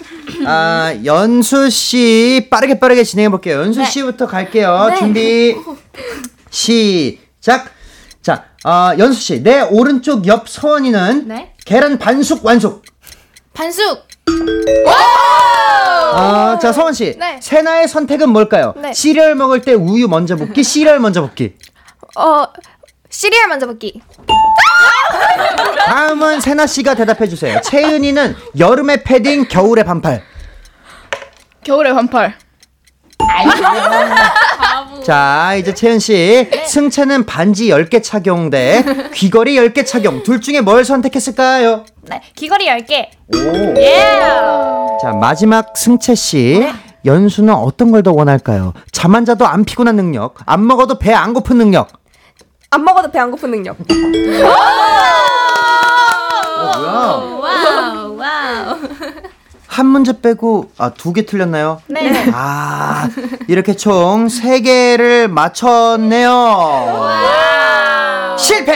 아, 0.46 0.96
연수 1.04 1.70
씨 1.70 2.48
빠르게 2.52 2.80
빠르게 2.80 3.04
진행해 3.04 3.30
볼게요. 3.30 3.62
연수 3.62 3.84
씨부터 3.86 4.28
갈게요. 4.28 4.94
준비, 5.00 5.56
시작. 6.52 7.75
자, 8.26 8.46
어, 8.64 8.98
연수 8.98 9.22
씨, 9.22 9.44
내 9.44 9.62
오른쪽 9.62 10.26
옆 10.26 10.50
서원이는 10.50 11.28
네. 11.28 11.54
계란 11.64 12.00
반숙 12.00 12.44
완숙. 12.44 12.82
반숙 13.54 14.04
어, 16.16 16.58
자, 16.60 16.74
서원 16.74 16.94
씨, 16.94 17.16
네. 17.20 17.40
세나의 17.40 17.88
선택은 17.88 18.28
뭘까요? 18.30 18.74
네. 18.78 18.94
시리얼 18.94 19.36
먹을 19.36 19.62
때 19.62 19.74
우유 19.74 20.08
먼저 20.08 20.36
붓기, 20.38 20.64
시리얼 20.64 20.98
먼저 21.00 21.22
붓기. 21.22 21.54
어, 22.16 22.48
시리얼 23.12 23.48
먼저 23.48 23.68
먹기. 23.68 24.02
다음은 25.86 26.42
세나 26.42 26.66
씨가 26.66 26.96
대답해 26.96 27.28
주세요. 27.28 27.62
채은이는 27.62 28.36
여름에 28.58 29.04
패딩, 29.04 29.50
겨울에 29.50 29.84
반팔. 29.84 30.24
겨울에 31.64 31.94
반팔. 31.94 32.36
자, 35.04 35.56
이제 35.56 35.74
채은 35.74 36.00
씨. 36.00 36.50
승채는 36.66 37.26
반지 37.26 37.68
10개 37.70 38.02
착용 38.04 38.50
대 38.50 38.84
귀걸이 39.14 39.56
10개 39.56 39.86
착용. 39.86 40.24
둘 40.24 40.42
중에 40.42 40.62
뭘 40.62 40.84
선택했을까요? 40.86 41.86
네, 42.04 42.22
귀걸이 42.36 42.66
10개. 42.68 43.08
오. 43.36 44.98
자, 45.02 45.12
마지막 45.14 45.76
승채 45.78 46.16
씨. 46.16 46.68
연수는 47.06 47.54
어떤 47.54 47.92
걸 47.92 48.02
더 48.02 48.12
원할까요? 48.14 48.74
잠 48.92 49.14
안 49.16 49.26
자도 49.26 49.46
안 49.46 49.64
피곤한 49.64 49.96
능력, 49.96 50.36
안 50.48 50.66
먹어도 50.66 50.98
배 50.98 51.14
안 51.14 51.34
고픈 51.34 51.58
능력. 51.60 51.90
안 52.72 52.84
먹어도 52.84 53.12
배 53.12 53.20
안 53.20 53.30
고픈 53.32 53.52
능력 53.52 53.78
어, 53.80 53.84
뭐야? 53.94 54.44
와우 57.40 58.18
와우 58.18 58.78
한 59.76 59.88
문제 59.88 60.22
빼고 60.22 60.72
아 60.78 60.90
두 60.92 61.12
개 61.14 61.26
틀렸나요? 61.26 61.82
네. 61.88 62.30
아 62.34 63.10
이렇게 63.50 63.76
총 63.76 64.30
세 64.30 64.62
개를 64.62 65.28
맞췄네요. 65.28 66.32
실패. 68.38 68.74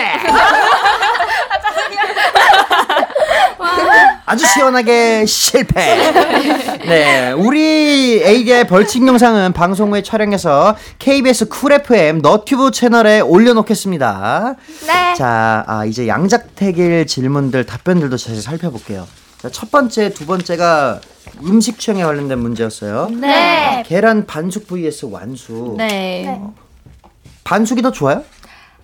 아주 4.25 4.45
시원하게 4.45 5.25
실패. 5.25 5.95
네, 6.85 7.31
우리 7.31 8.21
ADYA 8.23 8.65
벌칙 8.65 9.07
영상은 9.07 9.53
방송 9.53 9.91
후에 9.91 10.03
촬영해서 10.03 10.75
KBS 10.99 11.47
Cool 11.49 11.71
FM 11.73 12.19
너튜브 12.21 12.69
채널에 12.71 13.21
올려놓겠습니다. 13.21 14.55
네. 14.85 15.13
자, 15.15 15.63
아, 15.67 15.85
이제 15.85 16.07
양작택일 16.07 17.07
질문들 17.07 17.65
답변들도 17.65 18.17
다시 18.17 18.41
살펴볼게요. 18.41 19.07
자, 19.39 19.49
첫 19.49 19.71
번째, 19.71 20.09
두 20.09 20.25
번째가 20.25 20.99
음식 21.43 21.79
취향에 21.79 22.03
관련된 22.03 22.37
문제였어요. 22.39 23.09
네. 23.09 23.83
계란 23.87 24.25
반숙 24.25 24.67
vs 24.67 25.05
완숙. 25.05 25.77
네. 25.77 26.41
반숙이 27.45 27.81
더 27.81 27.91
좋아요? 27.91 28.23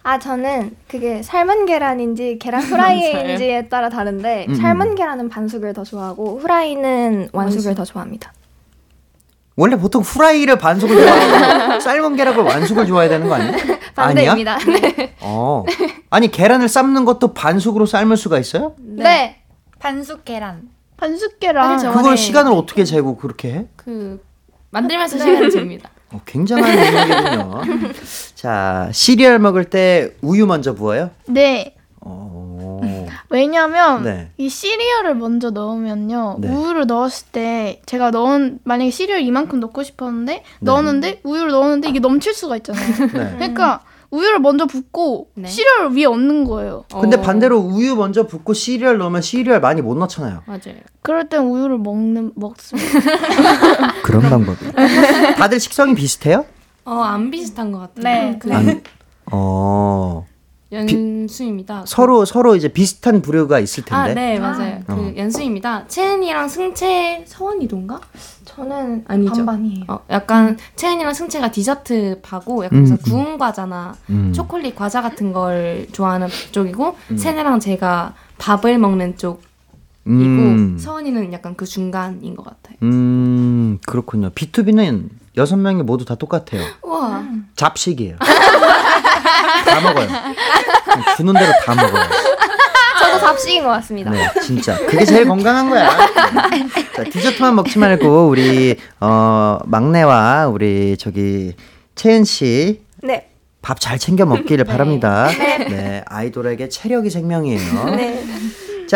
아 0.03 0.17
저는 0.19 0.77
그게 0.87 1.21
삶은 1.23 1.65
계란인지 1.65 2.37
계란 2.39 2.61
후라이인지에 2.63 3.67
따라 3.67 3.89
다른데 3.89 4.45
음, 4.49 4.55
삶은 4.55 4.95
계란은 4.95 5.29
반숙을 5.29 5.73
더 5.73 5.83
좋아하고 5.83 6.39
후라이는 6.39 7.29
완숙을 7.33 7.75
더 7.75 7.83
좋아합니다. 7.83 8.31
원래 9.57 9.75
보통 9.75 10.03
후라이를 10.03 10.57
반숙을 10.57 10.95
좋아하고 10.95 11.79
삶은 11.81 12.15
계란을 12.15 12.43
완숙을 12.43 12.85
좋아해야 12.85 13.09
되는 13.09 13.27
거 13.27 13.35
아니야? 13.35 13.51
반대입니다. 13.95 14.57
네. 14.59 15.15
어. 15.21 15.65
아니 16.11 16.29
계란을 16.29 16.69
삶는 16.69 17.03
것도 17.03 17.33
반숙으로 17.33 17.85
삶을 17.85 18.15
수가 18.15 18.39
있어요? 18.39 18.75
네. 18.77 19.41
반숙 19.85 20.25
계란. 20.25 20.67
반숙 20.97 21.39
계란. 21.39 21.77
그걸 21.77 22.15
네. 22.15 22.15
시간을 22.15 22.51
어떻게 22.51 22.83
재고 22.85 23.15
그렇게 23.17 23.53
해? 23.53 23.65
그 23.75 24.19
만들면서 24.71 25.19
시간이 25.19 25.51
잽니다 25.51 25.91
어, 26.11 26.21
굉장한 26.25 26.75
능력이군요. 26.75 27.61
자, 28.33 28.89
시리얼 28.91 29.37
먹을 29.37 29.65
때 29.65 30.15
우유 30.23 30.47
먼저 30.47 30.73
부어요? 30.73 31.11
네. 31.27 31.75
어. 32.01 32.81
왜냐면 33.29 34.03
네. 34.03 34.31
이 34.37 34.49
시리얼을 34.49 35.15
먼저 35.15 35.51
넣으면요 35.51 36.37
네. 36.39 36.47
우유를 36.49 36.87
넣었을 36.87 37.27
때 37.31 37.81
제가 37.85 38.09
넣은 38.09 38.59
만약에 38.63 38.89
시리얼 38.89 39.21
이만큼 39.21 39.59
넣고 39.59 39.83
싶었는데 39.83 40.43
넣었는데 40.61 41.21
우유를 41.23 41.51
넣었는데 41.51 41.89
이게 41.89 41.99
넘칠 41.99 42.33
수가 42.33 42.57
있잖아요. 42.57 43.07
네. 43.13 43.35
그러니까 43.37 43.81
우유를 44.11 44.39
먼저 44.39 44.65
붓고 44.65 45.29
네. 45.35 45.47
시리얼을 45.47 45.95
위에 45.95 46.05
얹는 46.05 46.45
거예요. 46.45 46.85
근데 47.01 47.17
어, 47.17 47.21
반대로 47.21 47.57
우유 47.59 47.95
먼저 47.95 48.27
붓고 48.27 48.53
시리얼 48.53 48.97
넣으면 48.97 49.21
시리얼 49.21 49.59
많이 49.59 49.81
못 49.81 49.95
넣잖아요. 49.97 50.43
맞아요. 50.45 50.77
그럴 51.01 51.27
땐 51.29 51.41
우유를 51.41 51.77
먹는 51.79 52.31
먹습니다. 52.35 52.89
그런 54.03 54.21
방법이. 54.23 54.71
다들 55.37 55.59
식성이 55.59 55.95
비슷해요? 55.95 56.45
어, 56.85 57.01
안 57.01 57.31
비슷한 57.31 57.71
것 57.71 57.79
같아요. 57.79 58.03
네. 58.03 58.39
그 58.39 58.53
안, 58.53 58.81
어. 59.31 60.25
연수입니다. 60.75 61.83
서로 61.87 62.25
서로 62.25 62.55
이제 62.55 62.67
비슷한 62.67 63.21
부류가 63.21 63.59
있을 63.59 63.85
텐데. 63.85 64.11
아, 64.11 64.13
네, 64.13 64.39
맞아요. 64.39 64.81
어. 64.87 64.95
그 64.95 65.13
연수입니다. 65.17 65.87
채은이랑 65.87 66.47
승채 66.47 67.25
서원이던가? 67.27 68.01
저는 68.45 69.05
아니죠. 69.07 69.45
반반이에요. 69.45 69.85
어, 69.87 69.99
약간 70.09 70.57
채은이랑 70.75 71.13
승채가 71.13 71.51
디저트 71.51 72.19
파고 72.21 72.65
약간 72.65 72.79
음, 72.79 72.91
음. 72.91 72.97
구운 73.03 73.37
과자나 73.37 73.95
음. 74.09 74.31
초콜릿 74.33 74.75
과자 74.75 75.01
같은 75.01 75.33
걸 75.33 75.87
좋아하는 75.91 76.27
쪽이고 76.51 76.95
세나랑 77.17 77.59
제가 77.59 78.13
밥을 78.37 78.77
먹는 78.77 79.17
쪽 79.17 79.41
이고 80.07 80.13
음. 80.13 80.77
서원이는 80.77 81.33
약간 81.33 81.55
그 81.55 81.65
중간인 81.65 82.35
것 82.35 82.43
같아요. 82.45 82.77
음, 82.83 83.79
그렇군요. 83.87 84.29
B2B는 84.29 85.09
여섯 85.35 85.57
명이 85.57 85.83
모두 85.83 86.05
다 86.05 86.15
똑같아요. 86.15 86.61
우와. 86.83 87.23
잡식이에요. 87.55 88.17
다 89.65 89.79
먹어요. 89.81 90.07
주는 91.17 91.33
대로 91.33 91.51
다 91.65 91.75
먹어요. 91.75 92.03
저도 92.99 93.19
잡식인 93.19 93.63
것 93.63 93.69
같습니다. 93.69 94.11
네, 94.11 94.27
진짜. 94.41 94.77
그게 94.85 95.03
제일 95.05 95.25
건강한 95.27 95.69
거야. 95.69 95.89
자, 96.95 97.03
디저트만 97.03 97.55
먹지 97.55 97.77
말고 97.79 98.27
우리 98.27 98.77
어 99.01 99.59
막내와 99.65 100.47
우리 100.47 100.95
저기 100.97 101.53
채은 101.95 102.23
씨 102.23 102.81
네. 103.03 103.29
밥 103.61 103.79
잘 103.79 103.97
챙겨 103.99 104.25
먹기를 104.25 104.63
바랍니다. 104.65 105.27
네. 105.69 106.03
아이돌에게 106.07 106.69
체력이 106.69 107.09
생명이에요. 107.09 107.85
네. 107.95 108.23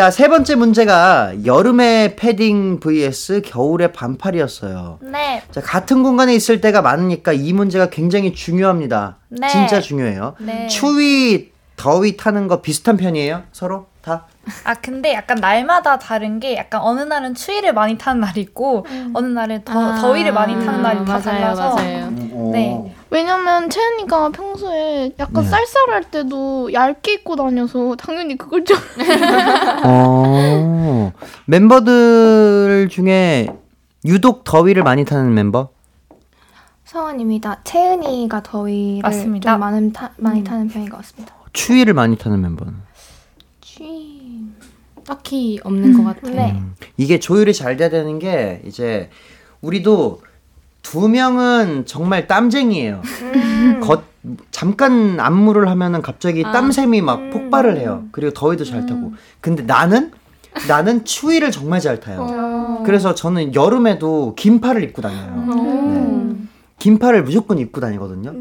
자, 0.00 0.10
세 0.10 0.28
번째 0.28 0.54
문제가 0.54 1.34
여름에 1.44 2.16
패딩 2.16 2.80
vs 2.80 3.42
겨울에 3.44 3.92
반팔이었어요. 3.92 4.98
네. 5.02 5.42
자, 5.50 5.60
같은 5.60 6.02
공간에 6.02 6.34
있을 6.34 6.62
때가 6.62 6.80
많으니까 6.80 7.34
이 7.34 7.52
문제가 7.52 7.90
굉장히 7.90 8.32
중요합니다. 8.32 9.18
네. 9.28 9.46
진짜 9.48 9.78
중요해요. 9.78 10.36
네. 10.38 10.68
추위, 10.68 11.50
더위 11.76 12.16
타는 12.16 12.48
거 12.48 12.62
비슷한 12.62 12.96
편이에요? 12.96 13.42
서로? 13.52 13.88
다? 14.00 14.26
아 14.64 14.74
근데 14.74 15.12
약간 15.14 15.36
날마다 15.38 15.98
다른 15.98 16.40
게 16.40 16.56
약간 16.56 16.80
어느 16.80 17.00
날은 17.00 17.34
추위를 17.34 17.72
많이 17.74 17.96
타는 17.98 18.20
날이 18.20 18.40
있고 18.40 18.86
어느 19.14 19.26
날은 19.26 19.64
더 19.64 19.92
아, 19.92 20.00
더위를 20.00 20.32
많이 20.32 20.54
타는 20.54 20.82
날이 20.82 20.98
다 21.04 21.04
맞아요, 21.04 21.22
달라서 21.22 21.74
맞아요. 21.76 22.10
네. 22.52 22.94
왜냐면 23.10 23.68
채은이가 23.68 24.30
평소에 24.30 25.12
약간 25.18 25.44
네. 25.44 25.50
쌀쌀할 25.50 26.04
때도 26.10 26.72
얇게 26.72 27.12
입고 27.14 27.36
다녀서 27.36 27.96
당연히 27.96 28.36
그걸 28.38 28.64
좀 28.64 28.76
어, 29.84 31.12
멤버들 31.46 32.88
중에 32.90 33.48
유독 34.04 34.44
더위를 34.44 34.82
많이 34.82 35.04
타는 35.04 35.32
member? 35.32 35.66
서원입니다. 36.84 37.60
채은이가 37.62 38.42
더위를 38.42 39.02
맞습니다. 39.02 39.52
좀 39.52 39.60
많은 39.60 39.92
타, 39.92 40.10
많이 40.16 40.42
타는 40.42 40.68
편인 40.68 40.88
것 40.88 40.96
같습니다. 40.98 41.34
추위를 41.52 41.94
많이 41.94 42.16
타는 42.16 42.40
멤버는? 42.40 42.74
취 43.60 44.09
딱히 45.10 45.58
없는 45.64 45.92
것 45.96 46.04
같아요. 46.04 46.36
네. 46.36 46.52
음, 46.52 46.74
이게 46.96 47.18
조율이 47.18 47.52
잘 47.52 47.76
돼야 47.76 47.88
되는 47.88 48.20
게 48.20 48.62
이제 48.64 49.10
우리도 49.60 50.22
두 50.82 51.08
명은 51.08 51.84
정말 51.86 52.28
땀쟁이에요. 52.28 53.02
겉 53.82 54.04
잠깐 54.52 55.18
안무를 55.18 55.68
하면은 55.68 56.00
갑자기 56.00 56.44
아. 56.44 56.52
땀샘이 56.52 57.00
막 57.02 57.30
폭발을 57.30 57.78
해요. 57.78 58.04
그리고 58.12 58.32
더위도 58.32 58.64
잘 58.64 58.86
타고. 58.86 59.12
근데 59.40 59.64
나는 59.64 60.12
나는 60.68 61.04
추위를 61.04 61.50
정말 61.50 61.80
잘 61.80 61.98
타요. 61.98 62.82
그래서 62.86 63.12
저는 63.14 63.54
여름에도 63.56 64.34
긴팔을 64.36 64.84
입고 64.84 65.02
다녀요. 65.02 65.44
네. 65.56 66.36
긴팔을 66.78 67.24
무조건 67.24 67.58
입고 67.58 67.80
다니거든요. 67.80 68.32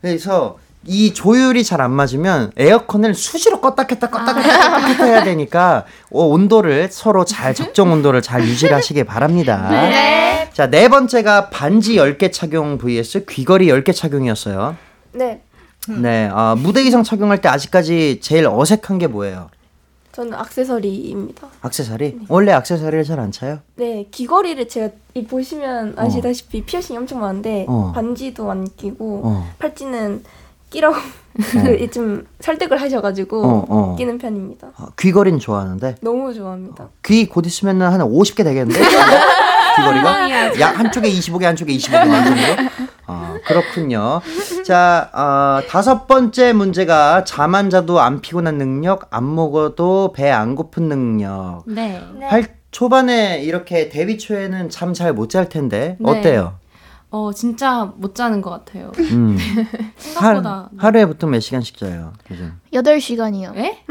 그래서 0.00 0.58
이 0.86 1.12
조율이 1.14 1.64
잘 1.64 1.80
안 1.80 1.90
맞으면 1.92 2.52
에어컨을 2.56 3.14
수시로 3.14 3.60
껐다 3.60 3.86
켰다 3.86 4.08
껐다 4.08 4.34
켰다 4.34 4.78
껐다 4.78 4.86
켰다 4.88 5.04
해야 5.04 5.24
되니까 5.24 5.84
어, 6.10 6.24
온도를 6.24 6.88
서로 6.90 7.24
잘 7.24 7.54
적정 7.54 7.92
온도를 7.92 8.22
잘 8.22 8.42
유지하시길 8.42 9.04
바랍니다. 9.04 9.68
자, 10.52 10.68
네 10.70 10.88
번째가 10.88 11.50
반지 11.50 11.96
10개 11.96 12.32
착용 12.32 12.78
vs 12.78 13.24
귀걸이 13.26 13.66
10개 13.68 13.94
착용이었어요. 13.94 14.76
네. 15.12 15.42
네, 15.88 16.30
아, 16.32 16.54
무대 16.56 16.80
의상 16.80 17.02
착용할 17.02 17.40
때 17.42 17.48
아직까지 17.48 18.20
제일 18.22 18.46
어색한 18.46 18.98
게 18.98 19.06
뭐예요? 19.06 19.50
저는 20.12 20.38
액세서리입니다. 20.38 21.48
악세사리? 21.60 22.20
원래 22.28 22.52
악세사리를 22.52 23.02
잘 23.04 23.18
안 23.18 23.32
차요? 23.32 23.58
네, 23.74 24.06
귀걸이를 24.12 24.68
제가 24.68 24.90
이 25.14 25.24
보시면 25.24 25.94
아시다시피 25.98 26.62
피어싱이 26.64 26.96
엄청 26.96 27.20
많은데 27.20 27.66
어. 27.68 27.90
반지도 27.94 28.48
안 28.48 28.64
끼고 28.76 29.22
어. 29.24 29.50
팔찌는 29.58 30.22
끼라고 30.74 30.96
그 31.52 31.88
좀 31.94 32.26
설득을 32.40 32.80
하셔가지고 32.80 33.42
어, 33.44 33.64
어. 33.68 33.96
끼는 33.96 34.18
편입니다. 34.18 34.68
아, 34.76 34.86
귀걸이는 34.98 35.38
좋아하는데 35.38 35.96
너무 36.00 36.34
좋아합니다. 36.34 36.88
귀 37.04 37.26
곧 37.28 37.46
있으면 37.46 37.80
한 37.82 38.00
50개 38.00 38.44
되겠는데? 38.44 38.80
귀걸이가? 39.76 40.58
야, 40.60 40.68
한쪽에 40.74 41.08
25개, 41.10 41.42
한쪽에 41.44 41.72
25개 41.76 42.08
완전으로? 42.08 42.68
아, 43.06 43.36
그렇군요. 43.46 44.20
자, 44.64 45.10
어, 45.12 45.66
다섯 45.68 46.06
번째 46.06 46.52
문제가 46.52 47.24
잠 47.24 47.54
안 47.54 47.70
자도 47.70 48.00
안 48.00 48.20
피곤한 48.20 48.56
능력, 48.58 49.06
안 49.10 49.34
먹어도 49.34 50.12
배 50.12 50.30
안 50.30 50.54
고픈 50.56 50.88
능력. 50.88 51.62
네. 51.66 52.00
할 52.22 52.54
초반에 52.70 53.40
이렇게 53.42 53.88
데뷔 53.88 54.18
초에는 54.18 54.70
잠 54.70 54.92
잘 54.94 55.12
못 55.12 55.28
잘 55.30 55.48
텐데 55.48 55.96
네. 56.00 56.10
어때요? 56.10 56.54
어 57.14 57.32
진짜 57.32 57.92
못 57.96 58.16
자는 58.16 58.42
것 58.42 58.50
같아요. 58.50 58.90
음. 58.98 59.38
생각보다. 59.96 60.50
하, 60.50 60.86
하루에 60.86 61.06
보통 61.06 61.30
몇 61.30 61.38
시간씩 61.38 61.78
자요? 61.78 62.12
요즘? 62.28 62.54
8 62.72 63.00
시간이요. 63.00 63.52
에? 63.54 63.84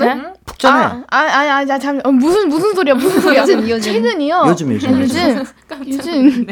푹 0.46 0.60
자네. 0.60 0.84
아, 0.84 1.06
아, 1.10 1.18
아니, 1.18 1.50
아니, 1.50 1.72
아, 1.72 1.80
잠, 1.80 2.02
어, 2.04 2.12
무슨, 2.12 2.50
무슨 2.50 2.76
소리야, 2.76 2.96
무슨 2.96 3.22
소리야. 3.22 3.44
요즘, 3.44 3.62
요즘. 3.62 3.80
최근이요? 3.80 4.44
요즘, 4.48 4.74
요즘, 4.74 5.02
요즘, 5.02 5.46
요즘, 5.88 6.46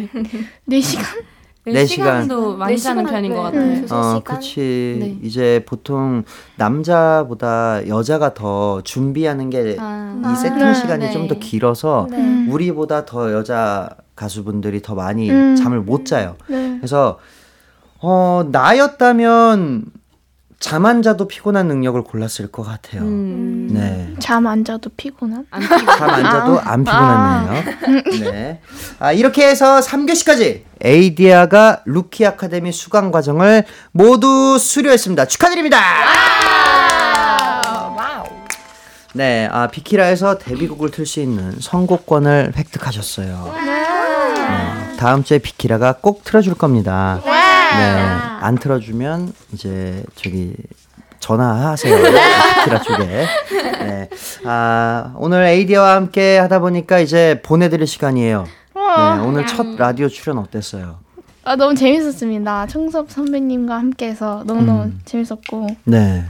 4시간? 0.69 1.03
네, 1.65 1.74
네 1.74 1.86
시간도 1.86 2.55
많이 2.55 2.76
네 2.76 2.82
자는 2.82 3.03
시간, 3.03 3.13
편인 3.13 3.32
네. 3.32 3.38
것 3.38 3.43
같아요. 3.43 3.61
음. 3.61 3.88
어, 3.91 4.15
시간? 4.15 4.24
그치. 4.24 4.97
네. 4.99 5.17
이제 5.22 5.63
보통 5.67 6.24
남자보다 6.55 7.86
여자가 7.88 8.34
더 8.34 8.82
준비하는 8.82 9.49
게이 9.49 9.76
아. 9.78 10.36
세팅 10.41 10.63
아, 10.63 10.74
시간이 10.74 11.05
네. 11.05 11.11
좀더 11.11 11.36
길어서 11.38 12.07
네. 12.09 12.47
우리보다 12.49 13.05
더 13.05 13.32
여자 13.34 13.89
가수분들이 14.26 14.82
더 14.84 14.93
많이 14.93 15.32
음. 15.32 15.55
잠을 15.55 15.80
못 15.80 16.05
자요. 16.05 16.36
네. 16.47 16.76
그래서 16.78 17.17
어, 17.99 18.43
나였다면 18.51 19.86
잠 20.59 20.86
안 20.86 21.01
자도 21.01 21.28
피곤한 21.28 21.67
능력을 21.67 21.99
골랐을 22.03 22.51
것 22.51 22.61
같아요. 22.61 23.01
음. 23.01 23.67
네. 23.72 24.13
잠 24.19 24.45
안 24.45 24.63
자도 24.63 24.91
피곤한? 24.95 25.47
잠 25.51 26.09
안 26.11 26.24
자도 26.24 26.59
안 26.59 26.84
피곤한 26.84 27.63
능력. 27.82 28.32
네. 28.32 28.61
아, 28.99 29.11
이렇게 29.11 29.47
해서 29.47 29.80
3교시까지 29.80 30.61
에이디아가 30.84 31.82
루키 31.86 32.28
아카데미 32.28 32.72
수강 32.72 33.09
과정을 33.09 33.63
모두 33.91 34.59
수료했습니다. 34.59 35.26
축하드립니다. 35.26 35.80
네, 39.13 39.49
아, 39.51 39.67
비키라에서 39.67 40.38
데뷔곡을 40.38 40.91
틀 40.91 41.05
수 41.05 41.19
있는 41.19 41.53
선곡권을 41.59 42.53
획득하셨어요. 42.55 43.51
네, 43.65 43.65
다음 45.02 45.24
주에 45.24 45.39
비키라가 45.39 45.93
꼭 45.93 46.24
틀어줄 46.24 46.54
겁니다. 46.54 47.20
네, 47.26 47.82
안 48.39 48.60
틀어주면 48.60 49.34
이제 49.52 50.04
저기 50.14 50.54
전화하세요. 51.20 51.95
비키라 52.62 52.82
쪽에. 52.84 53.26
네, 53.80 54.10
아, 54.45 55.16
오늘 55.18 55.43
에이디아와 55.43 55.95
함께 55.95 56.38
하다 56.38 56.60
보니까 56.60 56.99
이제 56.99 57.41
보내드릴 57.43 57.88
시간이에요. 57.88 58.45
네, 58.76 59.26
오늘 59.26 59.47
첫 59.47 59.76
라디오 59.76 60.08
출연 60.08 60.38
어땠어요? 60.38 60.99
아, 61.45 61.56
너무 61.56 61.74
재밌었습니다. 61.74 62.68
청섭 62.68 63.10
선배님과 63.10 63.74
함께해서 63.76 64.43
너무너무 64.45 64.84
음. 64.84 65.02
재밌었고. 65.06 65.78
네. 65.86 66.26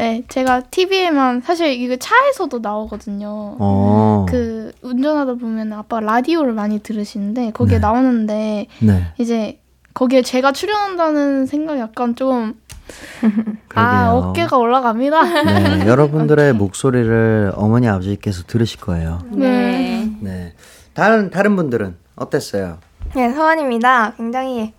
네, 0.00 0.24
제가 0.28 0.62
TV에만, 0.62 1.42
사실 1.42 1.74
이거 1.74 1.94
차에서도 1.94 2.60
나오거든요. 2.60 3.56
어. 3.58 4.24
그, 4.26 4.72
운전하다 4.80 5.34
보면 5.34 5.74
아빠 5.74 6.00
라디오를 6.00 6.54
많이 6.54 6.78
들으시는데, 6.78 7.50
거기에 7.50 7.76
네. 7.76 7.80
나오는데, 7.80 8.66
네. 8.78 9.12
이제 9.18 9.60
거기에 9.92 10.22
제가 10.22 10.52
출연한다는 10.52 11.44
생각 11.44 11.78
약간 11.78 12.14
좀 12.16 12.54
아. 13.74 14.10
어깨가 14.10 14.56
올라갑니다. 14.56 15.42
네, 15.42 15.84
여러분들의 15.86 16.54
목소리를 16.54 17.52
어머니 17.54 17.86
아버지께서 17.86 18.44
들으실 18.44 18.80
거예요. 18.80 19.18
네. 19.30 20.10
네. 20.20 20.54
다른 20.94 21.28
다른 21.28 21.56
분들은 21.56 21.94
어땠어요? 22.16 22.78
네, 23.14 23.30
서원입니다. 23.32 24.14
굉장히 24.16 24.72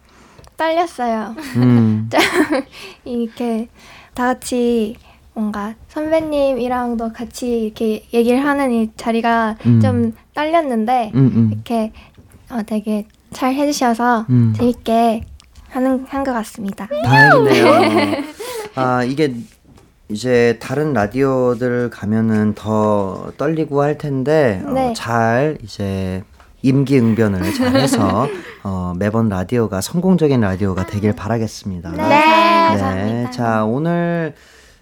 떨렸어요. 0.58 1.36
음. 1.58 2.10
이렇게 3.06 3.70
다 4.16 4.26
같이 4.26 4.98
뭔가 5.42 5.74
선배님이랑도 5.88 7.14
같이 7.14 7.64
이렇게 7.64 8.06
얘기를 8.14 8.46
하는 8.46 8.72
이 8.72 8.92
자리가 8.96 9.58
음. 9.66 9.82
좀 9.82 10.14
떨렸는데 10.36 11.12
음, 11.16 11.32
음. 11.36 11.50
이렇게 11.52 11.92
어, 12.52 12.60
되게 12.64 13.08
잘 13.34 13.56
해주셔서 13.56 14.28
음. 14.30 14.54
재밌게 14.56 15.26
하는 15.70 16.06
한 16.08 16.24
것 16.24 16.32
같습니다. 16.34 16.88
다행이네요. 17.04 17.66
아, 18.76 19.04
이게 19.04 19.34
이제 20.10 20.60
다른 20.62 20.94
라디오들 20.94 21.90
가면은 21.90 22.54
더 22.54 23.32
떨리고 23.38 23.82
할 23.82 23.98
텐데 23.98 24.62
어, 24.64 24.72
네. 24.72 24.94
잘 24.96 25.58
이제 25.64 26.24
임기응변을 26.62 27.52
잘해서 27.56 28.28
어, 28.64 28.94
매번 29.00 29.28
라디오가 29.30 29.82
성공적인 29.82 30.40
라디오가 30.42 30.86
되길 30.86 31.14
바라겠습니다. 31.14 31.92
네, 31.94 33.28
자 33.32 33.66
오늘 33.66 34.36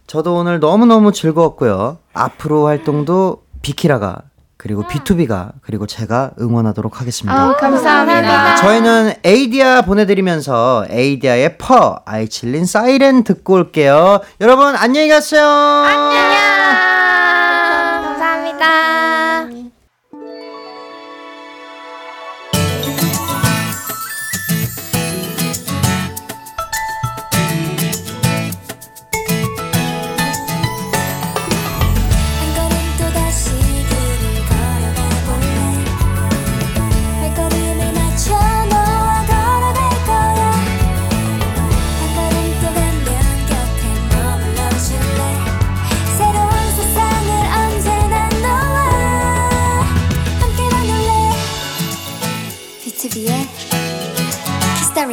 저도 0.09 0.33
오늘 0.33 0.59
너무 0.59 0.87
너무 0.87 1.11
즐거웠고요. 1.11 1.99
앞으로 2.13 2.65
활동도 2.65 3.43
비키라가 3.61 4.23
그리고 4.57 4.81
B2B가 4.81 5.51
그리고 5.61 5.85
제가 5.85 6.31
응원하도록 6.41 6.99
하겠습니다. 6.99 7.39
아, 7.39 7.55
감사합니다. 7.55 8.55
저희는 8.55 9.13
에이디아 9.23 9.83
보내드리면서 9.83 10.87
에이디아의 10.89 11.59
퍼 11.59 12.01
아이칠린 12.05 12.65
사이렌 12.65 13.23
듣고 13.23 13.53
올게요. 13.53 14.21
여러분 14.41 14.75
안녕히 14.75 15.09
가세요. 15.09 15.43
감사합니다. 18.03 19.18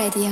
라디오 0.07 0.31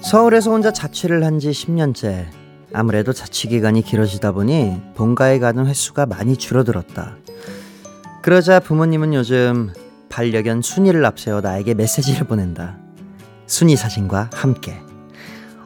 서울에서 0.00 0.50
혼자 0.50 0.72
자취를 0.72 1.22
한 1.24 1.38
지 1.38 1.50
10년째. 1.50 2.26
아무래도 2.72 3.12
자취 3.12 3.48
기간이 3.48 3.82
길어지다 3.82 4.32
보니 4.32 4.80
본가에 4.94 5.38
가는 5.38 5.66
횟수가 5.66 6.06
많이 6.06 6.36
줄어들었다. 6.38 7.16
그러자 8.22 8.60
부모님은 8.60 9.12
요즘 9.12 9.70
반려견 10.08 10.62
순이를 10.62 11.04
앞세워 11.04 11.42
나에게 11.42 11.74
메시지를 11.74 12.26
보낸다. 12.26 12.78
순이 13.46 13.76
사진과 13.76 14.30
함께. 14.32 14.87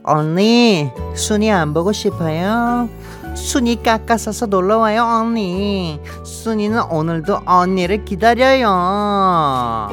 언니, 0.05 0.91
순이 1.15 1.51
안 1.51 1.73
보고 1.73 1.93
싶어요? 1.93 2.89
순이 3.35 3.83
깎아서서 3.83 4.47
놀러와요, 4.47 5.05
언니. 5.05 6.01
순이는 6.25 6.83
오늘도 6.91 7.43
언니를 7.47 8.05
기다려요. 8.05 9.89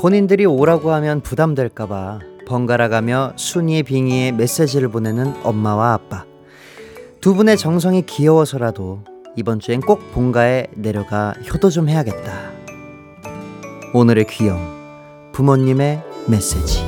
본인들이 0.00 0.46
오라고 0.46 0.92
하면 0.92 1.20
부담될까봐 1.20 2.20
번갈아 2.46 2.88
가며 2.88 3.32
순이의 3.36 3.82
빙의에 3.82 4.32
메시지를 4.32 4.88
보내는 4.88 5.34
엄마와 5.42 5.92
아빠. 5.92 6.27
두 7.20 7.34
분의 7.34 7.56
정성이 7.56 8.02
귀여워서라도 8.02 9.02
이번 9.34 9.58
주엔 9.58 9.80
꼭 9.80 10.12
본가에 10.12 10.68
내려가 10.76 11.34
효도 11.52 11.68
좀 11.68 11.88
해야겠다. 11.88 12.52
오늘의 13.92 14.28
귀여움. 14.28 14.60
부모님의 15.32 16.00
메시지. 16.28 16.84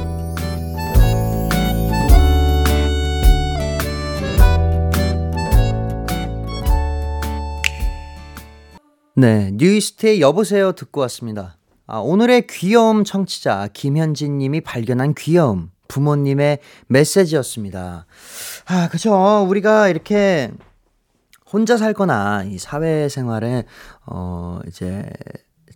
네, 9.16 9.50
뉴이스트의 9.54 10.20
여보세요 10.20 10.72
듣고 10.72 11.00
왔습니다. 11.02 11.58
아, 11.88 11.98
오늘의 11.98 12.46
귀여움 12.48 13.02
청취자 13.02 13.68
김현진 13.72 14.38
님이 14.38 14.60
발견한 14.60 15.14
귀여움 15.14 15.70
부모님의 15.88 16.60
메시지였습니다. 16.86 18.06
아, 18.72 18.88
그죠. 18.88 19.44
우리가 19.48 19.88
이렇게 19.88 20.52
혼자 21.52 21.76
살거나 21.76 22.44
이 22.44 22.56
사회생활에 22.58 23.64
어 24.06 24.60
이제 24.68 25.10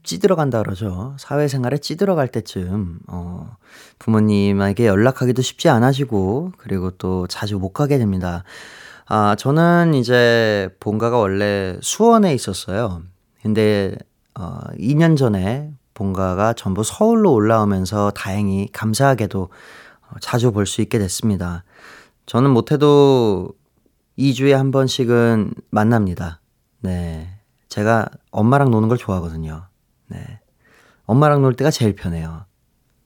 찌들어간다 0.05 0.63
그러죠. 0.63 1.17
사회생활에 1.19 1.79
찌들어갈 1.79 2.29
때쯤 2.29 3.01
어 3.09 3.57
부모님에게 3.99 4.87
연락하기도 4.87 5.43
쉽지 5.43 5.69
않아지고 5.71 6.53
그리고 6.57 6.93
또 6.93 7.27
자주 7.27 7.59
못 7.59 7.71
가게 7.73 7.99
됩니다. 7.99 8.45
아, 9.07 9.35
저는 9.37 9.95
이제 9.95 10.69
본가가 10.79 11.19
원래 11.19 11.77
수원에 11.83 12.33
있었어요. 12.33 13.03
근데 13.43 13.97
어 14.39 14.61
2년 14.79 15.17
전에 15.17 15.73
본가가 15.95 16.53
전부 16.53 16.85
서울로 16.85 17.33
올라오면서 17.33 18.13
다행히 18.13 18.69
감사하게도 18.73 19.43
어, 19.43 20.17
자주 20.21 20.53
볼 20.53 20.67
수 20.67 20.81
있게 20.81 20.99
됐습니다. 21.01 21.65
저는 22.27 22.51
못해도 22.51 23.51
2주에 24.19 24.53
한 24.53 24.71
번씩은 24.71 25.55
만납니다. 25.71 26.41
네. 26.81 27.29
제가 27.69 28.07
엄마랑 28.31 28.71
노는 28.71 28.89
걸 28.89 28.97
좋아하거든요. 28.99 29.67
네. 30.09 30.41
엄마랑 31.07 31.43
놀 31.43 31.55
때가 31.55 31.71
제일 31.71 31.95
편해요. 31.95 32.47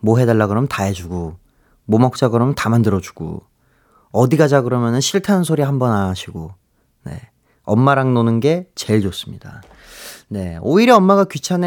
뭐 0.01 0.19
해달라 0.19 0.47
그러면 0.47 0.69
다 0.69 0.85
해주고, 0.85 1.37
뭐 1.85 1.99
먹자 1.99 2.29
그러면 2.29 2.55
다 2.55 2.69
만들어주고, 2.69 3.43
어디 4.11 4.37
가자 4.37 4.63
그러면은 4.63 5.01
싫다는 5.01 5.43
소리 5.43 5.63
한번안 5.63 6.09
하시고, 6.09 6.53
네. 7.05 7.21
엄마랑 7.65 8.15
노는 8.15 8.41
게 8.41 8.69
제일 8.75 9.03
좋습니다. 9.03 9.63
네. 10.29 10.59
오히려 10.61 10.97
엄마가 10.97 11.25
귀찮아 11.25 11.67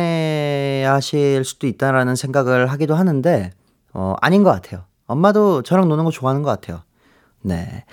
하실 0.86 1.44
수도 1.44 1.68
있다라는 1.68 2.16
생각을 2.16 2.68
하기도 2.68 2.96
하는데, 2.96 3.52
어, 3.94 4.16
아닌 4.22 4.44
것 4.44 4.52
같아요. 4.52 4.86
엄마도 5.08 5.64
저랑 5.64 5.90
노는 5.90 6.06
거 6.06 6.12
좋아하는 6.12 6.44
것 6.44 6.50
같아요. 6.50 6.84
네. 7.42 7.84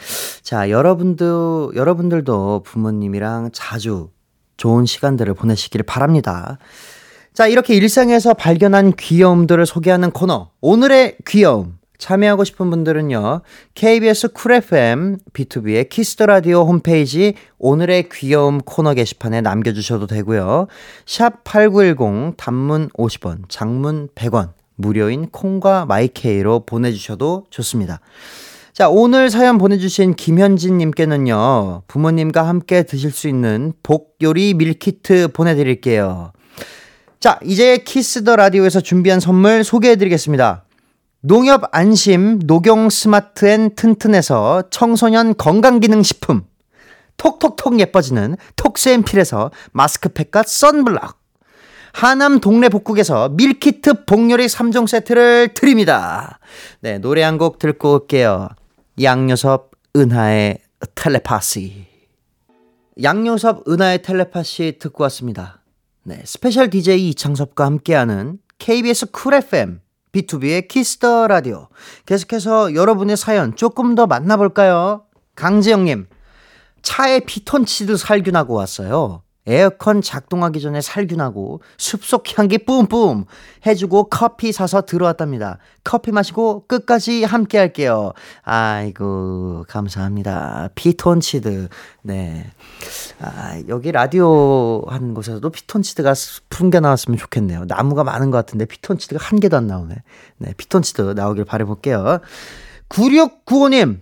자, 0.42 0.70
여러분도, 0.70 1.72
여러분들도 1.74 2.62
부모님이랑 2.64 3.51
자주 3.53 4.11
좋은 4.57 4.86
시간들을 4.86 5.34
보내시길 5.34 5.82
바랍니다. 5.84 6.59
자, 7.32 7.46
이렇게 7.46 7.74
일상에서 7.74 8.34
발견한 8.34 8.94
귀여움들을 8.96 9.64
소개하는 9.64 10.11
코너. 10.11 10.51
오늘의 10.61 11.18
귀여움. 11.26 11.78
참여하고 11.99 12.44
싶은 12.44 12.70
분들은요, 12.70 13.42
KBS 13.74 14.28
쿨 14.28 14.53
FM, 14.53 15.18
B2B의 15.32 15.88
키스터 15.88 16.26
라디오 16.26 16.62
홈페이지 16.62 17.34
오늘의 17.59 18.09
귀여움 18.12 18.61
코너 18.61 18.94
게시판에 18.94 19.40
남겨주셔도 19.40 20.07
되고요. 20.07 20.68
샵 21.07 21.42
8910, 21.42 22.36
단문 22.36 22.90
50원, 22.90 23.49
장문 23.49 24.11
100원, 24.14 24.53
무료인 24.76 25.28
콩과 25.30 25.86
마이케이로 25.86 26.66
보내주셔도 26.66 27.46
좋습니다. 27.51 28.01
자, 28.78 28.88
오늘 28.88 29.28
사연 29.28 29.58
보내주신 29.58 30.14
김현진님께는요, 30.14 31.82
부모님과 31.88 32.46
함께 32.46 32.84
드실 32.84 33.10
수 33.10 33.26
있는 33.26 33.72
복요리 33.82 34.54
밀키트 34.54 35.32
보내드릴게요. 35.32 36.30
자, 37.18 37.40
이제 37.42 37.78
Kiss 37.78 38.22
the 38.22 38.36
Radio에서 38.36 38.80
준비한 38.80 39.18
선물 39.18 39.64
소개해드리겠습니다. 39.64 40.64
농협 41.22 41.62
안심 41.72 42.38
녹용 42.44 42.88
스마트 42.88 43.46
앤 43.46 43.74
튼튼에서 43.74 44.70
청소년 44.70 45.36
건강기능식품. 45.36 46.44
톡톡톡 47.16 47.80
예뻐지는 47.80 48.36
톡스앤필에서 48.54 49.50
마스크팩과 49.72 50.44
썬블럭 50.46 51.18
하남 51.94 52.38
동네 52.38 52.68
복국에서 52.68 53.30
밀키트 53.30 54.04
복요리 54.04 54.46
3종 54.46 54.86
세트를 54.86 55.48
드립니다. 55.54 56.38
네, 56.78 56.98
노래 56.98 57.24
한 57.24 57.38
곡 57.38 57.58
듣고 57.58 57.94
올게요. 57.94 58.50
양요섭 59.01 59.70
은하의 59.94 60.59
텔레파시. 60.96 61.86
양요섭 63.01 63.68
은하의 63.68 64.03
텔레파시 64.03 64.78
듣고 64.80 65.05
왔습니다. 65.05 65.62
네, 66.03 66.20
special 66.24 66.68
DJ 66.68 67.11
이창섭과 67.11 67.64
함께하는 67.64 68.38
KBS 68.59 69.12
쿨 69.12 69.34
FM 69.34 69.80
B2B의 70.11 70.66
키스터 70.66 71.28
라디오. 71.28 71.68
계속해서 72.07 72.74
여러분의 72.74 73.16
사연 73.16 73.55
조금 73.55 73.94
더 73.94 74.09
만나볼까요? 74.09 75.05
강지영님, 75.36 76.09
차에 76.82 77.20
피톤치드 77.20 77.96
살균하고 77.96 78.55
왔어요. 78.55 79.22
에어컨 79.49 80.03
작동하기 80.03 80.61
전에 80.61 80.82
살균하고 80.82 81.62
숲속 81.78 82.38
향기 82.38 82.59
뿜뿜 82.59 83.24
해주고 83.66 84.05
커피 84.05 84.53
사서 84.53 84.82
들어왔답니다. 84.82 85.59
커피 85.84 86.12
마시고 86.12 86.66
끝까지 86.66 87.24
함께 87.24 87.57
할게요. 87.57 88.12
아이고, 88.42 89.64
감사합니다. 89.68 90.68
피톤치드. 90.74 91.68
네. 92.03 92.51
아, 93.20 93.59
여기 93.68 93.90
라디오 93.90 94.84
한 94.86 95.14
곳에서도 95.14 95.49
피톤치드가 95.49 96.12
풍겨 96.51 96.80
나왔으면 96.80 97.18
좋겠네요. 97.18 97.64
나무가 97.66 98.05
많은 98.05 98.30
것 98.30 98.36
같은데 98.36 98.66
피톤치드가 98.66 99.24
한 99.24 99.40
개도 99.40 99.57
안 99.57 99.66
나오네. 99.66 99.94
네, 100.36 100.55
피톤치드 100.59 101.01
나오길 101.16 101.46
바라볼게요. 101.46 102.20
9695님, 102.90 104.01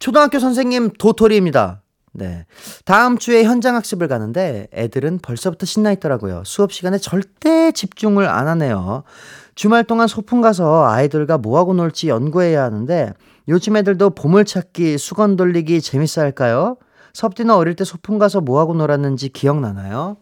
초등학교 0.00 0.40
선생님 0.40 0.94
도토리입니다. 0.98 1.82
네. 2.12 2.44
다음 2.84 3.18
주에 3.18 3.44
현장 3.44 3.76
학습을 3.76 4.08
가는데 4.08 4.66
애들은 4.72 5.20
벌써부터 5.22 5.66
신나 5.66 5.92
있더라고요. 5.92 6.42
수업 6.44 6.72
시간에 6.72 6.98
절대 6.98 7.70
집중을 7.72 8.28
안 8.28 8.48
하네요. 8.48 9.04
주말 9.54 9.84
동안 9.84 10.08
소풍 10.08 10.40
가서 10.40 10.86
아이들과 10.86 11.38
뭐하고 11.38 11.74
놀지 11.74 12.08
연구해야 12.08 12.64
하는데 12.64 13.12
요즘 13.48 13.76
애들도 13.76 14.10
보물찾기, 14.10 14.98
수건 14.98 15.36
돌리기 15.36 15.80
재밌어 15.80 16.22
할까요? 16.22 16.76
섭디는 17.12 17.54
어릴 17.54 17.74
때 17.74 17.84
소풍 17.84 18.18
가서 18.18 18.40
뭐하고 18.40 18.74
놀았는지 18.74 19.30
기억나나요? 19.30 20.16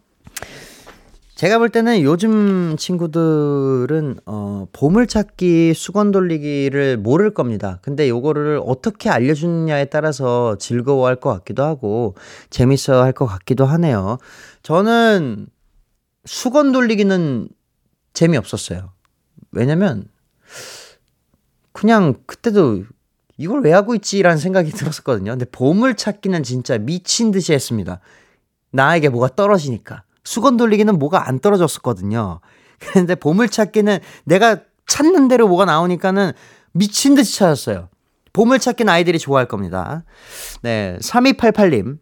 제가 1.38 1.58
볼 1.58 1.68
때는 1.68 2.02
요즘 2.02 2.76
친구들은 2.76 4.18
어 4.26 4.66
보물찾기, 4.72 5.72
수건 5.72 6.10
돌리기를 6.10 6.96
모를 6.96 7.32
겁니다. 7.32 7.78
근데 7.80 8.08
요거를 8.08 8.60
어떻게 8.66 9.08
알려주느냐에 9.08 9.84
따라서 9.84 10.56
즐거워할 10.58 11.14
것 11.14 11.32
같기도 11.32 11.62
하고 11.62 12.16
재밌어 12.50 13.04
할 13.04 13.12
것 13.12 13.26
같기도 13.26 13.66
하네요. 13.66 14.18
저는 14.64 15.46
수건 16.24 16.72
돌리기는 16.72 17.48
재미없었어요. 18.14 18.90
왜냐면 19.52 20.06
그냥 21.70 22.14
그때도 22.26 22.82
이걸 23.36 23.62
왜 23.62 23.72
하고 23.72 23.94
있지라는 23.94 24.38
생각이 24.38 24.72
들었었거든요. 24.72 25.30
근데 25.30 25.44
보물찾기는 25.44 26.42
진짜 26.42 26.78
미친 26.78 27.30
듯이 27.30 27.52
했습니다. 27.52 28.00
나에게 28.72 29.08
뭐가 29.08 29.36
떨어지니까. 29.36 30.02
수건 30.24 30.56
돌리기는 30.56 30.98
뭐가 30.98 31.28
안 31.28 31.38
떨어졌었거든요. 31.40 32.40
근데 32.78 33.14
보물찾기는 33.14 33.98
내가 34.24 34.58
찾는 34.86 35.28
대로 35.28 35.48
뭐가 35.48 35.64
나오니까는 35.64 36.32
미친 36.72 37.14
듯이 37.14 37.36
찾았어요. 37.38 37.88
보물찾기는 38.32 38.92
아이들이 38.92 39.18
좋아할 39.18 39.46
겁니다. 39.48 40.04
네, 40.62 40.96
3288님. 41.02 41.98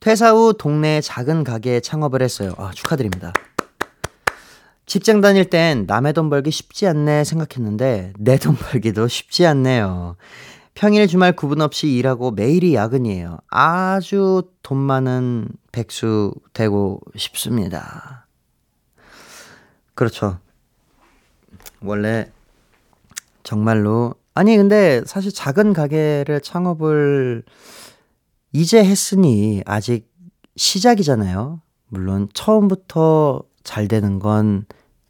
퇴사 0.00 0.32
후 0.32 0.54
동네 0.56 1.00
작은 1.00 1.42
가게에 1.42 1.80
창업을 1.80 2.22
했어요. 2.22 2.52
아, 2.58 2.70
축하드립니다. 2.74 3.32
직장 4.84 5.20
다닐 5.20 5.50
땐 5.50 5.84
남의 5.88 6.12
돈 6.12 6.30
벌기 6.30 6.52
쉽지 6.52 6.86
않네 6.86 7.24
생각했는데 7.24 8.12
내 8.18 8.36
돈 8.38 8.54
벌기도 8.54 9.08
쉽지 9.08 9.44
않네요. 9.46 10.16
평일 10.76 11.06
주말 11.06 11.34
구분 11.34 11.62
없이 11.62 11.88
일하고 11.88 12.32
매일이 12.32 12.74
야근이에요. 12.74 13.38
아주 13.48 14.42
돈 14.62 14.76
많은 14.76 15.48
백수 15.72 16.34
되고 16.52 17.00
싶습니다. 17.16 18.26
그렇죠. 19.94 20.38
원래 21.80 22.30
정말로 23.42 24.14
아니 24.34 24.54
근데 24.58 25.02
사실 25.06 25.32
작은 25.32 25.72
가게를 25.72 26.42
창업을 26.42 27.42
이제 28.52 28.84
했으니 28.84 29.62
아직 29.64 30.12
시작이잖아요. 30.56 31.62
물론 31.88 32.28
처음부터 32.34 33.44
잘 33.64 33.88
되는 33.88 34.18
건 34.18 34.66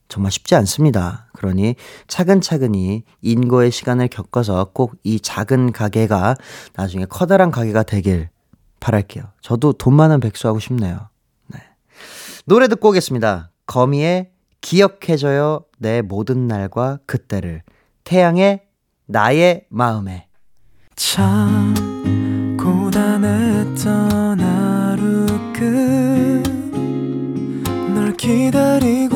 정말 0.06 0.30
쉽지 0.30 0.54
않습니다. 0.54 1.25
그러니 1.36 1.76
차근차근히 2.08 3.04
인고의 3.22 3.70
시간을 3.70 4.08
겪어서 4.08 4.70
꼭 4.72 4.96
이 5.04 5.20
작은 5.20 5.70
가게가 5.72 6.34
나중에 6.74 7.04
커다란 7.04 7.50
가게가 7.50 7.82
되길 7.84 8.28
바랄게요. 8.80 9.24
저도 9.40 9.72
돈 9.74 9.94
많은 9.94 10.18
백수 10.20 10.48
하고 10.48 10.58
싶네요. 10.58 11.08
네. 11.48 11.60
노래 12.44 12.66
듣고 12.68 12.88
오겠습니다. 12.88 13.50
거미의 13.66 14.30
기억해줘요 14.60 15.64
내 15.78 16.02
모든 16.02 16.46
날과 16.48 16.98
그때를 17.06 17.62
태양의 18.04 18.62
나의 19.06 19.66
마음에 19.68 20.26
참 20.96 22.56
고단했던 22.58 24.40
하루 24.40 25.26
끝널 27.92 28.16
기다리고 28.16 29.15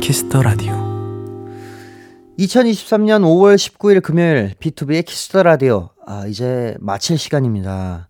키스 0.00 0.26
더 0.26 0.42
라디오 0.42 0.72
2023년 2.38 3.22
5월 3.22 3.56
19일 3.56 4.02
금요일 4.02 4.54
비투비의 4.60 5.04
키스 5.04 5.28
더 5.28 5.42
라디오 5.42 5.90
아 6.06 6.26
이제 6.26 6.76
마칠 6.80 7.18
시간입니다. 7.18 8.08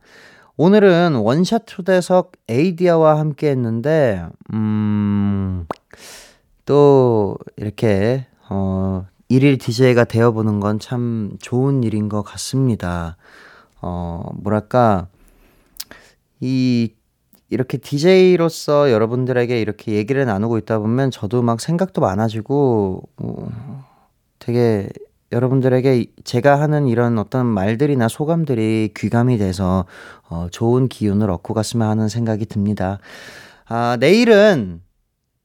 오늘은 0.56 1.14
원샷 1.16 1.66
초대석 1.66 2.32
에이디아와 2.48 3.18
함께 3.18 3.50
했는데 3.50 4.24
음. 4.52 5.66
또 6.64 7.36
이렇게 7.56 8.26
어 8.48 9.06
일일 9.28 9.58
DJ가 9.58 10.04
되어 10.04 10.30
보는 10.32 10.60
건 10.60 10.78
참 10.78 11.36
좋은 11.40 11.82
일인 11.82 12.08
것 12.08 12.22
같습니다. 12.22 13.16
어 13.80 14.22
뭐랄까 14.34 15.08
이 16.40 16.92
이렇게 17.52 17.76
DJ로서 17.76 18.90
여러분들에게 18.90 19.60
이렇게 19.60 19.92
얘기를 19.92 20.24
나누고 20.24 20.56
있다 20.56 20.78
보면 20.78 21.10
저도 21.10 21.42
막 21.42 21.60
생각도 21.60 22.00
많아지고 22.00 23.02
어, 23.18 23.82
되게 24.38 24.88
여러분들에게 25.32 26.06
제가 26.24 26.58
하는 26.58 26.88
이런 26.88 27.18
어떤 27.18 27.44
말들이나 27.44 28.08
소감들이 28.08 28.94
귀감이 28.96 29.36
돼서 29.36 29.84
어, 30.30 30.46
좋은 30.50 30.88
기운을 30.88 31.30
얻고 31.30 31.52
갔으면 31.52 31.88
하는 31.88 32.08
생각이 32.08 32.46
듭니다. 32.46 33.00
아, 33.66 33.98
내일은 34.00 34.80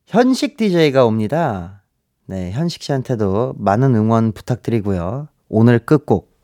현식 0.05 0.55
DJ가 0.55 1.05
옵니다. 1.05 1.84
네, 2.26 2.51
현식 2.53 2.84
씨한테도 2.84 3.55
많은 3.58 3.95
응원 3.95 4.32
부탁드리고요. 4.32 5.28
오늘 5.49 5.80
끝곡 5.80 6.38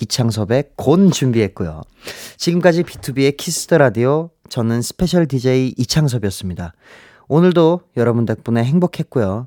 이창섭의 0.00 0.70
Gone 0.74 1.12
준비했고요. 1.12 1.82
지금까지 2.36 2.82
비투비의 2.82 3.36
키스 3.36 3.62
더 3.62 3.78
라디오 3.78 4.30
저는 4.48 4.82
스페셜 4.82 5.26
DJ 5.26 5.74
이창섭이었습니다. 5.76 6.72
오늘도 7.28 7.82
여러분 7.96 8.24
덕분에 8.24 8.64
행복했고요. 8.64 9.46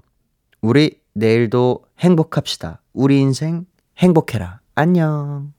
우리 0.62 1.00
내일도 1.14 1.84
행복합시다. 2.00 2.82
우리 2.94 3.20
인생 3.20 3.66
행복해라. 3.98 4.60
안녕. 4.76 5.54